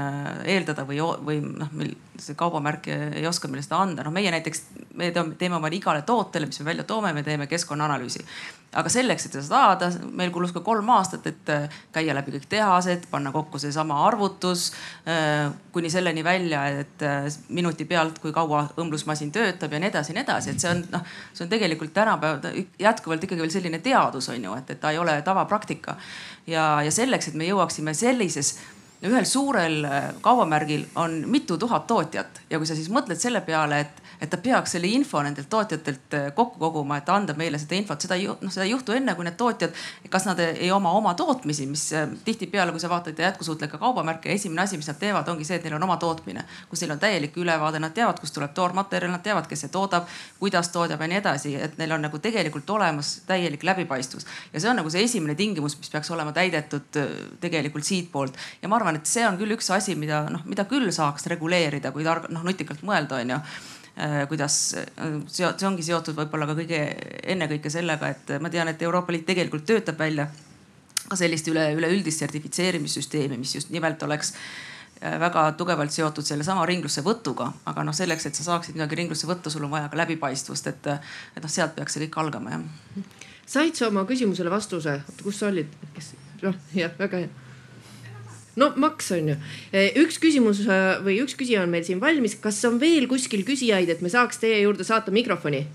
[0.44, 4.06] eeldada või, või noh, meil see kaubamärk ei oska meile seda anda.
[4.06, 4.62] noh, meie näiteks,
[4.94, 8.22] me teeme omale igale tootele, mis me välja toome, me teeme keskkonnaanalüüsi
[8.74, 12.46] aga selleks, et seda saada, meil kulus ka kolm aastat, et äh, käia läbi kõik
[12.50, 14.70] tehased, panna kokku seesama arvutus
[15.08, 20.12] äh, kuni selleni välja, et äh, minuti pealt, kui kaua õmblusmasin töötab ja nii edasi
[20.12, 23.82] ja nii edasi, et see on noh, see on tegelikult tänapäeval jätkuvalt ikkagi veel selline
[23.84, 25.96] teadus on ju, et, et ta ei ole tavapraktika.
[26.46, 28.56] ja, ja selleks, et me jõuaksime sellises
[29.04, 29.86] ühel suurel
[30.24, 32.40] kaubamärgil on mitu tuhat tootjat.
[32.50, 36.14] Ja kui sa siis mõtled selle peale, et et ta peaks selle info nendelt tootjatelt
[36.16, 39.14] äh, kokku koguma, et anda meile seda infot, seda ei, noh, seda ei juhtu enne,
[39.16, 39.74] kui need tootjad,
[40.10, 44.64] kas nad ei oma oma tootmisi, mis äh, tihtipeale, kui sa vaatad jätkusuutlikke kaubamärke, esimene
[44.64, 47.36] asi, mis nad teevad, ongi see, et neil on oma tootmine, kus neil on täielik
[47.40, 50.08] ülevaade, nad teavad, kust tuleb toormaterjal, nad teavad, kes see toodab,
[50.40, 54.26] kuidas toodab ja nii edasi, et neil on nagu tegelikult olemas täielik läbipaistvus.
[54.52, 58.38] ja see on nagu see esimene tingimus, mis peaks olema täidetud äh, tegelikult siitpoolt.
[58.62, 61.92] Ja ma arvan, et see on küll üks asi, mida noh, mida küll saaks reguleerida,
[61.92, 63.40] kui targ, noh nutikalt mõelda, onju
[63.98, 66.78] Äh, kuidas äh, see ongi seotud võib-olla ka kõige
[67.30, 70.24] ennekõike sellega, et ma tean, et Euroopa Liit tegelikult töötab välja
[71.04, 77.06] ka sellist üle, üleüldist sertifitseerimissüsteemi, mis just nimelt oleks äh, väga tugevalt seotud sellesama ringlusse
[77.06, 80.72] võtuga, aga noh, selleks, et sa saaksid midagi ringlusse võtta, sul on vaja ka läbipaistvust,
[80.74, 80.90] et,
[81.38, 82.66] et noh, sealt peaks see kõik algama jah.
[83.46, 87.43] said sa oma küsimusele vastuse, kus sa olid, kes, noh jah, väga hea
[88.60, 89.36] no maks on ju.
[89.72, 93.44] E, üks küsimus äh, või üks küsija on meil siin valmis, kas on veel kuskil
[93.46, 95.66] küsijaid, et me saaks teie juurde saata mikrofoni?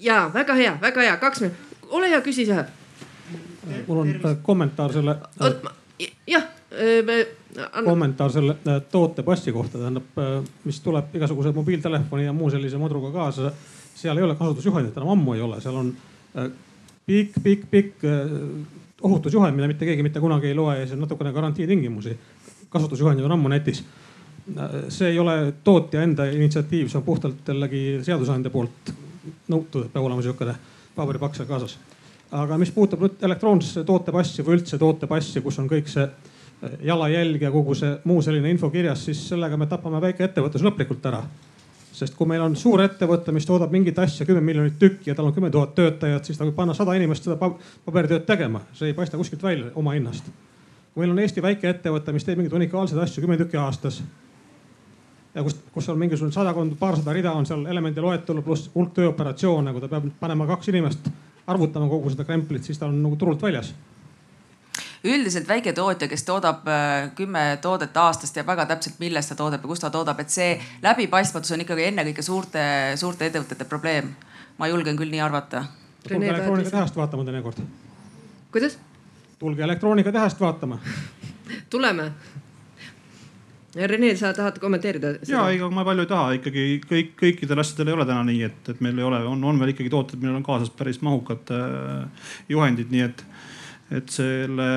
[0.00, 2.62] ja väga hea, väga hea, kaks minutit, ole hea, küsi sa.
[3.86, 5.18] mul on äh, kommentaar selle.
[6.26, 6.46] Jah.
[7.84, 8.56] kommentaar selle
[8.92, 10.16] tootepassi kohta, tähendab,
[10.64, 13.50] mis tuleb igasuguse mobiiltelefoni ja muu sellise madruga kaasa
[14.00, 15.90] seal ei ole kasutusjuhendit enam ammu ei ole, seal on
[17.06, 18.06] pikk, pikk, pikk
[19.02, 22.18] ohutusjuhend, mida mitte keegi mitte kunagi ei loe ja on natukene garantiitingimusi.
[22.70, 23.84] kasutusjuhendid on ammu netis.
[24.88, 28.92] see ei ole tootja enda initsiatiiv, see on puhtalt jällegi seadusandja poolt
[29.48, 30.54] nõutud, et peab olema sihukene
[30.96, 31.78] paberipaks seal kaasas.
[32.30, 36.08] aga mis puudutab nüüd elektroonsesse tootepassi või üldse tootepassi, kus on kõik see
[36.84, 41.22] jalajälg ja kogu see muu selline info kirjas, siis sellega me tapame väikeettevõtluse lõplikult ära
[42.00, 45.28] sest kui meil on suur ettevõte, mis toodab mingit asja kümme miljonit tükki ja tal
[45.28, 48.96] on kümme tuhat töötajat, siis ta võib panna sada inimest seda paberitööd tegema, see ei
[48.96, 50.30] paista kuskilt välja oma hinnast.
[50.94, 54.02] kui meil on Eesti väikeettevõte, mis teeb mingeid unikaalseid asju kümme tükki aastas.
[55.34, 59.72] ja kus, kus on mingisugune sadakond, paarsada rida on seal elemendi loetelu pluss hulk tööoperatsioone,
[59.72, 61.12] kui ta peab panema kaks inimest
[61.46, 63.74] arvutama kogu seda kremplit, siis ta on nagu turult väljas
[65.04, 69.70] üldiselt väiketootja, kes toodab äh, kümme toodet aastas, teab väga täpselt, millest ta toodab ja
[69.70, 70.52] kus ta toodab, et see
[70.82, 72.62] läbipaistmatus on ikkagi ennekõike suurte,
[73.00, 74.14] suurte ettevõtete probleem.
[74.58, 75.64] ma julgen küll nii arvata.
[76.08, 77.64] tulge elektroonikatehast vaatama teinekord.
[78.52, 78.78] kuidas?
[79.38, 80.78] tulge elektroonikatehast vaatama
[81.72, 82.12] tuleme
[83.74, 85.12] Rene, sa tahad kommenteerida?
[85.28, 88.70] ja ega ma palju ei taha, ikkagi kõik, kõikidel asjadel ei ole täna nii, et,
[88.72, 92.32] et meil ei ole, on, on veel ikkagi tooted, millel on kaasas päris mahukad äh,
[92.50, 93.22] juhendid, nii et
[93.90, 94.68] et selle,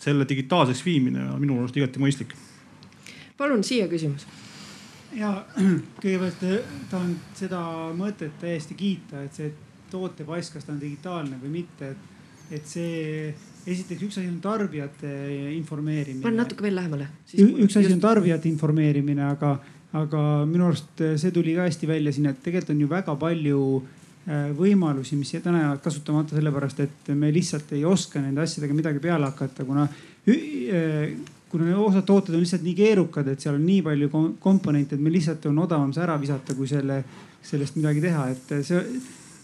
[0.00, 2.34] selle digitaalseks viimine on minu arust igati mõistlik.
[3.38, 4.26] palun siia küsimus.
[5.14, 5.32] ja
[6.02, 7.62] kõigepealt eh, tahan seda
[7.96, 9.52] mõtet täiesti kiita, et see
[9.90, 13.32] tootepass, kas ta on digitaalne või mitte, et, et see
[13.68, 15.12] esiteks üks asi on tarbijate
[15.54, 16.24] informeerimine.
[16.24, 17.08] pane natuke veel lähemale.
[17.34, 19.54] üks asi on tarbijate informeerimine, aga,
[19.96, 23.62] aga minu arust see tuli ka hästi välja siin, et tegelikult on ju väga palju
[23.78, 23.97] Äh,
[24.58, 29.30] võimalusi, mis täna jäävad kasutamata sellepärast, et me lihtsalt ei oska nende asjadega midagi peale
[29.30, 29.86] hakata, kuna,
[30.28, 31.14] äh,
[31.48, 34.10] kuna osad tooted on lihtsalt nii keerukad, et seal on nii palju
[34.42, 37.00] komponente, et meil lihtsalt on odavam see ära visata, kui selle,
[37.42, 38.82] sellest midagi teha, et see,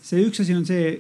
[0.05, 0.99] see üks asi on see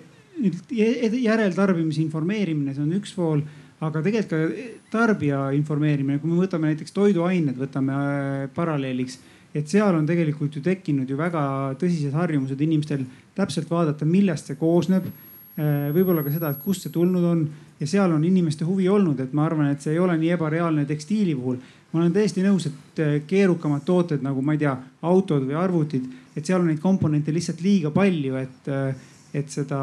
[0.73, 3.45] järeltarbimise informeerimine, see on üks pool
[3.85, 9.19] aga tegelikult ka tarbija informeerimine, kui me võtame näiteks toiduained, võtame äh, paralleeliks
[9.55, 11.43] et seal on tegelikult ju tekkinud ju väga
[11.79, 13.05] tõsised harjumused inimestel
[13.37, 15.07] täpselt vaadata, millest see koosneb.
[15.55, 17.45] Äh, võib-olla ka seda, et kust see tulnud on
[17.79, 20.87] ja seal on inimeste huvi olnud, et ma arvan, et see ei ole nii ebareaalne
[20.89, 21.63] tekstiili puhul.
[21.93, 24.75] ma olen täiesti nõus, et äh, keerukamad tooted nagu ma ei tea,
[25.07, 29.79] autod või arvutid, et seal on neid komponente lihtsalt liiga palju, et, äh, et seda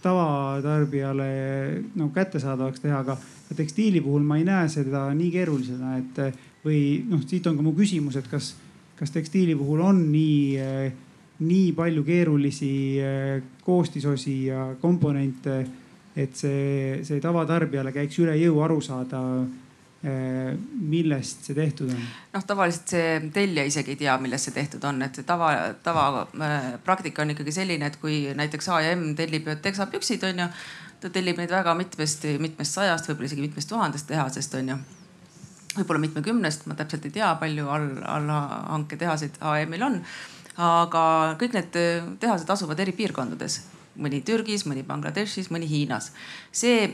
[0.00, 1.28] tavatarbijale
[1.92, 3.18] nagu kättesaadavaks teha, aga
[3.56, 7.72] tekstiili puhul ma ei näe seda nii keerulisena, et või noh, siit on ka mu
[7.76, 8.54] küsimus, et kas
[9.00, 10.92] kas tekstiili puhul on nii, eh,
[11.40, 15.56] nii palju keerulisi eh, koostisosi ja komponente,
[16.16, 19.22] et see, see tavatarbijale käiks üle jõu aru saada
[20.04, 20.52] eh,
[20.92, 22.04] millest see tehtud on?
[22.34, 25.50] noh, tavaliselt see tellija isegi ei tea, millest see tehtud on, et see tava,
[25.86, 30.52] tavapraktika on ikkagi selline, et kui näiteks HM tellib teksapüksid, onju.
[31.00, 34.82] ta tellib neid väga mitmest, mitmest sajast, võib-olla isegi mitmest tuhandest tehasest, onju
[35.76, 40.00] võib-olla mitmekümnest, ma täpselt ei tea, palju all, allhanketehaseid HM-il on.
[40.60, 41.02] aga
[41.40, 41.76] kõik need
[42.20, 43.60] tehased asuvad eri piirkondades,
[44.02, 46.10] mõni Türgis, mõni Bangladeshis, mõni Hiinas.
[46.52, 46.88] see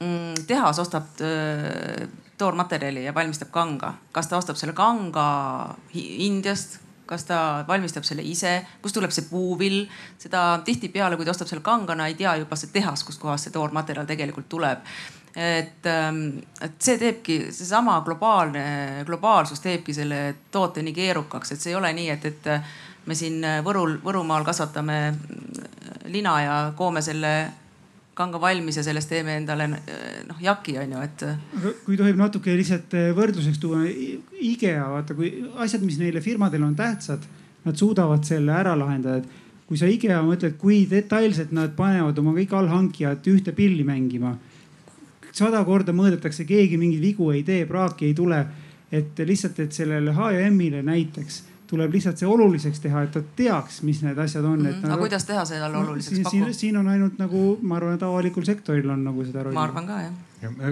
[0.00, 2.06] mm, tehas ostab äh,
[2.38, 3.94] toormaterjali ja valmistab kanga.
[4.12, 9.84] kas ta ostab selle kanga Indiast, kas ta valmistab selle ise, kust tuleb see puuvill,
[10.20, 14.08] seda tihtipeale, kui ta ostab selle kangana, ei tea juba see tehas, kustkohast see toormaterjal
[14.08, 14.86] tegelikult tuleb.
[15.34, 20.20] Et, ähm, et see teebki, seesama globaalne, globaalsus teebki selle
[20.54, 25.00] toote nii keerukaks, et see ei ole nii, et, et me siin Võrul, Võrumaal kasvatame
[26.14, 27.34] lina ja koome selle
[28.14, 31.24] kanga valmis ja sellest teeme endale noh jaki on ju, et.
[31.86, 33.82] kui tohib natuke lihtsalt võrdluseks tuua,
[34.52, 35.32] IKEA vaata, kui
[35.64, 37.26] asjad, mis neile firmadele on tähtsad,
[37.64, 42.36] nad suudavad selle ära lahendada, et kui sa IKEA mõtled, kui detailselt nad panevad oma
[42.36, 44.36] kõik allhankijad ühte pilli mängima
[45.34, 48.44] sada korda mõõdetakse, keegi mingeid vigu ei tee, praaki ei tule.
[48.94, 54.02] et lihtsalt, et sellele HM-ile näiteks tuleb lihtsalt see oluliseks teha, et ta teaks, mis
[54.04, 54.66] need asjad on mm.
[54.66, 54.84] -hmm.
[54.84, 56.30] aga nagu, kuidas teha seda oluliseks no,?
[56.30, 59.54] siin, siin on ainult nagu, ma arvan, et avalikul sektoril on nagu seda rolli.
[59.54, 60.12] ma arvan ka jah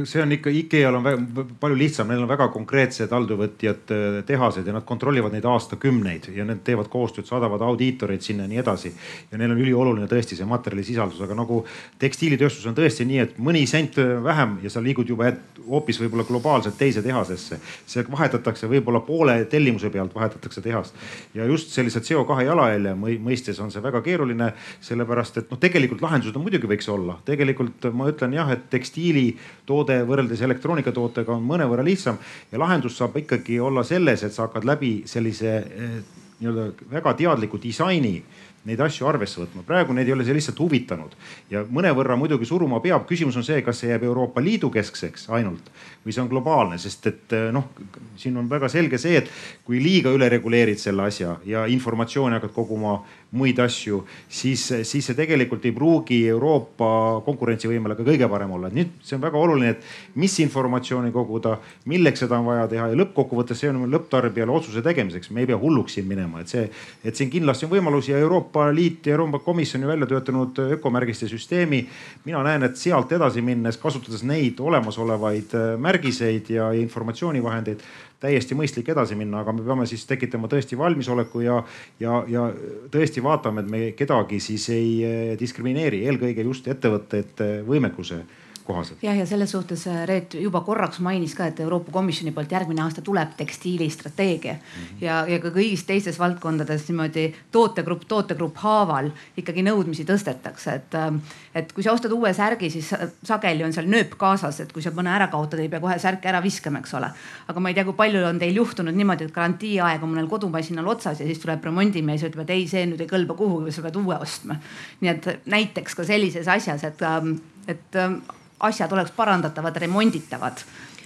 [0.05, 4.67] see on ikka, IKEA-l on väga, palju lihtsam, neil on väga konkreetsed alltöövõtjad äh, tehased
[4.67, 8.93] ja nad kontrollivad neid aastakümneid ja nad teevad koostööd, saadavad audiitoreid sinna ja nii edasi.
[9.31, 11.63] ja neil on ülioluline tõesti see materjalisisaldus, aga nagu
[12.03, 15.31] tekstiilitööstus on tõesti nii, et mõni sent vähem ja sa liigud juba
[15.69, 17.61] hoopis võib-olla globaalselt teise tehasesse.
[17.87, 20.95] see vahetatakse võib-olla poole tellimuse pealt vahetatakse tehast
[21.35, 26.37] ja just sellise CO2 jalajälje mõistes on see väga keeruline, sellepärast et noh, tegelikult lahendused
[26.37, 29.33] on muidugi võiks olla, tegelikult ma ütlen jah, et tekstiili
[29.67, 32.19] toode võrreldes elektroonikatootega on mõnevõrra lihtsam
[32.53, 35.99] ja lahendus saab ikkagi olla selles, et sa hakkad läbi sellise eh,
[36.43, 38.17] nii-öelda väga teadliku disaini
[38.63, 39.65] neid asju arvesse võtma.
[39.67, 41.15] praegu neid ei ole see lihtsalt huvitanud
[41.51, 43.07] ja mõnevõrra muidugi suruma peab.
[43.09, 45.71] küsimus on see, kas see jääb Euroopa Liidu keskseks ainult
[46.05, 47.71] või see on globaalne, sest et noh,
[48.17, 49.31] siin on väga selge see, et
[49.67, 53.01] kui liiga üle reguleerid selle asja ja informatsiooni hakkad koguma
[53.33, 58.69] muid asju, siis, siis see tegelikult ei pruugi Euroopa konkurentsivõimele ka kõige parem olla.
[58.69, 61.55] nüüd see on väga oluline, et mis informatsiooni koguda,
[61.89, 65.31] milleks seda on vaja teha ja lõppkokkuvõttes see on lõpptarbijale otsuse tegemiseks.
[65.31, 66.67] me ei pea hulluks siin minema, et see,
[67.05, 71.29] et siin kindlasti on võimalus ja Euroopa Liit ja Euroopa Komisjon on välja töötanud ökomärgiste
[71.29, 71.87] süsteemi.
[72.25, 77.81] mina näen, et sealt edasi minnes, kasutades neid olemasolevaid märgiseid ja informatsioonivahendeid
[78.23, 81.59] täiesti mõistlik edasi minna, aga me peame siis tekitama tõesti valmisoleku ja,
[82.03, 82.47] ja, ja
[82.93, 88.23] tõesti vaatame, et me kedagi siis ei diskrimineeri, eelkõige just ettevõtete võimekuse
[88.67, 89.03] kohaselt.
[89.03, 92.83] jah, ja selles suhtes äh, Reet juba korraks mainis ka, et Euroopa Komisjoni poolt järgmine
[92.83, 95.05] aasta tuleb tekstiilistrateegia mm -hmm.
[95.05, 100.95] ja, ja ka kõigis teistes valdkondades niimoodi tootegrupp, tootegrupp haaval ikkagi nõudmisi tõstetakse, et.
[100.95, 101.23] Ähm,
[101.55, 102.89] et kui sa ostad uue särgi, siis
[103.25, 106.31] sageli on seal nööp kaasas, et kui sa mõne ära kaotad, ei pea kohe särki
[106.31, 107.11] ära viskama, eks ole.
[107.49, 110.89] aga ma ei tea, kui palju on teil juhtunud niimoodi, et garantiiaeg on mõnel kodumasinal
[110.95, 113.85] otsas ja siis tuleb remondimees ja ütleb, et ei, see nüüd ei kõlba kuhugi, sa
[113.85, 114.57] pead uue ostma.
[115.01, 117.37] nii et näiteks ka sellises asjas, et, ähm,
[117.69, 118.23] et ähm,
[118.63, 120.63] asjad oleks parandatavad, remonditavad,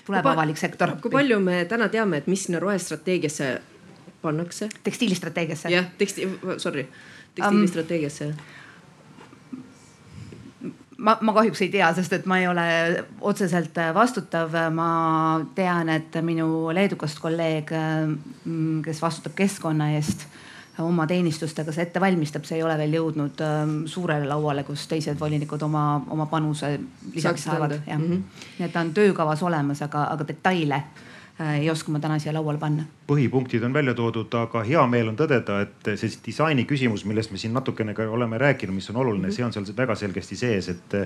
[0.06, 0.96] tuleb avalik sektor.
[1.02, 3.50] kui palju me täna teame, et mis sinna rohestrateegiasse
[4.22, 4.68] pannakse?
[4.84, 5.72] tekstiilistrateegiasse?
[5.72, 6.28] jah, teksti,
[6.62, 6.86] sorry,
[7.34, 8.36] tekstiilistrateegiasse um,
[10.96, 12.66] ma, ma kahjuks ei tea, sest et ma ei ole
[13.20, 14.54] otseselt vastutav.
[14.74, 14.88] ma
[15.54, 17.72] tean, et minu leedukast kolleeg,
[18.84, 20.26] kes vastutab keskkonna eest
[20.84, 25.20] oma teenistustega see ette valmistab, see ei ole veel jõudnud ähm, suurele lauale, kus teised
[25.20, 26.74] volinikud oma, oma panuse
[27.14, 27.78] lisaks saavad.
[27.86, 30.82] jah mm -hmm., nii et ta on töökavas olemas, aga, aga detaile
[31.40, 35.10] äh, ei oska ma täna siia lauale panna põhipunktid on välja toodud, aga hea meel
[35.12, 38.98] on tõdeda, et see disaini küsimus, millest me siin natukene ka oleme rääkinud, mis on
[39.02, 40.96] oluline, see on seal väga selgesti sees, et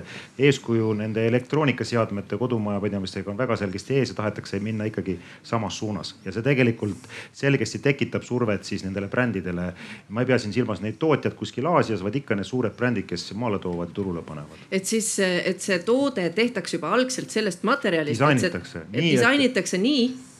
[0.41, 6.15] eeskuju nende elektroonikaseadmete kodumajapidamistega on väga selgesti ees ja tahetakse minna ikkagi samas suunas.
[6.25, 9.73] ja see tegelikult selgesti tekitab survet siis nendele brändidele.
[10.09, 13.33] ma ei pea siin silmas neid tootjad kuskil Aasias, vaid ikka need suured brändid, kes
[13.33, 14.65] maale toovad, turule panevad.
[14.71, 18.19] et siis, et see toode tehtaks juba algselt sellest materjalist.
[18.19, 18.85] disainitakse.
[18.97, 20.30] disainitakse nii et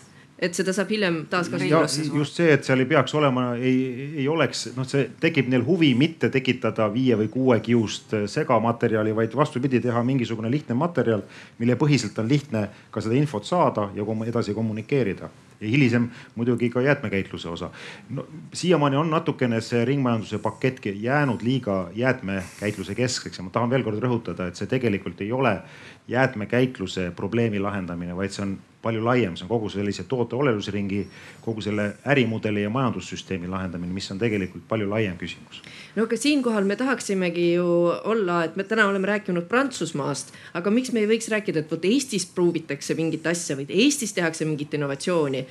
[0.58, 1.90] seda saab hiljem taaskasutada.
[2.18, 3.76] just see, et seal ei peaks olema, ei,
[4.24, 9.38] ei oleks, noh, see tekib neil huvi mitte tekitada viie või kuue kiust segamaterjali, vaid
[9.38, 11.22] vastupidi, teha mingisugune lihtne materjal,
[11.62, 15.30] mille põhiselt on lihtne ka seda infot saada ja edasi kommunikeerida
[15.62, 17.70] ja hilisem muidugi ka jäätmekäitluse osa.
[18.10, 23.84] no siiamaani on natukene see ringmajanduse pakett jäänud liiga jäätmekäitluse keskseks ja ma tahan veel
[23.84, 25.62] kord rõhutada, et see tegelikult ei ole
[26.08, 31.04] jäätmekäitluse probleemi lahendamine, vaid see on palju laiem, see on kogu sellise toote olelusringi,
[31.46, 35.62] kogu selle ärimudeli ja majandussüsteemi lahendamine, mis on tegelikult palju laiem küsimus.
[35.96, 37.68] no aga siinkohal me tahaksimegi ju
[38.14, 41.86] olla, et me täna oleme rääkinud Prantsusmaast, aga miks me ei võiks rääkida, et vot
[41.86, 45.46] Eestis proovitakse mingit asja või Eestis tehakse mingit innovatsiooni.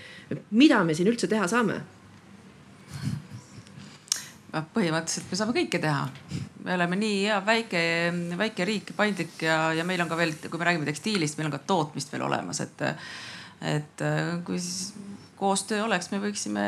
[0.51, 1.81] mida me siin üldse teha saame?
[4.53, 6.09] Noh, põhimõtteliselt me saame kõike teha.
[6.65, 7.83] me oleme nii hea väike,
[8.39, 11.57] väike riik, paindlik ja, ja meil on ka veel, kui me räägime tekstiilist, meil on
[11.57, 12.85] ka tootmist veel olemas, et,
[13.77, 14.05] et
[14.45, 14.93] kui siis
[15.41, 16.65] koostöö oleks, me võiksime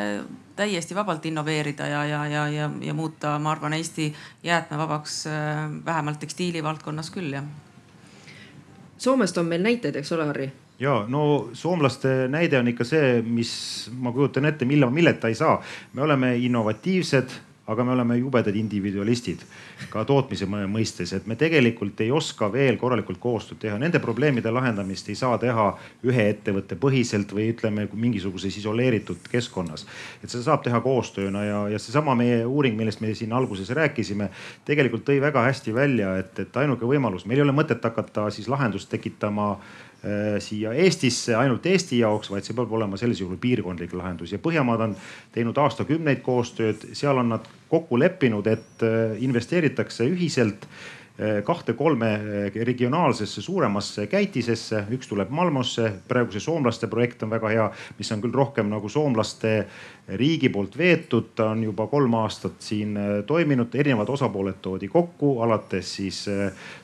[0.57, 4.09] täiesti vabalt innoveerida ja, ja, ja, ja, ja muuta, ma arvan, Eesti
[4.47, 5.25] jäätmevabaks
[5.85, 7.45] vähemalt tekstiili valdkonnas küll, jah.
[9.03, 10.53] Soomest on meil näiteid, eks ole, Harri?
[10.83, 13.53] ja no soomlaste näide on ikka see, mis
[13.93, 15.61] ma kujutan ette, mille, milleta ei saa.
[15.93, 17.31] me oleme innovatiivsed
[17.67, 19.45] aga me oleme jubedad individualistid
[19.91, 23.77] ka tootmise mõistes, et me tegelikult ei oska veel korralikult koostööd teha.
[23.79, 25.69] Nende probleemide lahendamist ei saa teha
[26.09, 29.87] ühe ettevõtte põhiselt või ütleme mingisuguses isoleeritud keskkonnas.
[30.23, 34.31] et seda saab teha koostööna ja, ja seesama meie uuring, millest me siin alguses rääkisime,
[34.65, 38.49] tegelikult tõi väga hästi välja, et, et ainuke võimalus, meil ei ole mõtet hakata siis
[38.49, 39.57] lahendust tekitama
[40.43, 44.33] siia Eestisse ainult Eesti jaoks, vaid see peab olema sellisel juhul piirkondlik lahendus.
[44.35, 44.97] Ja Põhjamaad on
[45.35, 52.11] teinud aastakümneid koostööd, seal on nad kokku leppinud, et äh, investeeritakse ühiselt äh, kahte-kolme
[52.53, 58.25] regionaalsesse suuremasse käitisesse, üks tuleb Malmosse, praegu see soomlaste projekt on väga hea, mis on
[58.25, 59.55] küll rohkem nagu soomlaste
[60.19, 62.97] riigi poolt veetud, ta on juba kolm aastat siin
[63.27, 66.25] toiminud, erinevad osapooled toodi kokku, alates siis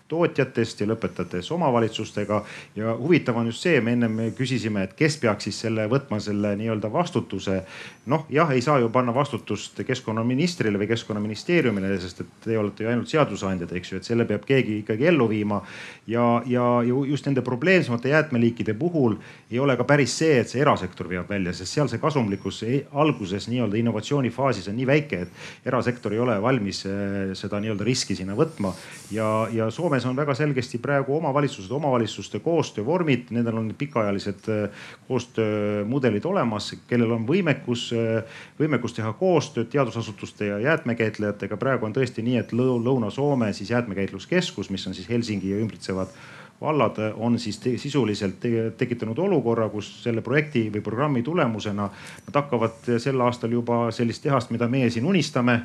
[0.09, 2.43] tootjatest ja lõpetades omavalitsustega.
[2.77, 6.55] ja huvitav on just see, me ennem küsisime, et kes peaks siis selle võtma selle
[6.57, 7.63] nii-öelda vastutuse.
[8.07, 12.91] noh, jah, ei saa ju panna vastutust keskkonnaministrile või keskkonnaministeeriumile, sest et te olete ju
[12.91, 15.63] ainult seadusandjad, eks ju, et selle peab keegi ikkagi ellu viima.
[16.07, 19.17] ja, ja just nende probleemsemate jäätmeliikide puhul
[19.51, 22.63] ei ole ka päris see, et see erasektor veab välja, sest seal see kasumlikkus
[22.93, 28.17] alguses nii-öelda innovatsioonifaasis on nii väike, et erasektor ei ole valmis eh, seda nii-öelda riski
[28.19, 28.73] sinna võtma.
[29.15, 36.25] ja, ja Soomes on väga selgesti praegu omavalitsused, omavalitsuste koostöövormid, nendel on pikaajalised eh, koostöömudelid
[36.25, 41.57] olemas, kellel on võimekus, eh, võimekus teha koostööd teadusasutuste ja jäätmekäitlejatega.
[41.57, 46.15] praegu on tõesti nii, et Lõuna-Soome siis jäätmekäitluskeskus, mis on siis Helsingi ja ümbritsevad
[46.61, 51.87] vallad on siis te sisuliselt te tekitanud olukorra, kus selle projekti või programmi tulemusena
[52.27, 55.61] nad hakkavad sel aastal juba sellist tehast, mida meie siin unistame.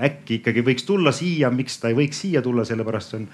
[0.00, 3.28] äkki ikkagi võiks tulla siia, miks ta ei võiks siia tulla, sellepärast see on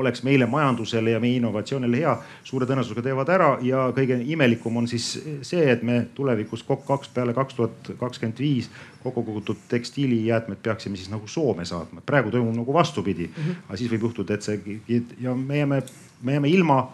[0.00, 2.14] oleks meile majandusele ja meie innovatsioonile hea,
[2.44, 5.12] suure tõenäosusega teevad ära ja kõige imelikum on siis
[5.46, 8.70] see, et me tulevikus COP kaks peale kaks tuhat kakskümmend viis
[9.02, 12.02] kokku kogutud tekstiilijäätmed peaksime siis nagu Soome saatma.
[12.06, 13.68] praegu toimub nagu vastupidi mm, -hmm.
[13.68, 14.78] aga siis võib juhtuda, et see
[15.20, 15.82] ja me jääme
[16.22, 16.92] me jääme ilma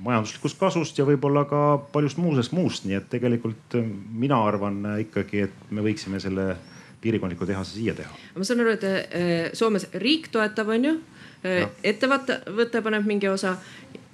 [0.00, 3.86] majanduslikust kasust ja võib-olla ka paljust muusest muust, nii et tegelikult äh,
[4.24, 6.54] mina arvan äh, ikkagi, et me võiksime selle
[7.00, 8.12] piirkondliku tehase siia teha.
[8.36, 10.94] ma saan aru, et äh, Soomes riik toetab, on ju,
[11.42, 13.56] ettevõte paneb mingi osa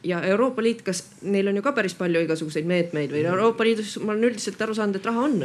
[0.07, 3.97] ja Euroopa Liit, kas neil on ju ka päris palju igasuguseid meetmeid või Euroopa Liidus
[4.03, 5.41] ma olen üldiselt aru saanud, et raha on.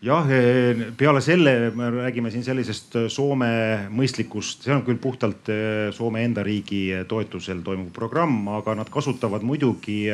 [0.00, 3.50] Jah, eh, peale selle me räägime siin sellisest eh, Soome
[3.92, 9.44] mõistlikust, see on küll puhtalt eh, Soome enda riigi toetusel toimuv programm, aga nad kasutavad
[9.44, 10.06] muidugi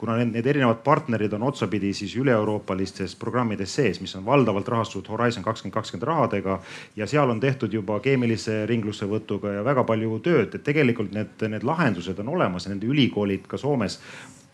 [0.00, 5.10] kuna need, need erinevad partnerid on otsapidi siis üle-euroopalistes programmides sees, mis on valdavalt rahastatud
[5.12, 6.56] Horizon kakskümmend kakskümmend rahadega
[6.96, 11.66] ja seal on tehtud juba keemilise ringlussevõtuga ja väga palju tööd, et tegelikult need, need
[11.68, 13.98] lahendused on olemas ja nende ülikoolid ka Soomes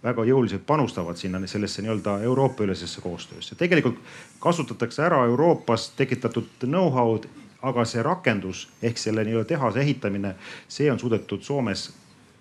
[0.02, 3.54] väga jõuliselt panustavad sinna sellesse nii-öelda Euroopa-ülesesse koostöösse.
[3.54, 3.98] tegelikult
[4.40, 7.28] kasutatakse ära Euroopas tekitatud know-how'd,
[7.62, 10.34] aga see rakendus ehk selle nii-öelda tehase ehitamine,
[10.68, 11.92] see on suudetud Soomes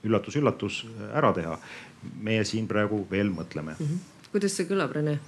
[0.10, 0.84] üllatus-üllatus
[1.14, 1.58] ära teha.
[2.22, 3.86] meie siin praegu veel mõtleme mm.
[3.86, 4.30] -hmm.
[4.32, 5.20] kuidas see kõlab, Rene?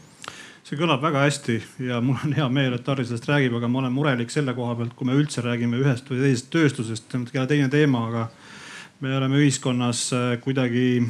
[0.63, 3.79] see kõlab väga hästi ja mul on hea meel, et Harri sellest räägib, aga ma
[3.79, 7.27] olen murelik selle koha pealt, kui me üldse räägime ühest või teisest tööstusest, see on
[7.33, 8.27] jälle teine teema, aga
[8.99, 11.07] me oleme ühiskonnas äh, kuidagi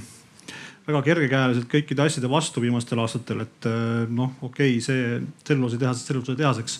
[0.87, 6.77] väga kergekäeliselt kõikide asjade vastu viimastel aastatel, et eh, noh, okei okay,, see tselluloositehasest tselluloositehaseks,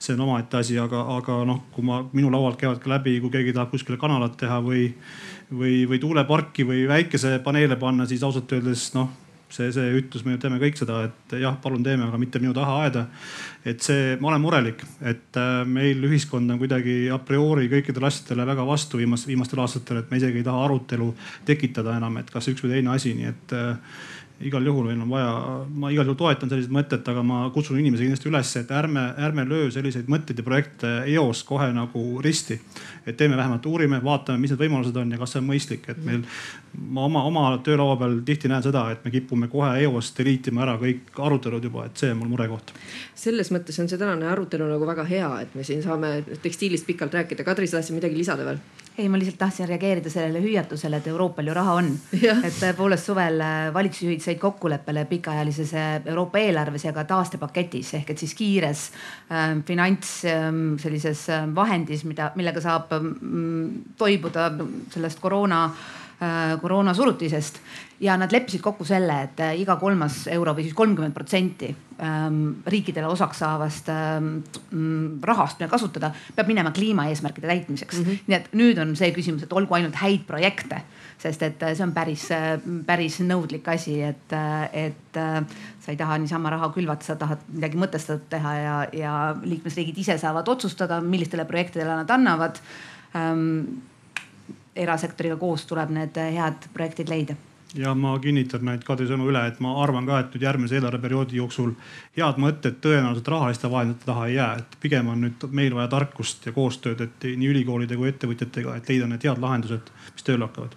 [0.00, 3.32] see on omaette asi, aga, aga noh, kui ma, minu laualt käivad ka läbi, kui
[3.34, 4.86] keegi tahab kuskile kanalat teha või,
[5.50, 9.10] või, või tuuleparki või väikesepaneele panna, siis ausalt öeldes noh
[9.54, 12.76] see, see ütlus, me teeme kõik seda, et jah, palun teeme, aga mitte minu taha
[12.84, 13.06] aeda.
[13.66, 18.46] et see, ma olen murelik, et äh, meil ühiskond on kuidagi a priori kõikidele asjadele
[18.48, 21.10] väga vastu viimastel, viimastel aastatel, et me isegi ei taha arutelu
[21.48, 24.00] tekitada enam, et kas üks või teine asi, nii et äh,
[24.40, 25.32] igal juhul meil on vaja,
[25.68, 29.44] ma igal juhul toetan sellised mõtted, aga ma kutsun inimesi kindlasti üles, et ärme, ärme
[29.48, 32.60] löö selliseid mõtteid ja projekte eos kohe nagu risti.
[33.06, 36.02] et teeme vähemalt, uurime, vaatame, mis need võimalused on ja kas see on mõistlik, et
[36.04, 36.24] meil,
[36.76, 40.76] ma oma, oma töölaua peal tihti näen seda, et me kipume kohe eos deliitima ära
[40.80, 42.72] kõik arutelud juba, et see on mul murekoht.
[43.14, 47.14] selles mõttes on see tänane arutelu nagu väga hea, et me siin saame tekstiilist pikalt
[47.14, 47.44] rääkida.
[47.44, 48.60] Kadri, sa tahtsid midagi lisada veel?
[49.00, 51.90] ei, ma lihtsalt tahtsin reageerida sellele hüüatusele, et Euroopal ju raha on.
[52.48, 58.14] et tõepoolest suvel äh, valitsusjuhid said kokkuleppele pikaajalises äh, Euroopa eelarves ja ka taastepaketis ehk
[58.14, 58.86] et siis kiires
[59.30, 63.08] äh, finants äh, sellises äh, vahendis, mida, millega saab äh,
[63.98, 64.50] toibuda
[64.90, 67.60] sellest koroona äh, koroona surutisest
[68.00, 71.68] ja nad leppisid kokku selle, et äh, iga kolmas euro või siis kolmkümmend protsenti
[72.00, 74.30] ähm, riikidele osaks saavast ähm,
[75.22, 78.04] rahast, mida kasutada, peab minema kliimaeesmärkide täitmiseks mm.
[78.04, 78.24] -hmm.
[78.26, 80.82] nii et nüüd on see küsimus, et olgu ainult häid projekte,
[81.20, 82.28] sest et äh, see on päris,
[82.86, 84.32] päris nõudlik asi, et,
[84.72, 90.00] et sa ei taha niisama raha külvata, sa tahad midagi mõtestatud teha ja, ja liikmesriigid
[90.00, 92.62] ise saavad otsustada, millistele projektidele nad annavad.
[93.16, 93.44] Ähm,
[94.80, 97.36] erasektoriga koos tuleb need head projektid leida.
[97.74, 101.38] Ja ma kinnitan neid Kadri sõnu üle, et ma arvan ka, et nüüd järgmise eelarveperioodi
[101.38, 101.76] jooksul
[102.18, 106.50] head mõtted tõenäoliselt rahaliste vahendite taha ei jää, et pigem on nüüd meil vaja tarkust
[106.50, 110.74] ja koostööd, et nii ülikoolide kui ettevõtjatega, et leida need head lahendused, mis tööle hakkavad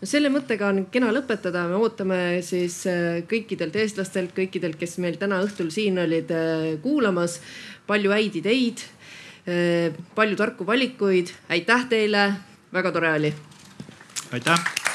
[0.00, 5.18] no selle mõttega on kena lõpetada, me ootame siis äh, kõikidelt eestlastelt, kõikidelt, kes meil
[5.20, 7.38] täna õhtul siin olid äh, kuulamas,
[7.88, 8.84] palju häid ideid,
[9.46, 11.34] äh, palju tarku valikuid.
[11.48, 12.28] aitäh teile,
[12.74, 13.34] väga tore oli.
[14.32, 14.87] aitäh